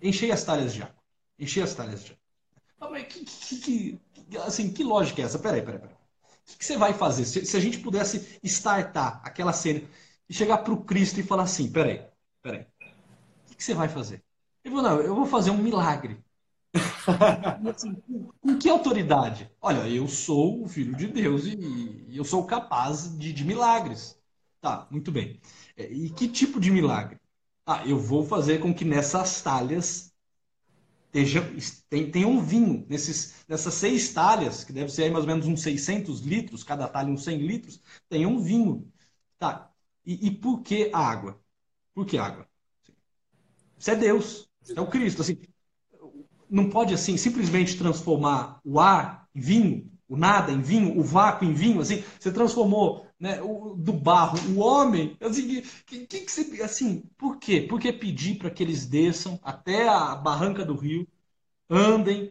enchei 0.00 0.30
as 0.30 0.44
talhas 0.44 0.74
de 0.74 0.82
água. 0.82 1.02
Enchei 1.38 1.62
as 1.62 1.74
talhas 1.74 2.04
de 2.04 2.12
água. 2.12 2.90
Mas 2.90 3.06
que, 3.06 3.24
que, 3.24 4.00
que, 4.28 4.36
assim, 4.38 4.72
que 4.72 4.82
lógica 4.82 5.22
é 5.22 5.24
essa? 5.24 5.38
Peraí, 5.38 5.62
peraí, 5.62 5.80
peraí. 5.80 5.96
O 6.54 6.58
que 6.58 6.64
você 6.64 6.76
vai 6.76 6.92
fazer? 6.92 7.24
Se, 7.24 7.44
se 7.46 7.56
a 7.56 7.60
gente 7.60 7.78
pudesse 7.78 8.38
startar 8.42 9.20
aquela 9.24 9.52
cena 9.52 9.82
e 10.28 10.34
chegar 10.34 10.58
para 10.58 10.72
o 10.72 10.84
Cristo 10.84 11.20
e 11.20 11.22
falar 11.22 11.44
assim, 11.44 11.70
peraí, 11.70 12.04
peraí. 12.42 12.62
O 12.62 13.48
que, 13.48 13.56
que 13.56 13.64
você 13.64 13.74
vai 13.74 13.88
fazer? 13.88 14.22
Ele 14.64 14.74
falou, 14.74 14.90
não, 14.90 15.00
eu 15.00 15.14
vou 15.14 15.26
fazer 15.26 15.50
um 15.50 15.58
milagre. 15.58 16.22
assim, 17.68 17.94
com 18.40 18.58
que 18.58 18.68
autoridade? 18.68 19.50
Olha, 19.60 19.88
eu 19.88 20.08
sou 20.08 20.64
o 20.64 20.68
filho 20.68 20.96
de 20.96 21.06
Deus 21.06 21.46
e, 21.46 22.06
e 22.08 22.16
eu 22.16 22.24
sou 22.24 22.44
capaz 22.46 23.16
de, 23.18 23.32
de, 23.32 23.44
milagres. 23.44 24.18
Tá, 24.60 24.86
muito 24.90 25.10
bem. 25.10 25.40
É, 25.76 25.90
e 25.90 26.10
que 26.10 26.28
tipo 26.28 26.60
de 26.60 26.70
milagre? 26.70 27.18
Ah, 27.66 27.84
eu 27.86 27.98
vou 27.98 28.24
fazer 28.24 28.58
com 28.58 28.74
que 28.74 28.84
nessas 28.84 29.40
talhas 29.42 30.12
tem 31.12 32.24
um 32.24 32.42
vinho. 32.42 32.86
Nesses, 32.88 33.44
nessas 33.46 33.74
seis 33.74 34.12
talhas, 34.12 34.64
que 34.64 34.72
deve 34.72 34.90
ser 34.90 35.10
mais 35.10 35.24
ou 35.24 35.28
menos 35.30 35.46
uns 35.46 35.62
600 35.62 36.20
litros, 36.20 36.64
cada 36.64 36.88
talha 36.88 37.10
uns 37.10 37.24
100 37.24 37.38
litros, 37.38 37.82
tem 38.08 38.26
um 38.26 38.38
vinho. 38.40 38.90
Tá, 39.38 39.70
e, 40.06 40.28
e 40.28 40.30
por 40.30 40.62
que 40.62 40.90
água? 40.92 41.40
Por 41.94 42.06
que 42.06 42.16
água? 42.18 42.48
Isso 43.78 43.90
é 43.90 43.96
Deus, 43.96 44.48
é 44.74 44.80
o 44.80 44.86
Cristo. 44.86 45.22
Assim, 45.22 45.38
não 46.48 46.68
pode 46.70 46.94
assim 46.94 47.16
simplesmente 47.16 47.76
transformar 47.76 48.60
o 48.64 48.78
ar 48.80 49.28
em 49.34 49.40
vinho, 49.40 49.91
o 50.12 50.16
nada 50.16 50.52
em 50.52 50.60
vinho, 50.60 50.98
o 50.98 51.02
vácuo 51.02 51.46
em 51.46 51.54
vinho. 51.54 51.80
Assim, 51.80 52.04
você 52.20 52.30
transformou 52.30 53.06
né, 53.18 53.40
o, 53.40 53.74
do 53.74 53.94
barro 53.94 54.38
o 54.50 54.58
homem. 54.58 55.16
Assim, 55.22 55.62
que, 55.86 56.06
que, 56.06 56.20
que 56.20 56.30
você, 56.30 56.62
assim, 56.62 57.04
por 57.16 57.38
quê? 57.38 57.62
Por 57.62 57.80
que 57.80 57.90
pedir 57.94 58.36
para 58.36 58.50
que 58.50 58.62
eles 58.62 58.84
desçam 58.84 59.40
até 59.42 59.88
a 59.88 60.14
barranca 60.14 60.66
do 60.66 60.76
rio, 60.76 61.08
andem, 61.70 62.30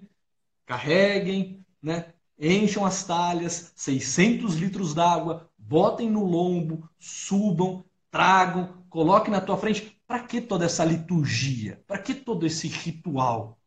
carreguem, 0.63 1.65
né, 1.81 2.13
encham 2.39 2.85
as 2.85 3.03
talhas, 3.03 3.73
600 3.75 4.55
litros 4.57 4.93
d'água, 4.93 5.49
botem 5.57 6.07
no 6.07 6.23
lombo, 6.23 6.87
subam, 6.99 7.83
tragam, 8.11 8.85
coloquem 8.91 9.31
na 9.31 9.41
tua 9.41 9.57
frente. 9.57 9.99
Para 10.05 10.19
que 10.19 10.39
toda 10.39 10.65
essa 10.65 10.85
liturgia? 10.85 11.83
Para 11.87 11.97
que 11.97 12.13
todo 12.13 12.45
esse 12.45 12.67
ritual? 12.67 13.57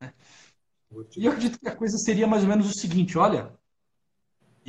Né? 0.00 0.14
E 1.16 1.26
eu 1.26 1.32
acredito 1.32 1.58
que 1.60 1.68
a 1.68 1.76
coisa 1.76 1.98
seria 1.98 2.26
mais 2.26 2.44
ou 2.44 2.48
menos 2.48 2.70
o 2.70 2.78
seguinte: 2.78 3.18
olha, 3.18 3.57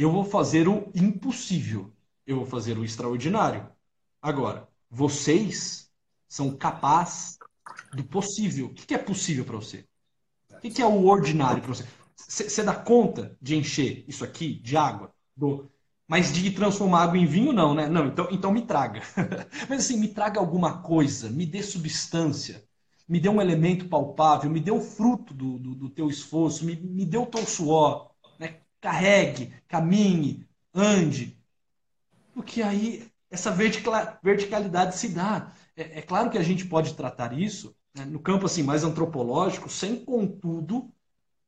eu 0.02 0.12
vou 0.12 0.24
fazer 0.24 0.68
o 0.68 0.92
impossível, 0.96 1.94
eu 2.26 2.38
vou 2.38 2.46
fazer 2.46 2.78
o 2.78 2.86
extraordinário. 2.86 3.70
Agora, 4.22 4.68
vocês 4.90 5.90
são 6.28 6.56
capazes 6.56 7.38
do 7.94 8.04
possível. 8.04 8.68
O 8.68 8.74
que 8.74 8.94
é 8.94 8.98
possível 8.98 9.46
para 9.46 9.56
você? 9.56 9.86
O 10.52 10.60
que 10.60 10.82
é 10.82 10.86
o 10.86 11.06
ordinário 11.06 11.62
para 11.62 11.74
você? 11.74 11.86
Você 12.16 12.64
dá 12.64 12.76
conta 12.76 13.38
de 13.42 13.56
encher 13.56 14.04
isso 14.08 14.24
aqui 14.24 14.56
de 14.56 14.76
água? 14.76 15.14
Do... 15.36 15.72
Mas 16.08 16.34
de 16.34 16.52
transformar 16.52 17.04
água 17.04 17.18
em 17.18 17.26
vinho, 17.26 17.54
não, 17.54 17.74
né? 17.74 17.88
Não, 17.88 18.08
então, 18.08 18.28
então 18.32 18.52
me 18.52 18.64
traga. 18.64 19.02
Mas 19.70 19.86
assim, 19.86 19.98
me 19.98 20.08
traga 20.08 20.40
alguma 20.40 20.82
coisa, 20.82 21.30
me 21.30 21.46
dê 21.46 21.62
substância, 21.62 22.64
me 23.08 23.20
dê 23.20 23.30
um 23.30 23.42
elemento 23.42 23.88
palpável, 23.88 24.50
me 24.50 24.60
dê 24.60 24.72
o 24.72 24.82
fruto 24.82 25.34
do, 25.34 25.58
do, 25.60 25.76
do 25.76 25.90
teu 25.90 26.10
esforço, 26.10 26.66
me, 26.66 26.76
me 26.76 27.06
dê 27.06 27.18
o 27.18 27.26
teu 27.26 27.46
suor. 27.46 28.12
Né? 28.40 28.62
Carregue, 28.82 29.54
caminhe, 29.68 30.48
ande. 30.74 31.38
Porque 32.34 32.62
aí 32.62 33.10
essa 33.30 33.52
verticalidade 33.52 34.98
se 34.98 35.10
dá. 35.10 35.52
É, 35.76 36.00
é 36.00 36.02
claro 36.02 36.30
que 36.30 36.38
a 36.38 36.44
gente 36.44 36.66
pode 36.66 36.94
tratar 36.94 37.38
isso 37.38 37.76
né, 37.94 38.06
no 38.06 38.20
campo 38.20 38.46
assim 38.46 38.64
mais 38.64 38.84
antropológico, 38.84 39.70
sem 39.70 40.04
contudo 40.04 40.92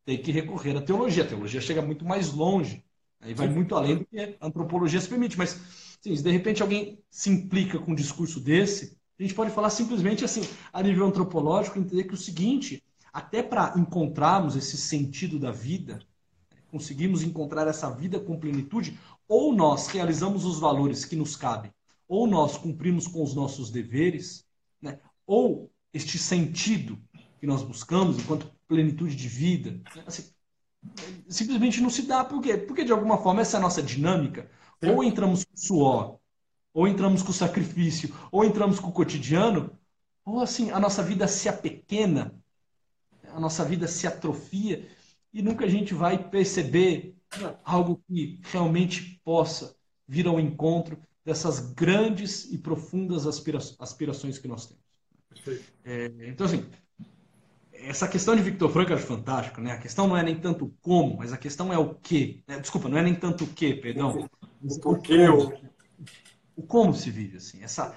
ter 0.06 0.18
que 0.18 0.32
recorrer 0.32 0.78
à 0.78 0.82
teologia. 0.82 1.24
A 1.24 1.28
teologia 1.28 1.62
chega 1.62 1.82
muito 1.82 2.06
mais 2.06 2.34
longe 2.34 2.84
Aí 3.22 3.36
vai 3.36 3.48
muito 3.48 3.76
além 3.76 3.98
do 4.00 4.06
que 4.06 4.20
a 4.40 4.48
antropologia 4.48 5.00
se 5.00 5.08
permite. 5.08 5.38
Mas, 5.38 5.60
sim, 6.02 6.16
se 6.16 6.24
de 6.24 6.32
repente 6.32 6.62
alguém 6.62 7.00
se 7.10 7.30
implica 7.30 7.78
com 7.78 7.92
um 7.92 7.96
discurso 7.96 8.40
desse, 8.40 8.98
a 9.20 9.22
gente 9.22 9.36
pode 9.36 9.52
falar 9.52 9.70
simplesmente 9.70 10.26
assim, 10.26 10.42
a 10.74 10.82
nível 10.82 11.06
antropológico, 11.06 11.78
entender 11.78 12.06
que 12.06 12.16
o 12.16 12.18
seguinte, 12.18 12.84
até 13.14 13.44
para 13.44 13.74
encontrarmos 13.78 14.56
esse 14.56 14.76
sentido 14.76 15.38
da 15.38 15.52
vida, 15.52 16.00
conseguimos 16.72 17.22
encontrar 17.22 17.68
essa 17.68 17.90
vida 17.92 18.20
com 18.20 18.40
plenitude, 18.40 18.98
ou 19.28 19.54
nós 19.54 19.88
realizamos 19.88 20.46
os 20.46 20.60
valores 20.60 21.06
que 21.06 21.16
nos 21.16 21.36
cabem, 21.36 21.72
ou 22.08 22.26
nós 22.26 22.58
cumprimos 22.58 23.08
com 23.08 23.22
os 23.22 23.36
nossos 23.36 23.70
deveres, 23.70 24.46
né? 24.82 25.00
ou 25.28 25.70
este 25.94 26.18
sentido 26.18 26.98
que 27.40 27.46
nós 27.46 27.62
buscamos 27.62 28.18
enquanto 28.18 28.52
plenitude 28.68 29.16
de 29.16 29.28
vida. 29.28 29.72
Né? 29.96 30.04
Assim, 30.08 30.32
simplesmente 31.28 31.82
não 31.82 31.90
se 31.90 32.04
dá. 32.04 32.24
Por 32.24 32.42
quê? 32.42 32.58
Porque, 32.58 32.84
de 32.84 32.92
alguma 32.92 33.18
forma, 33.18 33.42
essa 33.42 33.58
é 33.58 33.60
a 33.60 33.62
nossa 33.62 33.84
dinâmica. 33.84 34.50
Ou 34.84 35.04
entramos 35.04 35.44
com 35.44 35.56
suor, 35.56 36.18
ou 36.74 36.88
entramos 36.88 37.22
com 37.22 37.32
sacrifício, 37.32 38.16
ou 38.32 38.44
entramos 38.44 38.80
com 38.80 38.88
o 38.88 38.94
cotidiano, 38.94 39.72
ou 40.26 40.40
assim, 40.40 40.72
a 40.72 40.80
nossa 40.80 41.04
vida 41.04 41.28
se 41.28 41.48
apequena, 41.48 42.34
a 43.34 43.40
nossa 43.40 43.64
vida 43.64 43.88
se 43.88 44.08
atrofia, 44.08 44.88
e 45.34 45.42
nunca 45.42 45.66
a 45.66 45.70
gente 45.70 45.94
vai 45.94 46.18
perceber 46.30 47.16
algo 47.64 48.02
que 48.08 48.40
realmente 48.44 49.20
possa 49.24 49.76
vir 50.08 50.28
ao 50.28 50.40
encontro 50.40 50.98
dessas 51.24 51.74
grandes 51.74 52.52
e 52.52 52.58
profundas 52.58 53.26
aspira 53.26 53.60
aspirações 53.80 54.38
que 54.38 54.48
nós 54.48 54.66
temos. 54.66 54.84
É, 55.86 56.12
então, 56.28 56.46
assim, 56.46 56.66
essa 57.74 58.08
questão 58.08 58.36
de 58.36 58.42
Victor 58.42 58.70
Frank 58.70 58.92
é 58.92 58.98
fantástico, 58.98 59.62
né? 59.62 59.72
A 59.72 59.78
questão 59.78 60.08
não 60.08 60.18
é 60.18 60.24
nem 60.24 60.40
tanto 60.40 60.66
o 60.66 60.74
como, 60.82 61.18
mas 61.18 61.32
a 61.34 61.38
questão 61.38 61.72
é 61.72 61.78
o 61.78 61.96
que. 61.96 62.44
Né? 62.48 62.60
Desculpa, 62.60 62.90
não 62.90 62.98
é 62.98 63.02
nem 63.02 63.16
tanto 63.16 63.46
o 63.46 63.48
que, 63.48 63.74
perdão. 63.76 64.28
O 64.62 64.80
porquê. 64.80 65.28
O, 65.30 65.54
o 66.56 66.64
como 66.64 66.94
se 66.94 67.10
vive, 67.10 67.38
assim. 67.38 67.64
Essa, 67.64 67.96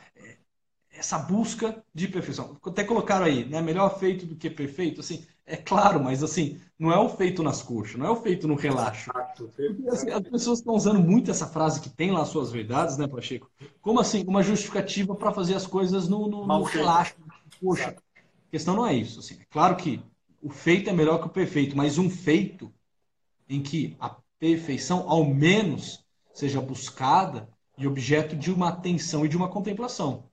essa 0.97 1.19
busca 1.19 1.83
de 1.95 2.09
perfeição. 2.09 2.57
Até 2.65 2.85
colocaram 2.85 3.27
aí, 3.27 3.45
né? 3.45 3.61
Melhor 3.61 3.99
feito 3.99 4.27
do 4.27 4.37
que 4.37 4.49
perfeito. 4.49 5.01
Assim, 5.01 5.25
é 5.47 5.57
claro, 5.57 6.03
mas 6.03 6.23
assim, 6.23 6.61
não 6.79 6.93
é 6.93 6.99
o 6.99 7.09
feito 7.09 7.43
nas 7.43 7.63
coxas, 7.63 7.97
não 7.97 8.07
é 8.07 8.11
o 8.11 8.17
feito 8.17 8.49
no 8.49 8.55
relaxo. 8.55 9.11
Assim, 9.91 10.11
as 10.11 10.23
pessoas 10.23 10.59
estão 10.61 10.75
usando 10.75 11.01
muito 11.01 11.31
essa 11.31 11.47
frase 11.47 11.81
que 11.81 11.91
tem 11.91 12.11
lá 12.11 12.25
suas 12.25 12.51
verdades, 12.51 12.97
né, 12.97 13.07
Pacheco? 13.07 13.51
Como 13.83 14.01
assim? 14.01 14.25
Uma 14.27 14.43
justificativa 14.43 15.15
para 15.15 15.33
fazer 15.33 15.55
as 15.55 15.67
coisas 15.67 16.09
no, 16.09 16.29
no, 16.29 16.47
no 16.47 16.63
relaxo. 16.63 17.17
Poxa, 17.61 17.95
questão 18.51 18.75
não 18.75 18.87
é 18.87 18.95
isso. 18.95 19.21
Assim. 19.21 19.35
É 19.41 19.45
claro 19.51 19.77
que 19.77 20.01
o 20.41 20.51
feito 20.51 20.89
é 20.89 20.93
melhor 20.93 21.19
que 21.19 21.27
o 21.27 21.31
perfeito, 21.31 21.77
mas 21.77 21.99
um 21.99 22.09
feito 22.09 22.73
em 23.49 23.61
que 23.61 23.97
a 24.01 24.17
perfeição, 24.39 25.09
ao 25.09 25.25
menos, 25.25 26.05
seja 26.33 26.61
buscada 26.61 27.49
e 27.77 27.87
objeto 27.87 28.37
de 28.37 28.53
uma 28.53 28.69
atenção 28.69 29.25
e 29.25 29.29
de 29.29 29.37
uma 29.37 29.49
contemplação. 29.49 30.25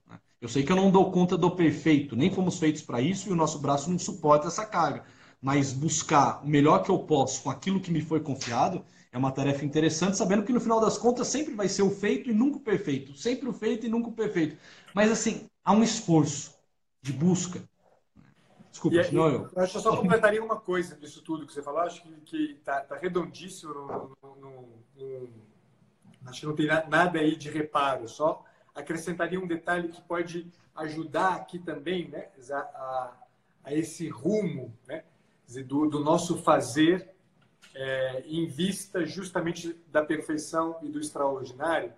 Eu 0.42 0.48
sei 0.48 0.64
que 0.64 0.72
eu 0.72 0.76
não 0.76 0.90
dou 0.90 1.12
conta 1.12 1.38
do 1.38 1.48
perfeito, 1.52 2.16
nem 2.16 2.28
fomos 2.28 2.58
feitos 2.58 2.82
para 2.82 3.00
isso 3.00 3.28
e 3.28 3.32
o 3.32 3.36
nosso 3.36 3.60
braço 3.60 3.88
não 3.88 3.96
suporta 3.96 4.48
essa 4.48 4.66
carga. 4.66 5.04
Mas 5.40 5.72
buscar 5.72 6.42
o 6.42 6.48
melhor 6.48 6.82
que 6.82 6.90
eu 6.90 6.98
posso 6.98 7.44
com 7.44 7.50
aquilo 7.50 7.80
que 7.80 7.92
me 7.92 8.00
foi 8.00 8.18
confiado 8.18 8.84
é 9.12 9.16
uma 9.16 9.30
tarefa 9.30 9.64
interessante, 9.64 10.16
sabendo 10.16 10.42
que 10.42 10.52
no 10.52 10.60
final 10.60 10.80
das 10.80 10.98
contas 10.98 11.28
sempre 11.28 11.54
vai 11.54 11.68
ser 11.68 11.82
o 11.82 11.90
feito 11.90 12.28
e 12.28 12.34
nunca 12.34 12.56
o 12.56 12.60
perfeito. 12.60 13.14
Sempre 13.14 13.48
o 13.48 13.52
feito 13.52 13.86
e 13.86 13.88
nunca 13.88 14.08
o 14.08 14.12
perfeito. 14.12 14.56
Mas 14.92 15.12
assim, 15.12 15.46
há 15.64 15.72
um 15.72 15.82
esforço 15.82 16.52
de 17.00 17.12
busca, 17.12 17.62
Desculpa, 18.72 18.96
e, 18.96 19.04
senão 19.04 19.28
eu. 19.28 19.50
Acho 19.54 19.72
que 19.72 19.78
eu 19.78 19.82
só 19.82 19.96
completaria 19.96 20.42
uma 20.42 20.58
coisa 20.58 20.96
disso 20.96 21.22
tudo 21.22 21.46
que 21.46 21.52
você 21.52 21.62
falou. 21.62 21.82
Acho 21.82 22.02
que 22.24 22.56
está 22.58 22.80
tá 22.80 22.96
redondíssimo. 22.96 23.74
No, 23.74 24.16
no, 24.22 24.68
no, 24.96 25.28
acho 26.26 26.40
que 26.40 26.46
não 26.46 26.56
tem 26.56 26.66
nada 26.66 27.20
aí 27.20 27.36
de 27.36 27.48
reparo. 27.48 28.08
Só 28.08 28.42
acrescentaria 28.74 29.40
um 29.40 29.46
detalhe 29.46 29.88
que 29.88 30.00
pode 30.02 30.50
ajudar 30.74 31.34
aqui 31.34 31.58
também 31.58 32.08
né, 32.08 32.28
a, 32.50 33.12
a, 33.64 33.74
esse 33.74 34.08
rumo 34.08 34.72
né, 34.86 35.04
do, 35.66 35.88
do 35.88 36.00
nosso 36.00 36.38
fazer 36.38 37.10
é, 37.74 38.22
em 38.26 38.46
vista 38.46 39.04
justamente 39.04 39.78
da 39.90 40.02
perfeição 40.02 40.78
e 40.82 40.88
do 40.88 41.00
extraordinário. 41.00 41.92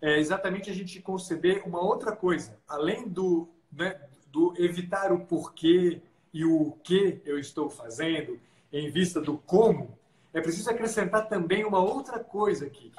É 0.00 0.18
exatamente 0.18 0.70
a 0.70 0.74
gente 0.74 1.00
conceber 1.00 1.62
uma 1.66 1.80
outra 1.80 2.14
coisa, 2.14 2.56
além 2.68 3.08
do, 3.08 3.48
né, 3.72 4.00
do 4.30 4.54
evitar 4.56 5.12
o 5.12 5.20
porquê 5.20 6.00
e 6.32 6.44
o 6.44 6.72
que 6.84 7.20
eu 7.24 7.38
estou 7.38 7.68
fazendo, 7.68 8.38
em 8.72 8.90
vista 8.90 9.20
do 9.20 9.38
como, 9.38 9.98
é 10.32 10.40
preciso 10.40 10.70
acrescentar 10.70 11.28
também 11.28 11.64
uma 11.64 11.80
outra 11.80 12.22
coisa 12.22 12.66
aqui, 12.66 12.92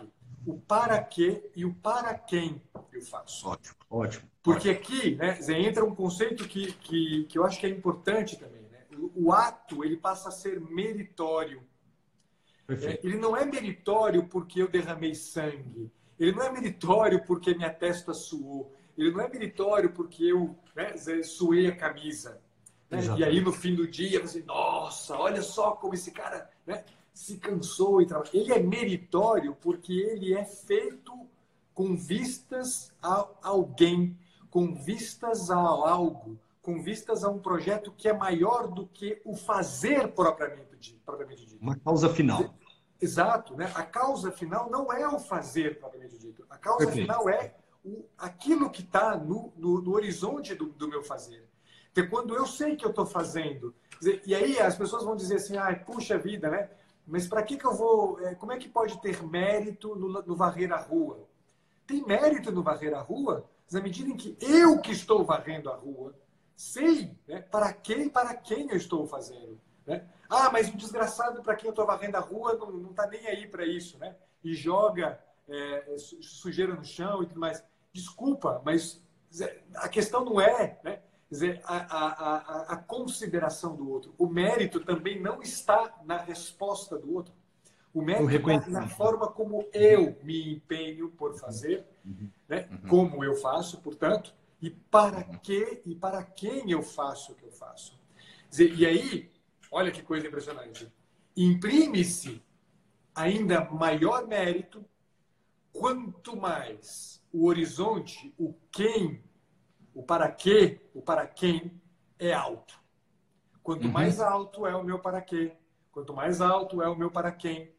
o 0.46 0.60
para 0.60 1.02
quê 1.04 1.50
e 1.56 1.66
o 1.66 1.74
para 1.74 2.14
quem 2.14 2.62
eu 2.92 3.02
faço. 3.02 3.48
Ótimo, 3.48 3.76
ótimo. 3.90 4.30
Porque 4.42 4.70
aqui 4.70 5.16
né, 5.16 5.38
entra 5.60 5.84
um 5.84 5.94
conceito 5.94 6.48
que, 6.48 6.74
que, 6.74 7.26
que 7.26 7.38
eu 7.38 7.46
acho 7.46 7.60
que 7.60 7.66
é 7.66 7.70
importante 7.70 8.38
também. 8.38 8.62
Né? 8.64 8.80
O, 8.98 9.28
o 9.28 9.34
ato 9.34 9.84
ele 9.84 9.98
passa 9.98 10.30
a 10.30 10.32
ser 10.32 10.60
meritório. 10.60 11.62
É, 12.68 13.00
ele 13.04 13.18
não 13.18 13.36
é 13.36 13.46
meritório 13.46 14.28
porque 14.28 14.62
eu 14.62 14.68
derramei 14.68 15.16
sangue. 15.16 15.92
Ele 16.20 16.34
não 16.34 16.44
é 16.44 16.52
meritório 16.52 17.24
porque 17.26 17.54
minha 17.54 17.70
testa 17.70 18.14
suou. 18.14 18.76
Ele 18.98 19.12
não 19.12 19.22
é 19.22 19.30
meritório 19.30 19.92
porque 19.92 20.26
eu 20.26 20.58
né, 20.76 20.96
suei 21.24 21.68
a 21.68 21.76
camisa. 21.76 22.42
Né? 22.90 23.00
E 23.18 23.24
aí, 23.24 23.40
no 23.40 23.54
fim 23.54 23.76
do 23.76 23.88
dia, 23.88 24.20
você, 24.20 24.44
nossa, 24.44 25.16
olha 25.18 25.42
só 25.42 25.72
como 25.72 25.94
esse 25.94 26.12
cara 26.12 26.50
né, 26.66 26.84
se 27.20 27.36
cansou 27.38 28.02
e 28.02 28.06
trabalhou. 28.06 28.32
Ele 28.34 28.54
é 28.54 28.60
meritório 28.60 29.54
porque 29.60 29.92
ele 29.92 30.34
é 30.34 30.46
feito 30.46 31.12
com 31.74 31.94
vistas 31.94 32.94
a 33.02 33.28
alguém, 33.44 34.18
com 34.50 34.74
vistas 34.74 35.52
a 35.52 35.58
algo, 35.58 36.40
com 36.62 36.82
vistas 36.82 37.26
a 37.26 37.30
um 37.30 37.38
projeto 37.38 37.92
que 37.92 38.08
é 38.08 38.14
maior 38.14 38.70
do 38.70 38.88
que 38.88 39.22
o 39.26 39.36
fazer 39.36 40.08
propriamente 40.14 40.78
dito. 40.78 41.02
Propriamente 41.06 41.46
dito. 41.46 41.62
Uma 41.62 41.76
causa 41.76 42.08
final. 42.08 42.56
Exato, 43.02 43.54
né? 43.54 43.70
A 43.76 43.84
causa 43.84 44.32
final 44.32 44.70
não 44.70 44.92
é 44.92 45.06
o 45.06 45.20
fazer 45.20 45.78
propriamente 45.78 46.18
dito. 46.18 46.46
A 46.50 46.58
causa 46.58 46.86
Perfeito. 46.86 47.06
final 47.06 47.28
é 47.28 47.54
o, 47.84 48.06
aquilo 48.18 48.70
que 48.70 48.82
está 48.82 49.18
no, 49.18 49.52
no, 49.58 49.82
no, 49.82 49.92
horizonte 49.92 50.56
do, 50.56 50.68
do, 50.68 50.88
meu 50.88 51.04
fazer. 51.04 51.46
Porque 51.94 52.10
quando 52.10 52.34
eu 52.34 52.46
sei 52.46 52.78
que 52.78 52.86
eu 52.86 52.92
estou 52.92 53.06
fazendo, 53.06 53.76
dizer, 54.00 54.22
e 54.26 54.34
aí 54.34 54.58
as 54.58 54.78
pessoas 54.78 55.04
vão 55.04 55.18
dizer 55.18 55.36
assim, 55.36 55.58
ah, 55.58 55.76
puxa 55.86 56.18
vida, 56.18 56.50
né? 56.50 56.70
Mas 57.10 57.28
para 57.28 57.44
que, 57.44 57.58
que 57.58 57.66
eu 57.66 57.74
vou. 57.74 58.20
É, 58.22 58.36
como 58.36 58.52
é 58.52 58.58
que 58.58 58.70
pode 58.70 59.02
ter 59.02 59.22
mérito 59.24 59.96
no, 59.96 60.22
no 60.22 60.36
varrer 60.36 60.72
a 60.72 60.78
rua? 60.78 61.28
Tem 61.86 62.06
mérito 62.06 62.52
no 62.52 62.62
varrer 62.62 62.94
a 62.94 63.02
rua 63.02 63.50
na 63.72 63.82
medida 63.82 64.10
em 64.10 64.16
que 64.16 64.38
eu 64.40 64.80
que 64.80 64.92
estou 64.92 65.24
varrendo 65.24 65.70
a 65.70 65.76
rua 65.76 66.16
sei 66.56 67.18
né, 67.28 67.42
para 67.42 67.72
quem 67.74 68.10
para 68.10 68.36
quem 68.36 68.70
eu 68.70 68.78
estou 68.78 69.08
fazendo. 69.08 69.60
Né? 69.86 70.08
Ah, 70.30 70.52
mas 70.52 70.70
o 70.70 70.78
desgraçado 70.78 71.42
para 71.42 71.56
quem 71.56 71.68
eu 71.68 71.72
estou 71.72 71.86
varrendo 71.86 72.18
a 72.18 72.20
rua 72.20 72.54
não 72.54 72.92
está 72.92 73.08
nem 73.08 73.26
aí 73.28 73.48
para 73.48 73.66
isso, 73.66 73.98
né? 73.98 74.16
E 74.44 74.54
joga 74.54 75.20
é, 75.48 75.96
sujeira 75.98 76.76
no 76.76 76.84
chão 76.84 77.24
e 77.24 77.28
tudo 77.28 77.40
mais. 77.40 77.64
Desculpa, 77.92 78.62
mas 78.64 79.02
a 79.76 79.90
questão 79.90 80.24
não 80.24 80.40
é 80.40 80.80
né, 80.84 81.02
dizer, 81.30 81.62
a, 81.64 81.78
a, 81.78 82.08
a, 82.08 82.62
a 82.74 82.78
consideração 82.78 83.76
do 83.76 83.90
outro. 83.90 84.14
O 84.18 84.28
mérito 84.28 84.80
também 84.80 85.22
não 85.22 85.42
está 85.42 86.00
na 86.04 86.18
resposta 86.18 86.98
do 86.98 87.14
outro. 87.14 87.34
O 87.94 88.02
mérito 88.02 88.50
está 88.50 88.70
na 88.70 88.88
forma 88.88 89.28
como 89.28 89.68
eu 89.74 90.18
me 90.24 90.54
empenho 90.54 91.10
por 91.10 91.38
fazer, 91.38 91.86
uhum. 92.06 92.30
né? 92.48 92.68
Uhum. 92.72 92.90
como 92.90 93.24
eu 93.24 93.36
faço, 93.36 93.82
portanto, 93.82 94.34
e 94.62 94.70
para 94.70 95.20
uhum. 95.20 95.38
que 95.40 95.82
e 95.86 95.96
para 95.96 96.24
quem 96.24 96.72
eu 96.72 96.84
faço 96.84 97.32
o 97.32 97.36
que 97.36 97.46
eu 97.46 97.52
faço. 97.52 98.00
Dizer, 98.50 98.74
e 98.74 98.86
aí, 98.86 99.32
olha 99.72 99.92
que 99.92 100.02
coisa 100.02 100.28
impressionante. 100.28 100.92
Imprime-se 101.36 102.42
ainda 103.14 103.66
maior 103.66 104.28
mérito 104.28 104.84
quanto 105.72 106.36
mais 106.36 107.22
o 107.32 107.46
horizonte, 107.48 108.34
o 108.38 108.54
quem, 108.72 109.24
o 109.94 110.04
para 110.04 110.30
quê, 110.32 110.80
o 110.94 111.02
para 111.02 111.26
quem 111.28 111.82
é 112.18 112.34
alto. 112.34 112.80
Quanto 113.64 113.86
uhum. 113.86 113.92
mais 113.92 114.20
alto 114.20 114.66
é 114.66 114.76
o 114.76 114.84
meu 114.84 115.00
para 115.00 115.22
quê, 115.22 115.54
quanto 115.92 116.14
mais 116.14 116.42
alto 116.42 116.82
é 116.82 116.88
o 116.88 116.96
meu 116.96 117.12
para 117.12 117.32
quem, 117.32 117.72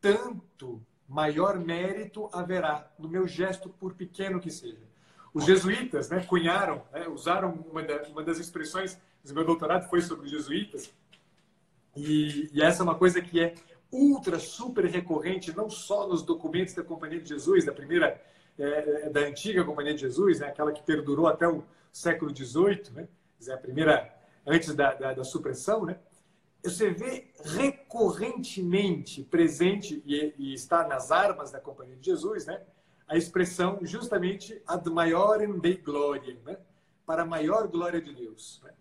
tanto 0.00 0.82
maior 1.08 1.58
mérito 1.58 2.28
haverá 2.32 2.90
no 2.98 3.08
meu 3.08 3.26
gesto, 3.26 3.68
por 3.68 3.94
pequeno 3.94 4.40
que 4.40 4.50
seja. 4.50 4.82
Os 5.32 5.44
jesuítas 5.44 6.08
né, 6.08 6.24
cunharam, 6.24 6.82
né, 6.92 7.06
usaram 7.08 7.52
uma, 7.70 7.82
da, 7.82 8.02
uma 8.08 8.22
das 8.22 8.38
expressões, 8.38 8.98
meu 9.24 9.44
doutorado 9.44 9.88
foi 9.88 10.00
sobre 10.00 10.26
os 10.26 10.30
jesuítas, 10.30 10.92
e, 11.94 12.50
e, 12.52 12.62
essa 12.62 12.82
é 12.82 12.84
uma 12.84 12.94
coisa 12.94 13.20
que 13.20 13.40
é 13.40 13.54
ultra, 13.90 14.38
super 14.38 14.84
recorrente, 14.84 15.56
não 15.56 15.70
só 15.70 16.06
nos 16.06 16.22
documentos 16.22 16.74
da 16.74 16.82
Companhia 16.82 17.20
de 17.20 17.28
Jesus, 17.28 17.64
da 17.64 17.72
primeira, 17.72 18.22
é, 18.58 19.06
é 19.06 19.10
da 19.10 19.20
antiga 19.20 19.64
Companhia 19.64 19.94
de 19.94 20.00
Jesus, 20.00 20.40
né, 20.40 20.48
aquela 20.48 20.72
que 20.72 20.82
perdurou 20.82 21.26
até 21.26 21.46
o 21.48 21.64
século 21.92 22.34
XVIII, 22.34 22.92
né, 22.92 23.08
a 23.52 23.56
primeira, 23.56 24.14
antes 24.46 24.74
da, 24.74 24.94
da, 24.94 25.12
da 25.12 25.24
supressão, 25.24 25.84
né, 25.84 25.98
você 26.62 26.90
vê 26.90 27.28
recorrentemente 27.44 29.22
presente, 29.22 30.02
e, 30.04 30.34
e, 30.38 30.54
está 30.54 30.86
nas 30.86 31.12
armas 31.12 31.50
da 31.50 31.60
Companhia 31.60 31.96
de 31.96 32.06
Jesus, 32.06 32.46
né, 32.46 32.60
a 33.06 33.16
expressão 33.16 33.78
justamente 33.82 34.60
ad 34.66 34.88
maiorem 34.90 35.58
Dei 35.58 35.76
gloria, 35.76 36.36
né, 36.44 36.58
para 37.04 37.22
a 37.22 37.26
maior 37.26 37.68
glória 37.68 38.00
de 38.00 38.12
Deus. 38.12 38.60
Né. 38.64 38.72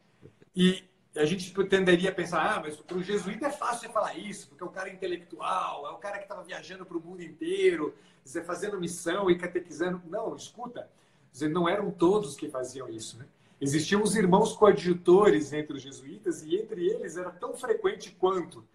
E 0.56 0.84
a 1.16 1.26
gente 1.26 1.54
tenderia 1.66 2.10
a 2.10 2.14
pensar, 2.14 2.58
ah, 2.58 2.60
mas 2.60 2.76
para 2.76 2.98
o 2.98 3.04
jesuíta 3.04 3.48
é 3.48 3.52
fácil 3.52 3.90
falar 3.92 4.18
isso, 4.18 4.50
porque 4.50 4.64
é 4.64 4.66
um 4.66 4.72
cara 4.72 4.90
intelectual, 4.90 5.88
é 5.88 5.92
um 5.92 6.00
cara 6.00 6.18
que 6.18 6.24
estava 6.24 6.44
viajando 6.44 6.86
para 6.86 6.98
o 6.98 7.02
mundo 7.02 7.22
inteiro, 7.22 7.96
dizer, 8.26 8.44
fazendo 8.44 8.80
missão 8.80 9.30
e 9.30 9.38
catequizando. 9.38 10.02
Não, 10.10 10.36
escuta, 10.36 10.90
dizer, 11.32 11.50
não 11.50 11.70
eram 11.70 11.92
todos 11.92 12.36
que 12.36 12.50
faziam 12.50 12.90
isso. 12.90 13.18
Né? 13.20 13.26
Existiam 13.62 14.02
os 14.02 14.16
irmãos 14.16 14.54
coadjutores 14.54 15.54
entre 15.54 15.78
os 15.78 15.82
jesuítas 15.82 16.42
e 16.44 16.56
entre 16.56 16.86
eles 16.88 17.16
era 17.16 17.32
tão 17.32 17.54
frequente 17.56 18.16
quanto. 18.20 18.66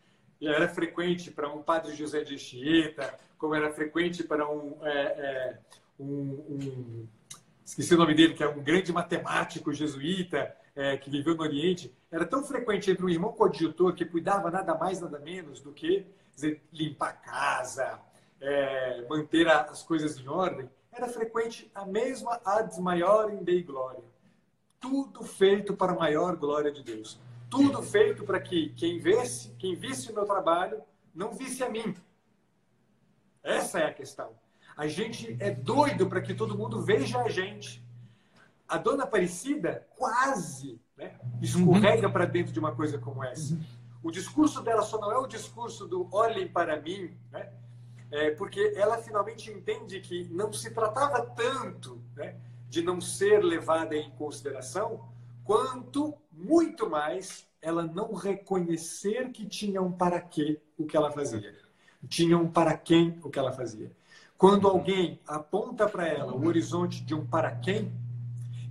Era 0.40 0.68
frequente 0.68 1.30
para 1.30 1.52
um 1.52 1.62
padre 1.62 1.94
José 1.94 2.22
de 2.22 2.34
Anchieta, 2.34 3.18
como 3.36 3.54
era 3.54 3.70
frequente 3.72 4.24
para 4.24 4.48
um, 4.48 4.74
é, 4.82 4.90
é, 4.90 5.58
um, 5.98 6.06
um, 6.06 7.08
Esqueci 7.62 7.94
o 7.94 7.98
nome 7.98 8.14
dele, 8.14 8.34
que 8.34 8.42
é 8.42 8.48
um 8.48 8.62
grande 8.62 8.90
matemático 8.92 9.72
jesuíta, 9.72 10.56
é, 10.74 10.96
que 10.96 11.10
viveu 11.10 11.34
no 11.34 11.42
Oriente, 11.42 11.94
era 12.10 12.24
tão 12.24 12.42
frequente 12.42 12.90
entre 12.90 13.04
um 13.04 13.08
irmão 13.08 13.32
coadjutor 13.32 13.94
que 13.94 14.04
cuidava 14.04 14.50
nada 14.50 14.74
mais, 14.74 15.00
nada 15.00 15.18
menos 15.18 15.60
do 15.60 15.72
que 15.72 16.06
dizer, 16.34 16.62
limpar 16.72 17.10
a 17.10 17.12
casa, 17.12 18.00
é, 18.40 19.06
manter 19.08 19.48
as 19.48 19.82
coisas 19.82 20.18
em 20.18 20.28
ordem, 20.28 20.68
era 20.92 21.08
frequente 21.08 21.70
a 21.74 21.84
mesma 21.84 22.40
ad 22.44 22.80
maiorem 22.80 23.44
dei 23.44 23.62
glória. 23.62 24.02
Tudo 24.78 25.22
feito 25.24 25.74
para 25.76 25.92
a 25.92 25.96
maior 25.96 26.36
glória 26.36 26.72
de 26.72 26.82
Deus. 26.82 27.20
Tudo 27.50 27.82
feito 27.82 28.24
para 28.24 28.40
que 28.40 28.70
quem 28.70 28.98
visse, 28.98 29.54
quem 29.58 29.74
visse 29.74 30.10
o 30.10 30.14
meu 30.14 30.24
trabalho, 30.24 30.82
não 31.14 31.32
visse 31.32 31.62
a 31.62 31.68
mim. 31.68 31.94
Essa 33.42 33.80
é 33.80 33.86
a 33.86 33.94
questão. 33.94 34.30
A 34.76 34.86
gente 34.86 35.36
é 35.40 35.50
doido 35.50 36.08
para 36.08 36.20
que 36.20 36.32
todo 36.32 36.56
mundo 36.56 36.80
veja 36.80 37.20
a 37.20 37.28
gente 37.28 37.84
a 38.70 38.78
dona 38.78 39.02
Aparecida 39.02 39.84
quase 39.96 40.80
né, 40.96 41.18
escorrega 41.42 42.06
uhum. 42.06 42.12
para 42.12 42.24
dentro 42.24 42.52
de 42.52 42.60
uma 42.60 42.74
coisa 42.74 42.98
como 42.98 43.24
essa. 43.24 43.58
O 44.00 44.12
discurso 44.12 44.62
dela 44.62 44.82
só 44.82 44.98
não 44.98 45.10
é 45.10 45.18
o 45.18 45.26
discurso 45.26 45.86
do 45.86 46.08
olhem 46.12 46.46
para 46.46 46.80
mim, 46.80 47.10
né? 47.32 47.52
É, 48.10 48.30
porque 48.32 48.72
ela 48.76 48.98
finalmente 48.98 49.50
entende 49.50 50.00
que 50.00 50.24
não 50.32 50.52
se 50.52 50.70
tratava 50.70 51.24
tanto 51.24 52.00
né, 52.16 52.36
de 52.68 52.82
não 52.82 53.00
ser 53.00 53.42
levada 53.44 53.96
em 53.96 54.10
consideração, 54.10 55.08
quanto 55.44 56.14
muito 56.32 56.88
mais 56.88 57.46
ela 57.62 57.82
não 57.82 58.14
reconhecer 58.14 59.30
que 59.30 59.46
tinha 59.46 59.80
um 59.82 59.92
para 59.92 60.20
quê 60.20 60.60
o 60.76 60.86
que 60.86 60.96
ela 60.96 61.10
fazia. 61.12 61.54
Tinha 62.08 62.36
um 62.36 62.50
para 62.50 62.76
quem 62.76 63.18
o 63.22 63.30
que 63.30 63.38
ela 63.38 63.52
fazia. 63.52 63.92
Quando 64.38 64.66
alguém 64.66 65.20
aponta 65.26 65.86
para 65.86 66.08
ela 66.08 66.32
o 66.34 66.46
horizonte 66.46 67.04
de 67.04 67.14
um 67.14 67.26
para 67.26 67.50
quem, 67.56 67.92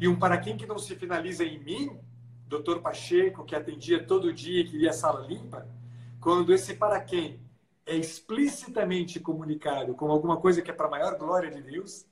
e 0.02 0.08
um 0.08 0.18
para 0.18 0.38
quem 0.38 0.58
que 0.58 0.66
não 0.66 0.80
se 0.80 0.96
finaliza 0.96 1.44
em 1.44 1.60
mim, 1.60 2.00
doutor 2.48 2.82
Pacheco, 2.82 3.46
que 3.46 3.56
atendia 3.56 4.04
todo 4.04 4.34
dia 4.34 4.62
e 4.62 4.68
queria 4.68 4.90
a 4.90 4.94
sala 4.94 5.28
limpa, 5.28 5.68
quando 6.20 6.52
esse 6.52 6.74
para 6.74 7.00
quem 7.00 7.40
é 7.90 7.96
explicitamente 7.96 9.20
comunicado 9.20 9.96
com 9.96 10.12
alguma 10.12 10.38
coisa 10.38 10.62
que 10.62 10.70
é 10.70 10.74
para 10.74 10.86
a 10.86 10.92
maior 10.92 11.18
glória 11.18 11.50
de 11.50 11.62
Deus, 11.62 12.06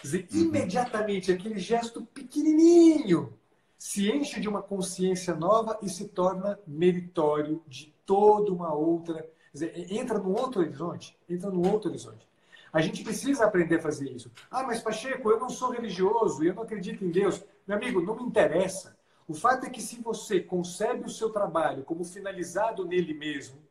dizer, 0.00 0.28
imediatamente 0.32 1.32
aquele 1.32 1.58
gesto 1.58 2.02
pequenininho 2.06 3.36
se 3.76 4.08
enche 4.10 4.40
de 4.40 4.48
uma 4.48 4.62
consciência 4.62 5.34
nova 5.34 5.78
e 5.82 5.88
se 5.88 6.08
torna 6.08 6.58
meritório 6.66 7.60
de 7.66 7.92
toda 8.06 8.52
uma 8.52 8.72
outra, 8.72 9.28
dizer, 9.52 9.74
entra 9.92 10.18
num 10.18 10.32
outro 10.32 10.60
horizonte, 10.60 11.18
entra 11.28 11.50
num 11.50 11.68
outro 11.70 11.90
horizonte. 11.90 12.26
A 12.72 12.80
gente 12.80 13.02
precisa 13.02 13.44
aprender 13.44 13.76
a 13.76 13.82
fazer 13.82 14.10
isso. 14.10 14.30
Ah, 14.50 14.62
mas 14.62 14.80
Pacheco, 14.80 15.30
eu 15.30 15.38
não 15.38 15.50
sou 15.50 15.70
religioso, 15.70 16.42
eu 16.44 16.54
não 16.54 16.62
acredito 16.62 17.04
em 17.04 17.10
Deus. 17.10 17.44
Meu 17.66 17.76
amigo, 17.76 18.00
não 18.00 18.16
me 18.16 18.22
interessa. 18.22 18.96
O 19.26 19.34
fato 19.34 19.66
é 19.66 19.70
que 19.70 19.80
se 19.80 20.00
você 20.00 20.40
concebe 20.40 21.06
o 21.06 21.10
seu 21.10 21.30
trabalho 21.30 21.82
como 21.82 22.04
finalizado 22.04 22.84
nele 22.84 23.14
mesmo, 23.14 23.63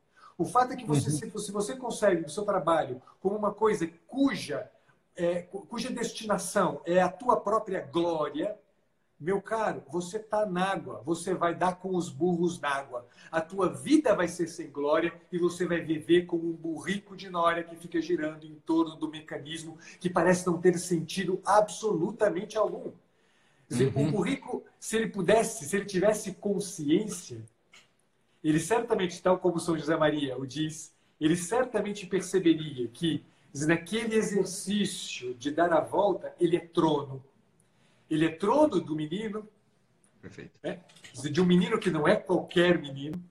o 0.44 0.46
fato 0.46 0.74
é 0.74 0.76
que 0.76 0.86
você, 0.86 1.10
uhum. 1.10 1.32
se, 1.32 1.46
se, 1.46 1.52
você 1.52 1.76
concebe 1.76 2.26
o 2.26 2.30
seu 2.30 2.44
trabalho 2.44 3.02
como 3.22 3.36
uma 3.36 3.54
coisa 3.54 3.90
cuja, 4.08 4.70
é, 5.16 5.44
cuja 5.44 5.90
destinação 5.90 6.82
é 6.86 7.02
a 7.02 7.10
tua 7.10 7.40
própria 7.40 7.82
glória, 7.82 8.58
meu 9.18 9.42
caro, 9.42 9.82
você 9.88 10.18
está 10.18 10.46
na 10.46 10.74
água, 10.74 11.02
você 11.06 11.34
vai 11.34 11.56
dar 11.56 11.78
com 11.78 11.96
os 11.96 12.10
burros 12.10 12.60
na 12.60 12.68
água. 12.68 13.08
A 13.32 13.40
tua 13.40 13.70
vida 13.70 14.14
vai 14.14 14.28
ser 14.28 14.48
sem 14.48 14.70
glória 14.70 15.14
e 15.32 15.38
você 15.38 15.66
vai 15.66 15.80
viver 15.80 16.26
como 16.26 16.50
um 16.50 16.52
burrico 16.52 17.16
de 17.16 17.30
nória 17.30 17.64
que 17.64 17.78
fica 17.78 18.02
girando 18.02 18.46
em 18.46 18.56
torno 18.66 18.98
do 18.98 19.08
mecanismo 19.08 19.78
que 19.98 20.10
parece 20.10 20.46
não 20.46 20.60
ter 20.60 20.78
sentido 20.78 21.42
absolutamente 21.46 22.58
algum. 22.58 22.92
Uhum. 23.72 24.10
O 24.10 24.12
burrico, 24.12 24.66
se 24.78 24.98
ele 24.98 25.08
pudesse, 25.08 25.64
se 25.70 25.76
ele 25.78 25.86
tivesse 25.86 26.34
consciência, 26.34 27.46
ele 28.44 28.60
certamente, 28.60 29.22
tal 29.22 29.40
como 29.40 29.60
São 29.60 29.78
José 29.78 29.96
Maria 29.96 30.38
o 30.38 30.46
diz, 30.46 30.94
ele 31.20 31.36
certamente 31.36 32.06
perceberia 32.06 32.88
que 32.88 33.26
naquele 33.68 34.16
exercício 34.16 35.34
de 35.36 35.52
dar 35.52 35.72
a 35.72 35.80
volta, 35.80 36.34
ele 36.40 36.58
é 36.58 36.60
trono 36.60 37.24
ele 38.14 38.26
é 38.26 38.30
trono 38.30 38.80
do 38.80 38.96
menino. 38.96 39.48
Perfeito. 40.22 40.60
Né? 40.62 40.82
De 41.32 41.42
um 41.42 41.46
menino 41.46 41.80
que 41.80 41.90
não 41.90 42.08
é 42.08 42.16
qualquer 42.16 42.80
menino. 42.80 43.22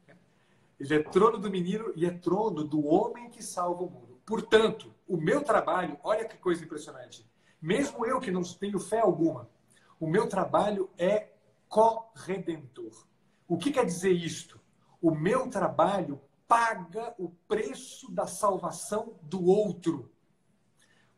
Ele 0.78 0.94
é 0.94 1.02
trono 1.02 1.38
do 1.38 1.48
menino 1.48 1.92
e 1.94 2.04
é 2.04 2.10
trono 2.10 2.64
do 2.64 2.84
homem 2.84 3.30
que 3.30 3.42
salva 3.42 3.84
o 3.84 3.90
mundo. 3.90 4.20
Portanto, 4.26 4.92
o 5.06 5.16
meu 5.16 5.42
trabalho, 5.42 5.96
olha 6.02 6.24
que 6.24 6.36
coisa 6.36 6.64
impressionante. 6.64 7.24
Mesmo 7.60 8.04
eu 8.04 8.18
que 8.18 8.32
não 8.32 8.42
tenho 8.42 8.80
fé 8.80 8.98
alguma, 8.98 9.48
o 10.00 10.06
meu 10.08 10.26
trabalho 10.26 10.90
é 10.98 11.28
corredentor. 11.68 13.06
O 13.46 13.56
que 13.56 13.70
quer 13.70 13.84
dizer 13.84 14.10
isto? 14.10 14.60
O 15.02 15.10
meu 15.10 15.50
trabalho 15.50 16.20
paga 16.46 17.12
o 17.18 17.28
preço 17.48 18.08
da 18.12 18.26
salvação 18.26 19.18
do 19.22 19.44
outro. 19.44 20.12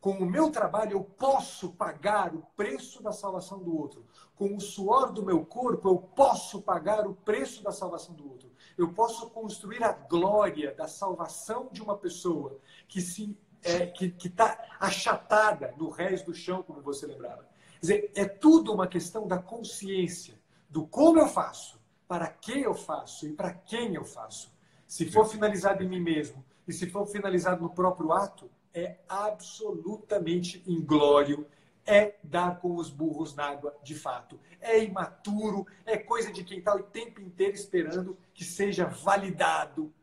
Com 0.01 0.13
o 0.13 0.25
meu 0.25 0.49
trabalho, 0.51 0.93
eu 0.93 1.03
posso 1.03 1.71
pagar 1.73 2.33
o 2.33 2.41
preço 2.55 3.03
da 3.03 3.11
salvação 3.11 3.59
do 3.59 3.77
outro. 3.77 4.05
Com 4.35 4.55
o 4.55 4.59
suor 4.59 5.11
do 5.11 5.23
meu 5.23 5.45
corpo, 5.45 5.87
eu 5.87 5.97
posso 5.97 6.61
pagar 6.61 7.05
o 7.05 7.13
preço 7.13 7.63
da 7.63 7.71
salvação 7.71 8.15
do 8.15 8.27
outro. 8.27 8.51
Eu 8.75 8.91
posso 8.91 9.29
construir 9.29 9.83
a 9.83 9.91
glória 9.91 10.73
da 10.73 10.87
salvação 10.87 11.69
de 11.71 11.81
uma 11.81 11.95
pessoa 11.95 12.59
que 12.87 12.99
se 12.99 13.37
é, 13.63 13.87
que 13.87 14.13
está 14.27 14.63
achatada 14.79 15.73
no 15.75 15.89
rés 15.89 16.21
do 16.21 16.33
chão, 16.33 16.61
como 16.61 16.81
você 16.81 17.05
lembrava. 17.07 17.47
Quer 17.73 17.81
dizer, 17.81 18.11
é 18.15 18.25
tudo 18.25 18.71
uma 18.73 18.87
questão 18.87 19.27
da 19.27 19.39
consciência, 19.39 20.39
do 20.69 20.85
como 20.85 21.19
eu 21.19 21.27
faço, 21.27 21.79
para 22.07 22.27
que 22.27 22.61
eu 22.61 22.73
faço 22.73 23.27
e 23.27 23.33
para 23.33 23.53
quem 23.53 23.95
eu 23.95 24.03
faço. 24.03 24.53
Se 24.87 25.09
for 25.09 25.25
finalizado 25.25 25.83
em 25.83 25.89
mim 25.89 25.99
mesmo 25.99 26.43
e 26.67 26.73
se 26.73 26.89
for 26.89 27.05
finalizado 27.07 27.61
no 27.61 27.69
próprio 27.69 28.11
ato, 28.11 28.49
é 28.73 28.97
absolutamente 29.07 30.63
inglório, 30.67 31.47
é 31.85 32.15
dar 32.23 32.59
com 32.59 32.75
os 32.75 32.89
burros 32.89 33.35
na 33.35 33.45
água 33.45 33.75
de 33.83 33.95
fato. 33.95 34.39
É 34.59 34.83
imaturo, 34.83 35.65
é 35.85 35.97
coisa 35.97 36.31
de 36.31 36.43
quem 36.43 36.59
está 36.59 36.75
o 36.75 36.83
tempo 36.83 37.21
inteiro 37.21 37.55
esperando 37.55 38.17
que 38.33 38.43
seja 38.43 38.85
validado 38.85 39.93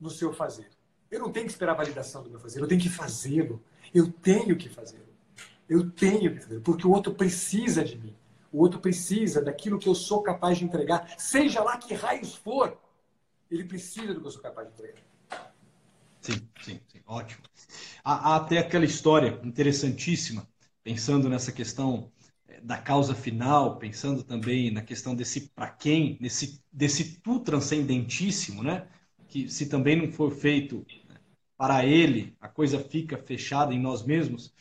no 0.00 0.10
seu 0.10 0.32
fazer. 0.32 0.68
Eu 1.10 1.20
não 1.20 1.32
tenho 1.32 1.46
que 1.46 1.52
esperar 1.52 1.72
a 1.72 1.76
validação 1.76 2.22
do 2.22 2.30
meu 2.30 2.38
fazer, 2.38 2.60
eu 2.60 2.68
tenho 2.68 2.80
que 2.80 2.90
fazê-lo. 2.90 3.62
Eu 3.94 4.10
tenho 4.12 4.56
que 4.56 4.68
fazê-lo. 4.68 5.08
Eu 5.68 5.90
tenho 5.90 6.34
que 6.34 6.40
fazê-lo, 6.40 6.60
porque 6.60 6.86
o 6.86 6.90
outro 6.90 7.14
precisa 7.14 7.84
de 7.84 7.96
mim. 7.96 8.14
O 8.52 8.60
outro 8.62 8.80
precisa 8.80 9.42
daquilo 9.42 9.78
que 9.78 9.88
eu 9.88 9.94
sou 9.94 10.22
capaz 10.22 10.58
de 10.58 10.64
entregar, 10.64 11.14
seja 11.18 11.62
lá 11.62 11.76
que 11.76 11.94
raios 11.94 12.34
for. 12.34 12.78
Ele 13.50 13.64
precisa 13.64 14.14
do 14.14 14.20
que 14.20 14.26
eu 14.26 14.30
sou 14.30 14.42
capaz 14.42 14.68
de 14.68 14.74
entregar. 14.74 15.02
Sim, 16.20 16.48
sim, 16.60 16.80
sim. 16.88 17.00
ótimo. 17.06 17.42
Há, 18.04 18.32
há 18.32 18.36
até 18.36 18.58
aquela 18.58 18.84
história 18.84 19.40
interessantíssima, 19.44 20.48
pensando 20.82 21.28
nessa 21.28 21.52
questão 21.52 22.10
eh, 22.48 22.60
da 22.60 22.78
causa 22.78 23.14
final, 23.14 23.78
pensando 23.78 24.22
também 24.22 24.70
na 24.70 24.82
questão 24.82 25.14
desse 25.14 25.48
para 25.50 25.70
quem, 25.70 26.18
desse, 26.20 26.62
desse 26.72 27.20
tu 27.20 27.40
transcendentíssimo, 27.40 28.62
né? 28.62 28.88
Que 29.28 29.48
se 29.48 29.68
também 29.68 29.96
não 29.96 30.10
for 30.12 30.30
feito 30.32 30.84
né, 31.08 31.16
para 31.56 31.84
ele, 31.86 32.36
a 32.40 32.48
coisa 32.48 32.78
fica 32.78 33.16
fechada 33.18 33.72
em 33.74 33.80
nós 33.80 34.04
mesmos, 34.04 34.54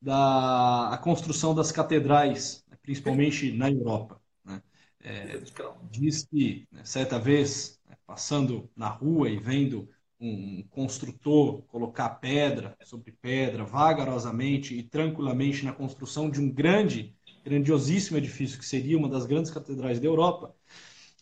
da 0.00 0.90
a 0.92 0.98
construção 0.98 1.54
das 1.54 1.72
catedrais, 1.72 2.64
principalmente 2.86 3.50
na 3.50 3.68
Europa. 3.68 4.20
Né? 4.44 4.62
É, 5.00 5.42
diz 5.90 6.24
que, 6.24 6.66
né, 6.70 6.84
certa 6.84 7.18
vez, 7.18 7.80
né, 7.88 7.96
passando 8.06 8.70
na 8.76 8.88
rua 8.88 9.28
e 9.28 9.38
vendo 9.38 9.88
um 10.20 10.62
construtor 10.70 11.62
colocar 11.62 12.08
pedra 12.08 12.76
sobre 12.84 13.12
pedra 13.12 13.64
vagarosamente 13.64 14.74
e 14.74 14.82
tranquilamente 14.82 15.64
na 15.64 15.72
construção 15.72 16.30
de 16.30 16.40
um 16.40 16.50
grande, 16.50 17.14
grandiosíssimo 17.44 18.16
edifício 18.16 18.58
que 18.58 18.64
seria 18.64 18.96
uma 18.96 19.08
das 19.08 19.26
grandes 19.26 19.50
catedrais 19.50 20.00
da 20.00 20.06
Europa. 20.06 20.54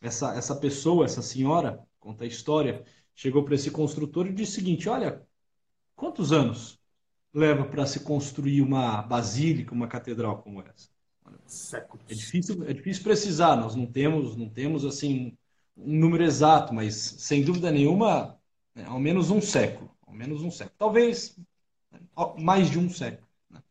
Essa, 0.01 0.37
essa 0.37 0.55
pessoa, 0.55 1.07
essa 1.07 1.23
senhora, 1.23 1.83
conta 1.99 2.25
a 2.25 2.27
história, 2.27 2.85
chegou 3.15 3.43
para 3.43 3.55
esse 3.55 3.71
construtor 3.71 4.27
e 4.27 4.35
disse 4.35 4.53
o 4.53 4.55
seguinte: 4.57 4.89
Olha, 4.89 5.27
quantos 5.97 6.31
anos 6.31 6.79
leva 7.33 7.65
para 7.65 7.87
se 7.87 8.01
construir 8.01 8.63
uma 8.63 9.03
basílica, 9.03 9.75
uma 9.75 9.89
catedral 9.89 10.43
como 10.43 10.63
essa? 10.63 10.94
Séculos. 11.47 12.05
É 12.09 12.15
difícil, 12.15 12.65
é 12.69 12.73
difícil 12.73 13.03
precisar. 13.03 13.57
Nós 13.57 13.75
não 13.75 13.87
temos, 13.87 14.37
não 14.37 14.49
temos 14.49 14.85
assim 14.85 15.37
um 15.77 15.99
número 15.99 16.25
exato, 16.25 16.73
mas 16.73 16.95
sem 16.95 17.45
dúvida 17.45 17.71
nenhuma 17.71 18.39
né? 18.75 18.85
ao 18.87 18.99
menos 18.99 19.31
um 19.31 19.41
século, 19.41 19.91
ao 20.07 20.13
menos 20.13 20.43
um 20.43 20.51
século, 20.51 20.77
talvez 20.79 21.39
né? 21.91 22.01
mais 22.39 22.71
de 22.71 22.79
um 22.79 22.91
século. 22.91 23.27
Né? 23.51 23.63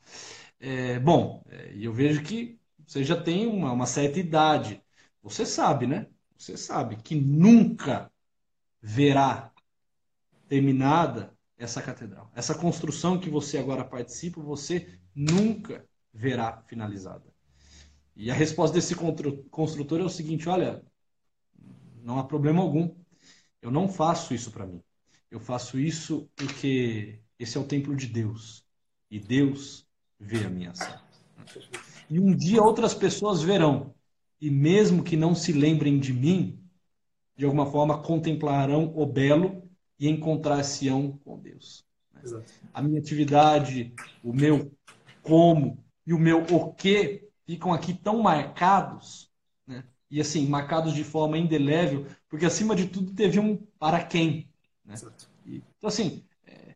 É, 0.59 0.99
bom, 0.99 1.43
é, 1.49 1.73
e 1.73 1.85
eu 1.85 1.93
vejo 1.93 2.23
que 2.23 2.59
você 2.85 3.03
já 3.03 3.21
tem 3.21 3.47
uma, 3.47 3.71
uma 3.71 3.85
certa 3.85 4.19
idade. 4.19 4.81
Você 5.21 5.45
sabe, 5.45 5.87
né? 5.87 6.07
Você 6.37 6.57
sabe 6.57 6.97
que 6.97 7.15
nunca 7.15 8.11
verá 8.81 9.51
terminada 10.47 11.33
essa 11.57 11.81
catedral. 11.81 12.29
Essa 12.35 12.53
construção 12.53 13.19
que 13.19 13.29
você 13.29 13.57
agora 13.57 13.83
participa, 13.83 14.41
você 14.41 14.99
nunca 15.15 15.85
verá 16.13 16.61
finalizada. 16.67 17.32
E 18.15 18.29
a 18.29 18.33
resposta 18.33 18.75
desse 18.75 18.95
construtor 18.95 19.99
é 19.99 20.03
o 20.03 20.09
seguinte: 20.09 20.47
olha, 20.47 20.83
não 22.01 22.19
há 22.19 22.23
problema 22.23 22.61
algum. 22.61 22.93
Eu 23.61 23.71
não 23.71 23.87
faço 23.87 24.33
isso 24.33 24.51
para 24.51 24.65
mim. 24.65 24.81
Eu 25.31 25.39
faço 25.39 25.79
isso 25.79 26.29
porque 26.35 27.19
esse 27.39 27.57
é 27.57 27.61
o 27.61 27.65
templo 27.65 27.95
de 27.95 28.07
Deus. 28.07 28.63
E 29.09 29.19
Deus 29.19 29.87
vê 30.19 30.45
a 30.45 30.49
minha 30.49 30.71
ação. 30.71 30.99
E 32.09 32.19
um 32.19 32.35
dia 32.35 32.61
outras 32.61 32.93
pessoas 32.93 33.41
verão. 33.41 33.93
E 34.39 34.49
mesmo 34.49 35.03
que 35.03 35.15
não 35.15 35.33
se 35.33 35.53
lembrem 35.53 35.99
de 35.99 36.13
mim, 36.13 36.59
de 37.35 37.45
alguma 37.45 37.65
forma 37.65 38.01
contemplarão 38.01 38.93
o 38.95 39.05
belo 39.05 39.67
e 39.97 40.09
encontrar-se-ão 40.09 41.17
com 41.23 41.39
Deus. 41.39 41.85
Exato. 42.21 42.51
A 42.73 42.81
minha 42.81 42.99
atividade, 42.99 43.93
o 44.23 44.33
meu 44.33 44.71
como 45.21 45.83
e 46.05 46.13
o 46.13 46.19
meu 46.19 46.43
o 46.43 46.73
que 46.73 47.29
ficam 47.45 47.73
aqui 47.73 47.93
tão 47.93 48.21
marcados, 48.21 49.29
né? 49.67 49.83
e 50.09 50.19
assim, 50.21 50.47
marcados 50.47 50.93
de 50.93 51.03
forma 51.03 51.37
indelével, 51.37 52.05
porque 52.29 52.45
acima 52.45 52.75
de 52.75 52.87
tudo 52.87 53.13
teve 53.13 53.39
um 53.39 53.57
para 53.79 54.03
quem. 54.03 54.49
Né? 54.85 54.95
então, 55.45 55.87
assim, 55.87 56.23
é, 56.45 56.75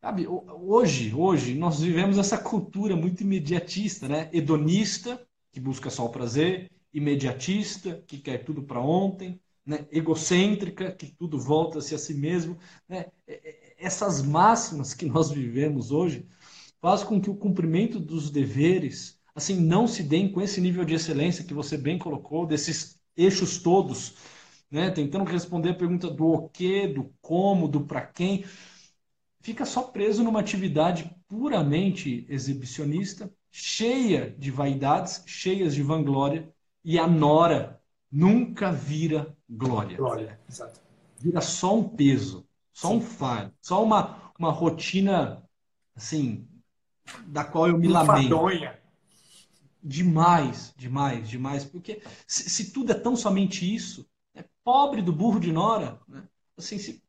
sabe, 0.00 0.26
hoje, 0.26 1.14
hoje 1.14 1.54
nós 1.54 1.80
vivemos 1.80 2.18
essa 2.18 2.38
cultura 2.38 2.96
muito 2.96 3.22
imediatista, 3.22 4.08
né? 4.08 4.30
hedonista, 4.32 5.20
que 5.52 5.60
busca 5.60 5.90
só 5.90 6.06
o 6.06 6.10
prazer, 6.10 6.70
imediatista, 6.92 8.02
que 8.06 8.18
quer 8.18 8.44
tudo 8.44 8.62
para 8.62 8.80
ontem, 8.80 9.40
né? 9.64 9.86
egocêntrica, 9.90 10.92
que 10.92 11.06
tudo 11.06 11.38
volta-se 11.38 11.94
a 11.94 11.98
si 11.98 12.14
mesmo. 12.14 12.58
Né? 12.88 13.06
Essas 13.78 14.22
máximas 14.22 14.94
que 14.94 15.04
nós 15.04 15.30
vivemos 15.30 15.90
hoje 15.90 16.26
faz 16.80 17.02
com 17.02 17.20
que 17.20 17.28
o 17.28 17.34
cumprimento 17.34 17.98
dos 17.98 18.30
deveres 18.30 19.15
assim 19.36 19.60
não 19.60 19.86
se 19.86 20.02
deem 20.02 20.32
com 20.32 20.40
esse 20.40 20.60
nível 20.60 20.84
de 20.84 20.94
excelência 20.94 21.44
que 21.44 21.54
você 21.54 21.76
bem 21.76 21.98
colocou, 21.98 22.46
desses 22.46 22.98
eixos 23.16 23.58
todos 23.58 24.16
né? 24.70 24.90
tentando 24.90 25.24
responder 25.24 25.70
a 25.70 25.74
pergunta 25.74 26.10
do 26.10 26.26
o 26.26 26.48
que, 26.48 26.86
do 26.86 27.12
como, 27.20 27.68
do 27.68 27.80
para 27.80 28.02
quem, 28.02 28.44
fica 29.40 29.64
só 29.64 29.82
preso 29.82 30.24
numa 30.24 30.40
atividade 30.40 31.14
puramente 31.28 32.26
exibicionista, 32.28 33.32
cheia 33.50 34.34
de 34.38 34.50
vaidades, 34.50 35.22
cheias 35.26 35.74
de 35.74 35.82
vanglória, 35.82 36.52
e 36.84 36.98
a 36.98 37.06
nora 37.06 37.80
nunca 38.10 38.70
vira 38.70 39.34
glória. 39.48 39.96
Glória, 39.96 40.38
exato. 40.48 40.80
Vira 41.18 41.40
só 41.40 41.76
um 41.76 41.88
peso, 41.88 42.46
só 42.72 42.88
Sim. 42.88 42.96
um 42.96 43.00
fardo, 43.00 43.52
só 43.60 43.82
uma, 43.82 44.32
uma 44.38 44.50
rotina, 44.50 45.42
assim, 45.94 46.46
da 47.26 47.44
qual 47.44 47.68
eu 47.68 47.78
me 47.78 47.88
lamento. 47.88 48.36
Demais, 49.88 50.74
demais, 50.76 51.28
demais. 51.28 51.64
Porque 51.64 52.02
se, 52.26 52.50
se, 52.50 52.72
tudo 52.72 52.90
é 52.90 52.94
tão 52.94 53.14
somente 53.14 53.72
isso, 53.72 54.04
pobre 54.64 55.00
do 55.00 55.12
burro 55.12 55.38
de 55.38 55.52
Nora. 55.52 56.00
Né? 56.08 56.24
Assim, 56.56 56.76
se, 56.76 57.00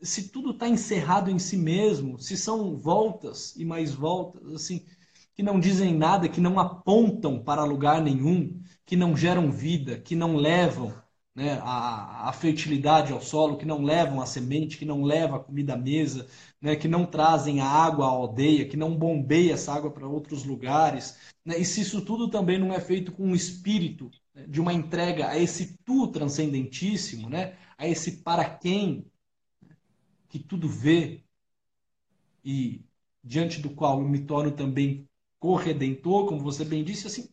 se 0.00 0.30
tudo 0.30 0.52
está 0.52 0.66
encerrado 0.66 1.30
em 1.30 1.38
si 1.38 1.58
mesmo, 1.58 2.18
se 2.18 2.34
são 2.34 2.78
voltas 2.78 3.54
e 3.56 3.64
mais 3.64 3.92
voltas, 3.92 4.54
assim, 4.54 4.86
que 5.34 5.42
não 5.42 5.60
dizem 5.60 5.94
nada, 5.94 6.30
que 6.30 6.40
não 6.40 6.58
apontam 6.58 7.44
para 7.44 7.62
lugar 7.64 8.00
nenhum, 8.00 8.58
que 8.86 8.96
não 8.96 9.14
geram 9.14 9.52
vida, 9.52 9.98
que 9.98 10.16
não 10.16 10.34
levam 10.34 10.94
né, 11.38 11.60
a, 11.62 12.28
a, 12.28 12.32
fertilidade 12.32 13.12
ao 13.12 13.20
solo, 13.20 13.56
que 13.56 13.64
não 13.64 13.84
levam 13.84 14.20
a 14.20 14.26
semente, 14.26 14.76
que 14.76 14.84
não 14.84 15.04
levam 15.04 15.36
a 15.36 15.44
comida 15.44 15.74
à 15.74 15.76
mesa, 15.76 16.26
né, 16.60 16.74
que 16.74 16.88
não 16.88 17.06
trazem 17.06 17.60
a 17.60 17.64
água 17.64 18.06
à 18.06 18.08
aldeia, 18.08 18.68
que 18.68 18.76
não 18.76 18.96
bombeia 18.96 19.52
essa 19.54 19.72
água 19.72 19.88
para 19.88 20.08
outros 20.08 20.42
lugares. 20.42 21.16
Né, 21.44 21.56
e 21.56 21.64
se 21.64 21.82
isso 21.82 22.04
tudo 22.04 22.28
também 22.28 22.58
não 22.58 22.72
é 22.72 22.80
feito 22.80 23.12
com 23.12 23.22
um 23.22 23.36
espírito 23.36 24.10
de 24.48 24.60
uma 24.60 24.72
entrega 24.72 25.28
a 25.28 25.38
esse 25.38 25.78
tu 25.84 26.08
transcendentíssimo, 26.08 27.30
né? 27.30 27.56
a 27.76 27.86
esse 27.86 28.22
para 28.22 28.44
quem 28.44 29.06
que 30.28 30.40
tudo 30.40 30.68
vê 30.68 31.22
e 32.44 32.84
diante 33.22 33.60
do 33.60 33.70
qual 33.70 34.00
eu 34.00 34.08
me 34.08 34.24
torno 34.24 34.50
também 34.50 35.08
corredentor, 35.38 36.26
como 36.26 36.40
você 36.40 36.64
bem 36.64 36.82
disse, 36.82 37.06
assim, 37.06 37.28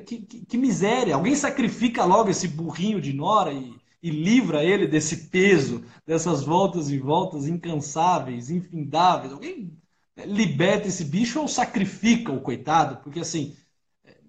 que, 0.00 0.20
que, 0.20 0.44
que 0.44 0.58
miséria! 0.58 1.14
Alguém 1.14 1.34
sacrifica 1.34 2.04
logo 2.04 2.30
esse 2.30 2.48
burrinho 2.48 3.00
de 3.00 3.12
Nora 3.12 3.52
e, 3.52 3.74
e 4.02 4.10
livra 4.10 4.64
ele 4.64 4.86
desse 4.86 5.28
peso, 5.28 5.84
dessas 6.06 6.42
voltas 6.42 6.90
e 6.90 6.98
voltas 6.98 7.46
incansáveis, 7.46 8.50
infindáveis. 8.50 9.32
Alguém 9.32 9.76
liberta 10.24 10.88
esse 10.88 11.04
bicho 11.04 11.40
ou 11.40 11.48
sacrifica 11.48 12.32
o 12.32 12.40
coitado? 12.40 13.02
Porque 13.02 13.20
assim, 13.20 13.56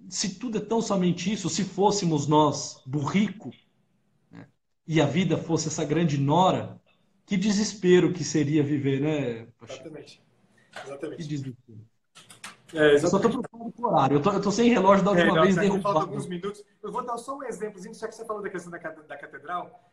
se 0.09 0.35
tudo 0.35 0.57
é 0.57 0.61
tão 0.61 0.81
somente 0.81 1.31
isso, 1.31 1.49
se 1.49 1.63
fôssemos 1.63 2.27
nós 2.27 2.81
burrico 2.85 3.51
né, 4.31 4.47
e 4.87 5.01
a 5.01 5.05
vida 5.05 5.37
fosse 5.37 5.67
essa 5.67 5.83
grande 5.83 6.17
nora, 6.17 6.79
que 7.25 7.35
desespero 7.35 8.13
que 8.13 8.23
seria 8.23 8.63
viver, 8.63 9.01
né? 9.01 9.47
Exatamente. 9.61 10.21
Exatamente. 10.85 11.21
Que 11.21 11.27
desespero. 11.27 11.85
É, 12.73 12.95
eu 12.95 12.99
só 12.99 13.17
estou 13.17 13.19
preocupado 13.21 13.71
com 13.71 13.83
o 13.83 13.87
horário. 13.87 14.17
Eu 14.17 14.21
tô, 14.21 14.31
eu 14.31 14.41
tô 14.41 14.51
sem 14.51 14.69
relógio 14.69 15.03
da 15.05 15.11
última 15.11 15.31
é, 15.31 15.35
não, 15.35 15.43
vez 15.43 15.55
derrubado. 15.55 15.99
Alguns 15.99 16.27
minutos. 16.27 16.63
Eu 16.83 16.91
vou 16.91 17.05
dar 17.05 17.17
só 17.17 17.37
um 17.37 17.43
exemplozinho, 17.43 17.93
já 17.93 18.07
que 18.07 18.15
você 18.15 18.25
falou 18.25 18.41
da 18.41 18.49
questão 18.49 18.71
da, 18.71 18.77
da 18.77 19.17
catedral. 19.17 19.89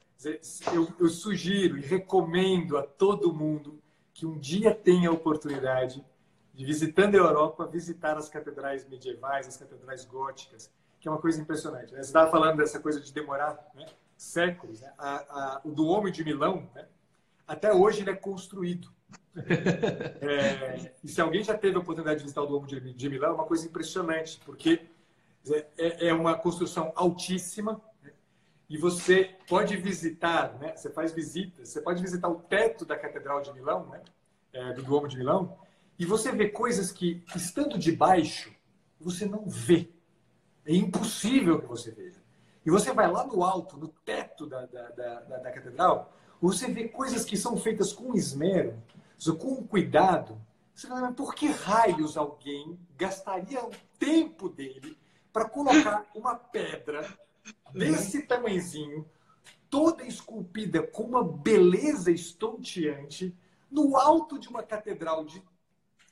Eu, 0.72 0.88
eu 0.98 1.08
sugiro 1.08 1.76
e 1.76 1.80
recomendo 1.80 2.78
a 2.78 2.82
todo 2.82 3.32
mundo 3.32 3.78
que 4.12 4.24
um 4.24 4.38
dia 4.38 4.72
tenha 4.74 5.08
a 5.08 5.12
oportunidade 5.12 6.04
de, 6.54 6.64
visitando 6.64 7.16
a 7.16 7.18
Europa, 7.18 7.66
visitar 7.66 8.16
as 8.16 8.28
catedrais 8.28 8.88
medievais, 8.88 9.48
as 9.48 9.56
catedrais 9.56 10.04
góticas, 10.04 10.70
que 11.00 11.08
é 11.08 11.10
uma 11.10 11.20
coisa 11.20 11.40
impressionante. 11.40 11.92
Né? 11.92 12.02
Você 12.02 12.08
estava 12.08 12.30
falando 12.30 12.58
dessa 12.58 12.78
coisa 12.78 13.00
de 13.00 13.12
demorar 13.12 13.58
né? 13.74 13.86
séculos. 14.16 14.80
Né? 14.80 14.92
A, 14.96 15.14
a, 15.16 15.60
o 15.64 15.72
do 15.72 15.86
Homem 15.86 16.12
de 16.12 16.24
Milão, 16.24 16.68
né? 16.74 16.86
até 17.46 17.72
hoje 17.72 18.00
ele 18.00 18.10
é 18.10 18.14
construído. 18.14 18.88
É, 20.20 20.92
e 21.02 21.08
se 21.08 21.20
alguém 21.20 21.42
já 21.42 21.58
teve 21.58 21.76
a 21.76 21.80
oportunidade 21.80 22.18
de 22.18 22.22
visitar 22.22 22.42
o 22.42 22.46
Duomo 22.46 22.66
de 22.66 23.10
Milão, 23.10 23.30
é 23.30 23.34
uma 23.34 23.44
coisa 23.44 23.66
impressionante, 23.66 24.40
porque 24.44 24.86
é, 25.76 26.08
é 26.08 26.14
uma 26.14 26.36
construção 26.36 26.92
altíssima 26.94 27.80
né? 28.02 28.12
e 28.68 28.78
você 28.78 29.36
pode 29.48 29.76
visitar, 29.76 30.56
né? 30.58 30.76
você 30.76 30.88
faz 30.88 31.12
visitas, 31.12 31.68
você 31.68 31.80
pode 31.80 32.00
visitar 32.00 32.28
o 32.28 32.36
teto 32.36 32.84
da 32.84 32.96
Catedral 32.96 33.42
de 33.42 33.52
Milão, 33.52 33.86
né? 33.88 34.02
É, 34.52 34.72
do 34.72 34.84
Duomo 34.84 35.08
de 35.08 35.16
Milão, 35.16 35.58
e 35.98 36.06
você 36.06 36.30
vê 36.30 36.48
coisas 36.48 36.92
que, 36.92 37.24
estando 37.34 37.76
de 37.76 37.90
baixo, 37.90 38.52
você 39.00 39.26
não 39.26 39.48
vê. 39.48 39.90
É 40.64 40.72
impossível 40.72 41.60
que 41.60 41.66
você 41.66 41.90
veja. 41.90 42.22
E 42.64 42.70
você 42.70 42.92
vai 42.92 43.10
lá 43.10 43.26
no 43.26 43.44
alto, 43.44 43.76
no 43.76 43.88
teto 43.88 44.46
da, 44.46 44.64
da, 44.66 44.88
da, 44.90 45.20
da 45.20 45.50
catedral, 45.50 46.12
você 46.40 46.68
vê 46.68 46.88
coisas 46.88 47.24
que 47.24 47.36
são 47.36 47.56
feitas 47.56 47.92
com 47.92 48.14
esmero, 48.14 48.80
com 49.38 49.66
cuidado. 49.66 50.40
Você 50.74 50.88
fala, 50.88 51.12
por 51.12 51.34
que 51.34 51.46
raios 51.46 52.16
alguém 52.16 52.78
gastaria 52.96 53.64
o 53.64 53.70
tempo 53.98 54.48
dele 54.48 54.98
para 55.32 55.48
colocar 55.48 56.06
uma 56.14 56.36
pedra 56.36 57.06
desse 57.72 58.22
tamanhozinho, 58.22 59.08
toda 59.68 60.04
esculpida 60.04 60.82
com 60.82 61.04
uma 61.04 61.24
beleza 61.24 62.10
estonteante, 62.10 63.36
no 63.70 63.96
alto 63.96 64.38
de 64.38 64.48
uma 64.48 64.62
catedral 64.62 65.24
de 65.24 65.42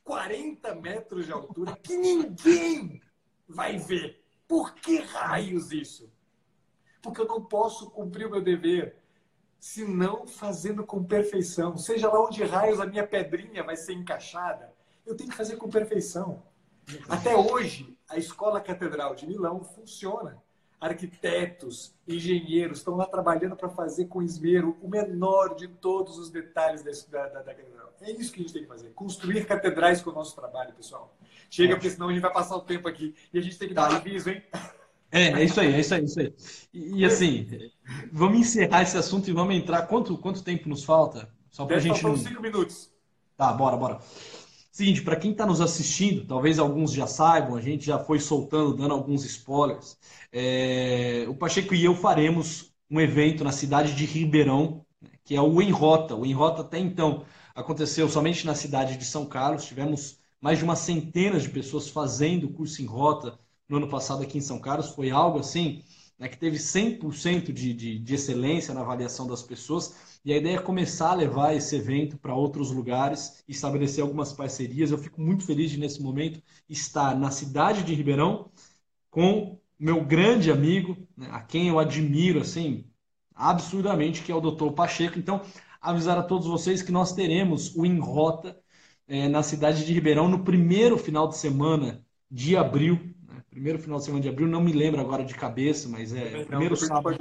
40 0.05 0.75
metros 0.75 1.27
de 1.27 1.33
altura, 1.33 1.77
que 1.77 1.97
ninguém 1.97 3.01
vai 3.49 3.79
ver? 3.79 4.25
Por 4.49 4.75
que 4.75 4.99
raios 4.99 5.71
isso? 5.71 6.13
Porque 7.01 7.21
eu 7.21 7.27
não 7.27 7.45
posso 7.45 7.91
cumprir 7.91 8.27
o 8.27 8.31
meu 8.31 8.43
dever 8.43 9.02
se 9.63 9.85
não 9.85 10.27
fazendo 10.27 10.85
com 10.85 11.05
perfeição. 11.05 11.77
Seja 11.77 12.09
lá 12.09 12.21
onde 12.21 12.43
raios 12.43 12.81
a 12.81 12.85
minha 12.85 13.07
pedrinha 13.07 13.63
vai 13.63 13.77
ser 13.77 13.93
encaixada, 13.93 14.75
eu 15.07 15.17
tenho 15.17 15.31
que 15.31 15.37
fazer 15.37 15.55
com 15.55 15.69
perfeição. 15.71 16.43
Até 17.09 17.37
hoje, 17.37 17.97
a 18.09 18.19
Escola 18.19 18.61
Catedral 18.61 19.15
de 19.15 19.25
Milão 19.25 19.63
funciona. 19.63 20.43
Arquitetos, 20.81 21.95
engenheiros 22.09 22.79
estão 22.79 22.97
lá 22.97 23.07
trabalhando 23.07 23.55
para 23.55 23.69
fazer 23.69 24.07
com 24.07 24.21
esmero 24.21 24.77
o 24.83 24.89
menor 24.89 25.55
de 25.55 25.69
todos 25.69 26.19
os 26.19 26.29
detalhes 26.29 26.83
da, 26.83 27.29
da, 27.29 27.43
da, 27.43 27.55
catedral. 27.55 27.95
É 28.01 28.11
isso 28.11 28.33
que 28.33 28.41
a 28.41 28.43
gente 28.43 28.53
tem 28.53 28.63
que 28.63 28.69
fazer. 28.69 28.91
Construir 28.95 29.47
catedrais 29.47 30.03
com 30.03 30.11
o 30.11 30.13
nosso 30.13 30.35
trabalho, 30.35 30.75
pessoal. 30.75 31.17
Chega, 31.49 31.77
porque 31.77 31.89
senão 31.89 32.09
a 32.09 32.13
gente 32.13 32.21
vai 32.21 32.33
passar 32.33 32.57
o 32.57 32.63
tempo 32.63 32.89
aqui. 32.89 33.15
E 33.33 33.39
a 33.39 33.41
gente 33.41 33.57
tem 33.57 33.69
que 33.69 33.75
dar 33.75 33.95
aviso, 33.95 34.29
hein? 34.29 34.43
É, 35.13 35.25
é 35.25 35.45
isso 35.45 35.61
aí, 35.61 35.75
é 35.75 35.81
isso 35.81 35.95
aí, 35.95 36.01
é 36.01 36.05
isso 36.05 36.21
aí. 36.21 36.35
E, 36.73 37.01
e, 37.01 37.05
assim, 37.05 37.47
vamos 38.11 38.41
encerrar 38.41 38.83
esse 38.83 38.97
assunto 38.97 39.29
e 39.29 39.33
vamos 39.33 39.55
entrar. 39.55 39.83
Quanto, 39.83 40.17
quanto 40.17 40.43
tempo 40.43 40.71
nos 40.71 40.85
falta? 40.85 41.29
Só 41.51 41.67
para 41.67 41.77
a 41.77 41.81
gente. 41.81 42.03
Não... 42.03 42.17
cinco 42.17 42.41
minutos. 42.41 42.91
Tá, 43.37 43.53
bora, 43.53 43.77
bora. 43.77 44.01
Seguinte, 44.73 45.03
para 45.03 45.17
quem 45.17 45.33
está 45.33 45.45
nos 45.45 45.61
assistindo, 45.61 46.27
talvez 46.27 46.59
alguns 46.59 46.95
já 46.95 47.07
saibam, 47.07 47.57
a 47.57 47.61
gente 47.61 47.85
já 47.85 47.99
foi 47.99 48.19
soltando, 48.19 48.75
dando 48.75 48.95
alguns 48.95 49.23
spoilers. 49.27 49.99
É... 50.33 51.27
o 51.29 51.35
Pacheco 51.35 51.75
e 51.75 51.85
eu 51.85 51.95
faremos 51.95 52.73
um 52.91 52.99
evento 52.99 53.45
na 53.45 53.53
cidade 53.53 53.95
de 53.95 54.07
Ribeirão, 54.07 54.83
que 55.25 55.37
é 55.37 55.43
o 55.43 55.61
Enrota. 55.61 56.17
O 56.17 56.25
Enrota 56.25 56.63
até 56.63 56.79
então 56.79 57.27
aconteceu 57.55 58.09
somente 58.09 58.47
na 58.47 58.55
cidade 58.55 58.97
de 58.97 59.05
São 59.05 59.27
Carlos. 59.27 59.67
Tivemos 59.67 60.19
mais 60.41 60.57
de 60.57 60.65
uma 60.65 60.75
centena 60.75 61.39
de 61.39 61.51
pessoas 61.51 61.87
fazendo 61.91 62.47
o 62.47 62.53
curso 62.53 62.81
em 62.81 62.87
rota 62.87 63.39
no 63.69 63.79
ano 63.79 63.89
passado 63.89 64.23
aqui 64.23 64.39
em 64.39 64.41
São 64.41 64.59
Carlos. 64.59 64.91
Foi 64.91 65.11
algo 65.11 65.39
assim 65.39 65.83
né, 66.19 66.29
que 66.29 66.39
teve 66.39 66.59
100% 66.59 67.53
de, 67.53 67.75
de, 67.75 67.99
de 67.99 68.15
excelência 68.15 68.73
na 68.73 68.81
avaliação 68.81 69.27
das 69.27 69.43
pessoas. 69.43 70.21
E 70.25 70.33
a 70.33 70.37
ideia 70.37 70.57
é 70.57 70.61
começar 70.61 71.11
a 71.11 71.15
levar 71.15 71.55
esse 71.55 71.75
evento 71.75 72.17
para 72.17 72.35
outros 72.35 72.71
lugares 72.71 73.43
estabelecer 73.49 74.03
algumas 74.03 74.33
parcerias. 74.33 74.91
Eu 74.91 74.99
fico 74.99 75.21
muito 75.21 75.45
feliz 75.45 75.71
de, 75.71 75.79
nesse 75.79 76.01
momento, 76.01 76.41
estar 76.69 77.19
na 77.19 77.31
cidade 77.31 77.83
de 77.83 77.95
Ribeirão 77.95 78.51
com 79.11 79.59
meu 79.79 80.05
grande 80.05 80.51
amigo, 80.51 80.97
né, 81.17 81.29
a 81.33 81.41
quem 81.41 81.69
eu 81.69 81.79
admiro 81.79 82.41
assim 82.41 82.85
absurdamente, 83.35 84.23
que 84.23 84.31
é 84.31 84.35
o 84.35 84.41
Dr. 84.41 84.71
Pacheco. 84.73 85.19
Então, 85.19 85.43
avisar 85.81 86.17
a 86.17 86.23
todos 86.23 86.47
vocês 86.47 86.83
que 86.83 86.93
nós 86.93 87.13
teremos 87.13 87.75
o 87.75 87.85
Enrota 87.85 88.57
é, 89.09 89.29
na 89.29 89.43
cidade 89.43 89.85
de 89.85 89.93
Ribeirão 89.93 90.29
no 90.29 90.45
primeiro 90.45 90.97
final 90.97 91.27
de 91.27 91.37
semana 91.37 92.05
de 92.31 92.57
abril 92.57 93.12
primeiro 93.53 93.79
final 93.79 93.99
de 93.99 94.07
semana 94.07 94.23
de 94.23 94.31
abril, 94.31 94.49
não 94.49 94.63
me 94.63 94.73
lembro 94.73 95.01
agora 95.01 95.23
de 95.23 95.35
cabeça, 95.35 95.87
mas 95.87 96.13
é 96.15 96.39
o 96.39 96.47
primeiro 96.47 96.75
sábado. 96.75 97.19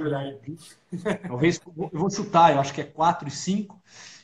Talvez 1.28 1.60
eu 1.76 1.90
vou 1.92 2.10
chutar, 2.10 2.54
eu 2.54 2.60
acho 2.60 2.72
que 2.72 2.80
é 2.80 2.84
4 2.84 3.28
e 3.28 3.30
5. 3.30 3.82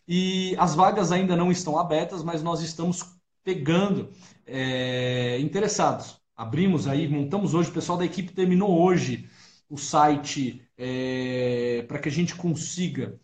E 0.09 0.57
as 0.59 0.75
vagas 0.75 1.13
ainda 1.13 1.37
não 1.37 1.53
estão 1.53 1.79
abertas, 1.79 2.25
mas 2.25 2.43
nós 2.43 2.63
estamos 2.63 3.05
pegando 3.45 4.11
é, 4.47 5.39
interessados. 5.39 6.19
Abrimos 6.35 6.89
aí, 6.89 7.07
montamos 7.07 7.53
hoje, 7.53 7.69
o 7.69 7.75
pessoal 7.75 7.99
da 7.99 8.07
equipe 8.07 8.33
terminou 8.33 8.81
hoje 8.81 9.29
o 9.69 9.77
site 9.77 10.67
é, 10.79 11.85
para 11.87 11.99
que 11.99 12.09
a 12.09 12.13
gente 12.13 12.35
consiga 12.35 13.21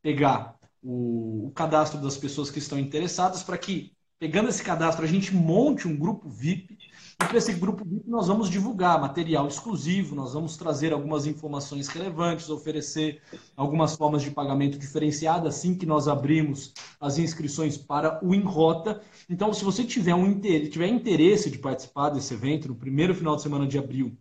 pegar 0.00 0.56
o, 0.82 1.48
o 1.48 1.50
cadastro 1.50 2.00
das 2.00 2.16
pessoas 2.16 2.50
que 2.50 2.58
estão 2.58 2.78
interessadas, 2.78 3.42
para 3.42 3.58
que, 3.58 3.92
pegando 4.18 4.48
esse 4.48 4.62
cadastro, 4.62 5.04
a 5.04 5.08
gente 5.08 5.34
monte 5.34 5.86
um 5.86 5.96
grupo 5.96 6.26
VIP 6.26 6.78
e 7.20 7.24
para 7.26 7.38
esse 7.38 7.52
grupo 7.52 7.84
VIP 7.84 8.10
nós 8.10 8.26
vamos 8.26 8.50
divulgar 8.50 9.00
material 9.00 9.46
exclusivo, 9.46 10.16
nós 10.16 10.34
vamos 10.34 10.56
trazer 10.56 10.92
algumas 10.92 11.26
informações 11.26 11.86
relevantes, 11.86 12.50
oferecer 12.50 13.22
algumas 13.56 13.94
formas 13.94 14.20
de 14.22 14.32
pagamento 14.32 14.76
diferenciada 14.78 15.48
assim 15.48 15.76
que 15.76 15.86
nós 15.86 16.08
abrimos 16.08 16.72
as 17.00 17.18
inscrições 17.18 17.76
para 17.76 18.18
o 18.24 18.34
Enrota. 18.34 19.00
Então, 19.30 19.54
se 19.54 19.64
você 19.64 19.84
tiver, 19.84 20.14
um, 20.14 20.40
tiver 20.40 20.88
interesse 20.88 21.50
de 21.50 21.58
participar 21.58 22.10
desse 22.10 22.34
evento 22.34 22.66
no 22.68 22.74
primeiro 22.74 23.14
final 23.14 23.36
de 23.36 23.42
semana 23.42 23.66
de 23.66 23.78
abril 23.78 24.18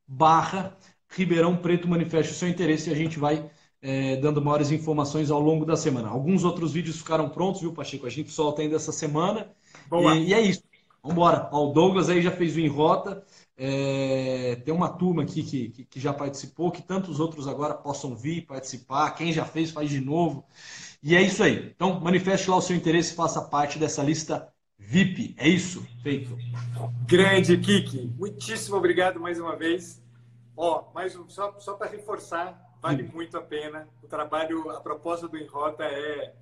barra 0.07 0.77
Ribeirão 1.09 1.57
Preto, 1.57 1.87
manifeste 1.87 2.31
o 2.31 2.35
seu 2.35 2.47
interesse 2.47 2.89
e 2.89 2.93
a 2.93 2.95
gente 2.95 3.19
vai 3.19 3.49
é, 3.81 4.15
dando 4.17 4.41
maiores 4.41 4.71
informações 4.71 5.31
ao 5.31 5.39
longo 5.39 5.65
da 5.65 5.75
semana. 5.75 6.09
Alguns 6.09 6.43
outros 6.43 6.73
vídeos 6.73 6.97
ficaram 6.97 7.29
prontos, 7.29 7.61
viu, 7.61 7.73
Pacheco? 7.73 8.05
A 8.05 8.09
gente 8.09 8.31
solta 8.31 8.61
ainda 8.61 8.75
essa 8.75 8.91
semana. 8.91 9.51
E, 9.97 10.29
e 10.29 10.33
é 10.33 10.41
isso. 10.41 10.68
Vamos 11.01 11.15
embora. 11.15 11.49
O 11.51 11.71
Douglas 11.71 12.09
aí 12.09 12.21
já 12.21 12.31
fez 12.31 12.55
o 12.55 12.59
Enrota. 12.59 13.23
É, 13.57 14.55
tem 14.63 14.73
uma 14.73 14.89
turma 14.89 15.23
aqui 15.23 15.43
que, 15.43 15.85
que, 15.85 15.99
já 15.99 16.13
participou, 16.13 16.71
que 16.71 16.81
tantos 16.81 17.19
outros 17.19 17.47
agora 17.47 17.73
possam 17.73 18.15
vir 18.15 18.45
participar. 18.45 19.11
Quem 19.11 19.33
já 19.33 19.43
fez, 19.43 19.71
faz 19.71 19.89
de 19.89 19.99
novo. 19.99 20.45
E 21.03 21.15
é 21.15 21.21
isso 21.21 21.43
aí. 21.43 21.71
Então, 21.75 21.99
manifeste 21.99 22.49
lá 22.49 22.57
o 22.57 22.61
seu 22.61 22.75
interesse 22.75 23.13
e 23.13 23.15
faça 23.15 23.41
parte 23.41 23.77
dessa 23.77 24.03
lista 24.03 24.47
VIP. 24.77 25.35
É 25.37 25.47
isso. 25.47 25.85
Feito. 26.01 26.37
Grande, 27.05 27.57
Kiki. 27.57 28.13
Muitíssimo 28.17 28.77
obrigado 28.77 29.19
mais 29.19 29.39
uma 29.39 29.55
vez. 29.55 30.01
Ó, 30.55 30.85
mais 30.93 31.15
um, 31.15 31.29
só, 31.29 31.55
só 31.59 31.73
para 31.73 31.89
reforçar, 31.89 32.59
vale 32.81 33.05
Sim. 33.05 33.11
muito 33.13 33.37
a 33.37 33.41
pena. 33.41 33.87
O 34.03 34.07
trabalho, 34.07 34.69
a 34.71 34.81
proposta 34.81 35.27
do 35.27 35.37
Enrota 35.37 35.83
é 35.83 36.33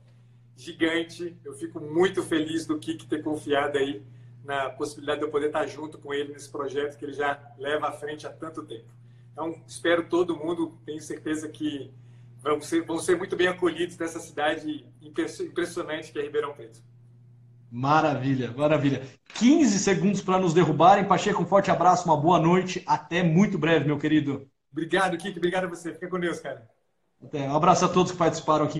gigante. 0.55 1.35
Eu 1.45 1.53
fico 1.53 1.79
muito 1.79 2.23
feliz 2.23 2.65
do 2.65 2.79
Kiki 2.79 3.07
ter 3.07 3.23
confiado 3.23 3.77
aí 3.77 4.03
na 4.47 4.69
possibilidade 4.69 5.19
de 5.19 5.25
eu 5.25 5.29
poder 5.29 5.47
estar 5.47 5.67
junto 5.67 5.97
com 5.97 6.13
ele 6.13 6.31
nesse 6.31 6.49
projeto 6.49 6.97
que 6.97 7.03
ele 7.03 7.13
já 7.13 7.37
leva 7.57 7.89
à 7.89 7.91
frente 7.91 8.25
há 8.25 8.31
tanto 8.31 8.63
tempo. 8.63 8.87
Então, 9.33 9.61
espero 9.67 10.07
todo 10.07 10.37
mundo, 10.37 10.79
tenho 10.85 11.01
certeza 11.01 11.49
que 11.49 11.91
vão 12.41 12.61
ser, 12.61 12.81
vão 12.83 12.97
ser 12.97 13.17
muito 13.17 13.35
bem 13.35 13.47
acolhidos 13.47 13.97
nessa 13.97 14.19
cidade 14.19 14.85
impressionante 15.01 16.13
que 16.13 16.17
é 16.17 16.21
Ribeirão 16.21 16.53
Preto. 16.53 16.81
Maravilha, 17.69 18.53
maravilha. 18.55 19.05
15 19.33 19.77
segundos 19.79 20.21
para 20.21 20.39
nos 20.39 20.53
derrubarem. 20.53 21.03
Pacheco, 21.03 21.43
um 21.43 21.45
forte 21.45 21.69
abraço, 21.69 22.05
uma 22.05 22.15
boa 22.15 22.39
noite. 22.39 22.81
Até 22.87 23.21
muito 23.21 23.57
breve, 23.57 23.85
meu 23.85 23.99
querido. 23.99 24.47
Obrigado, 24.71 25.17
Kiki. 25.17 25.37
Obrigado 25.37 25.65
a 25.65 25.67
você. 25.67 25.93
Fica 25.93 26.07
com 26.07 26.19
Deus, 26.19 26.39
cara. 26.39 26.65
Até. 27.21 27.49
Um 27.49 27.55
abraço 27.55 27.83
a 27.83 27.89
todos 27.89 28.13
que 28.13 28.17
participaram 28.17 28.65
aqui. 28.65 28.75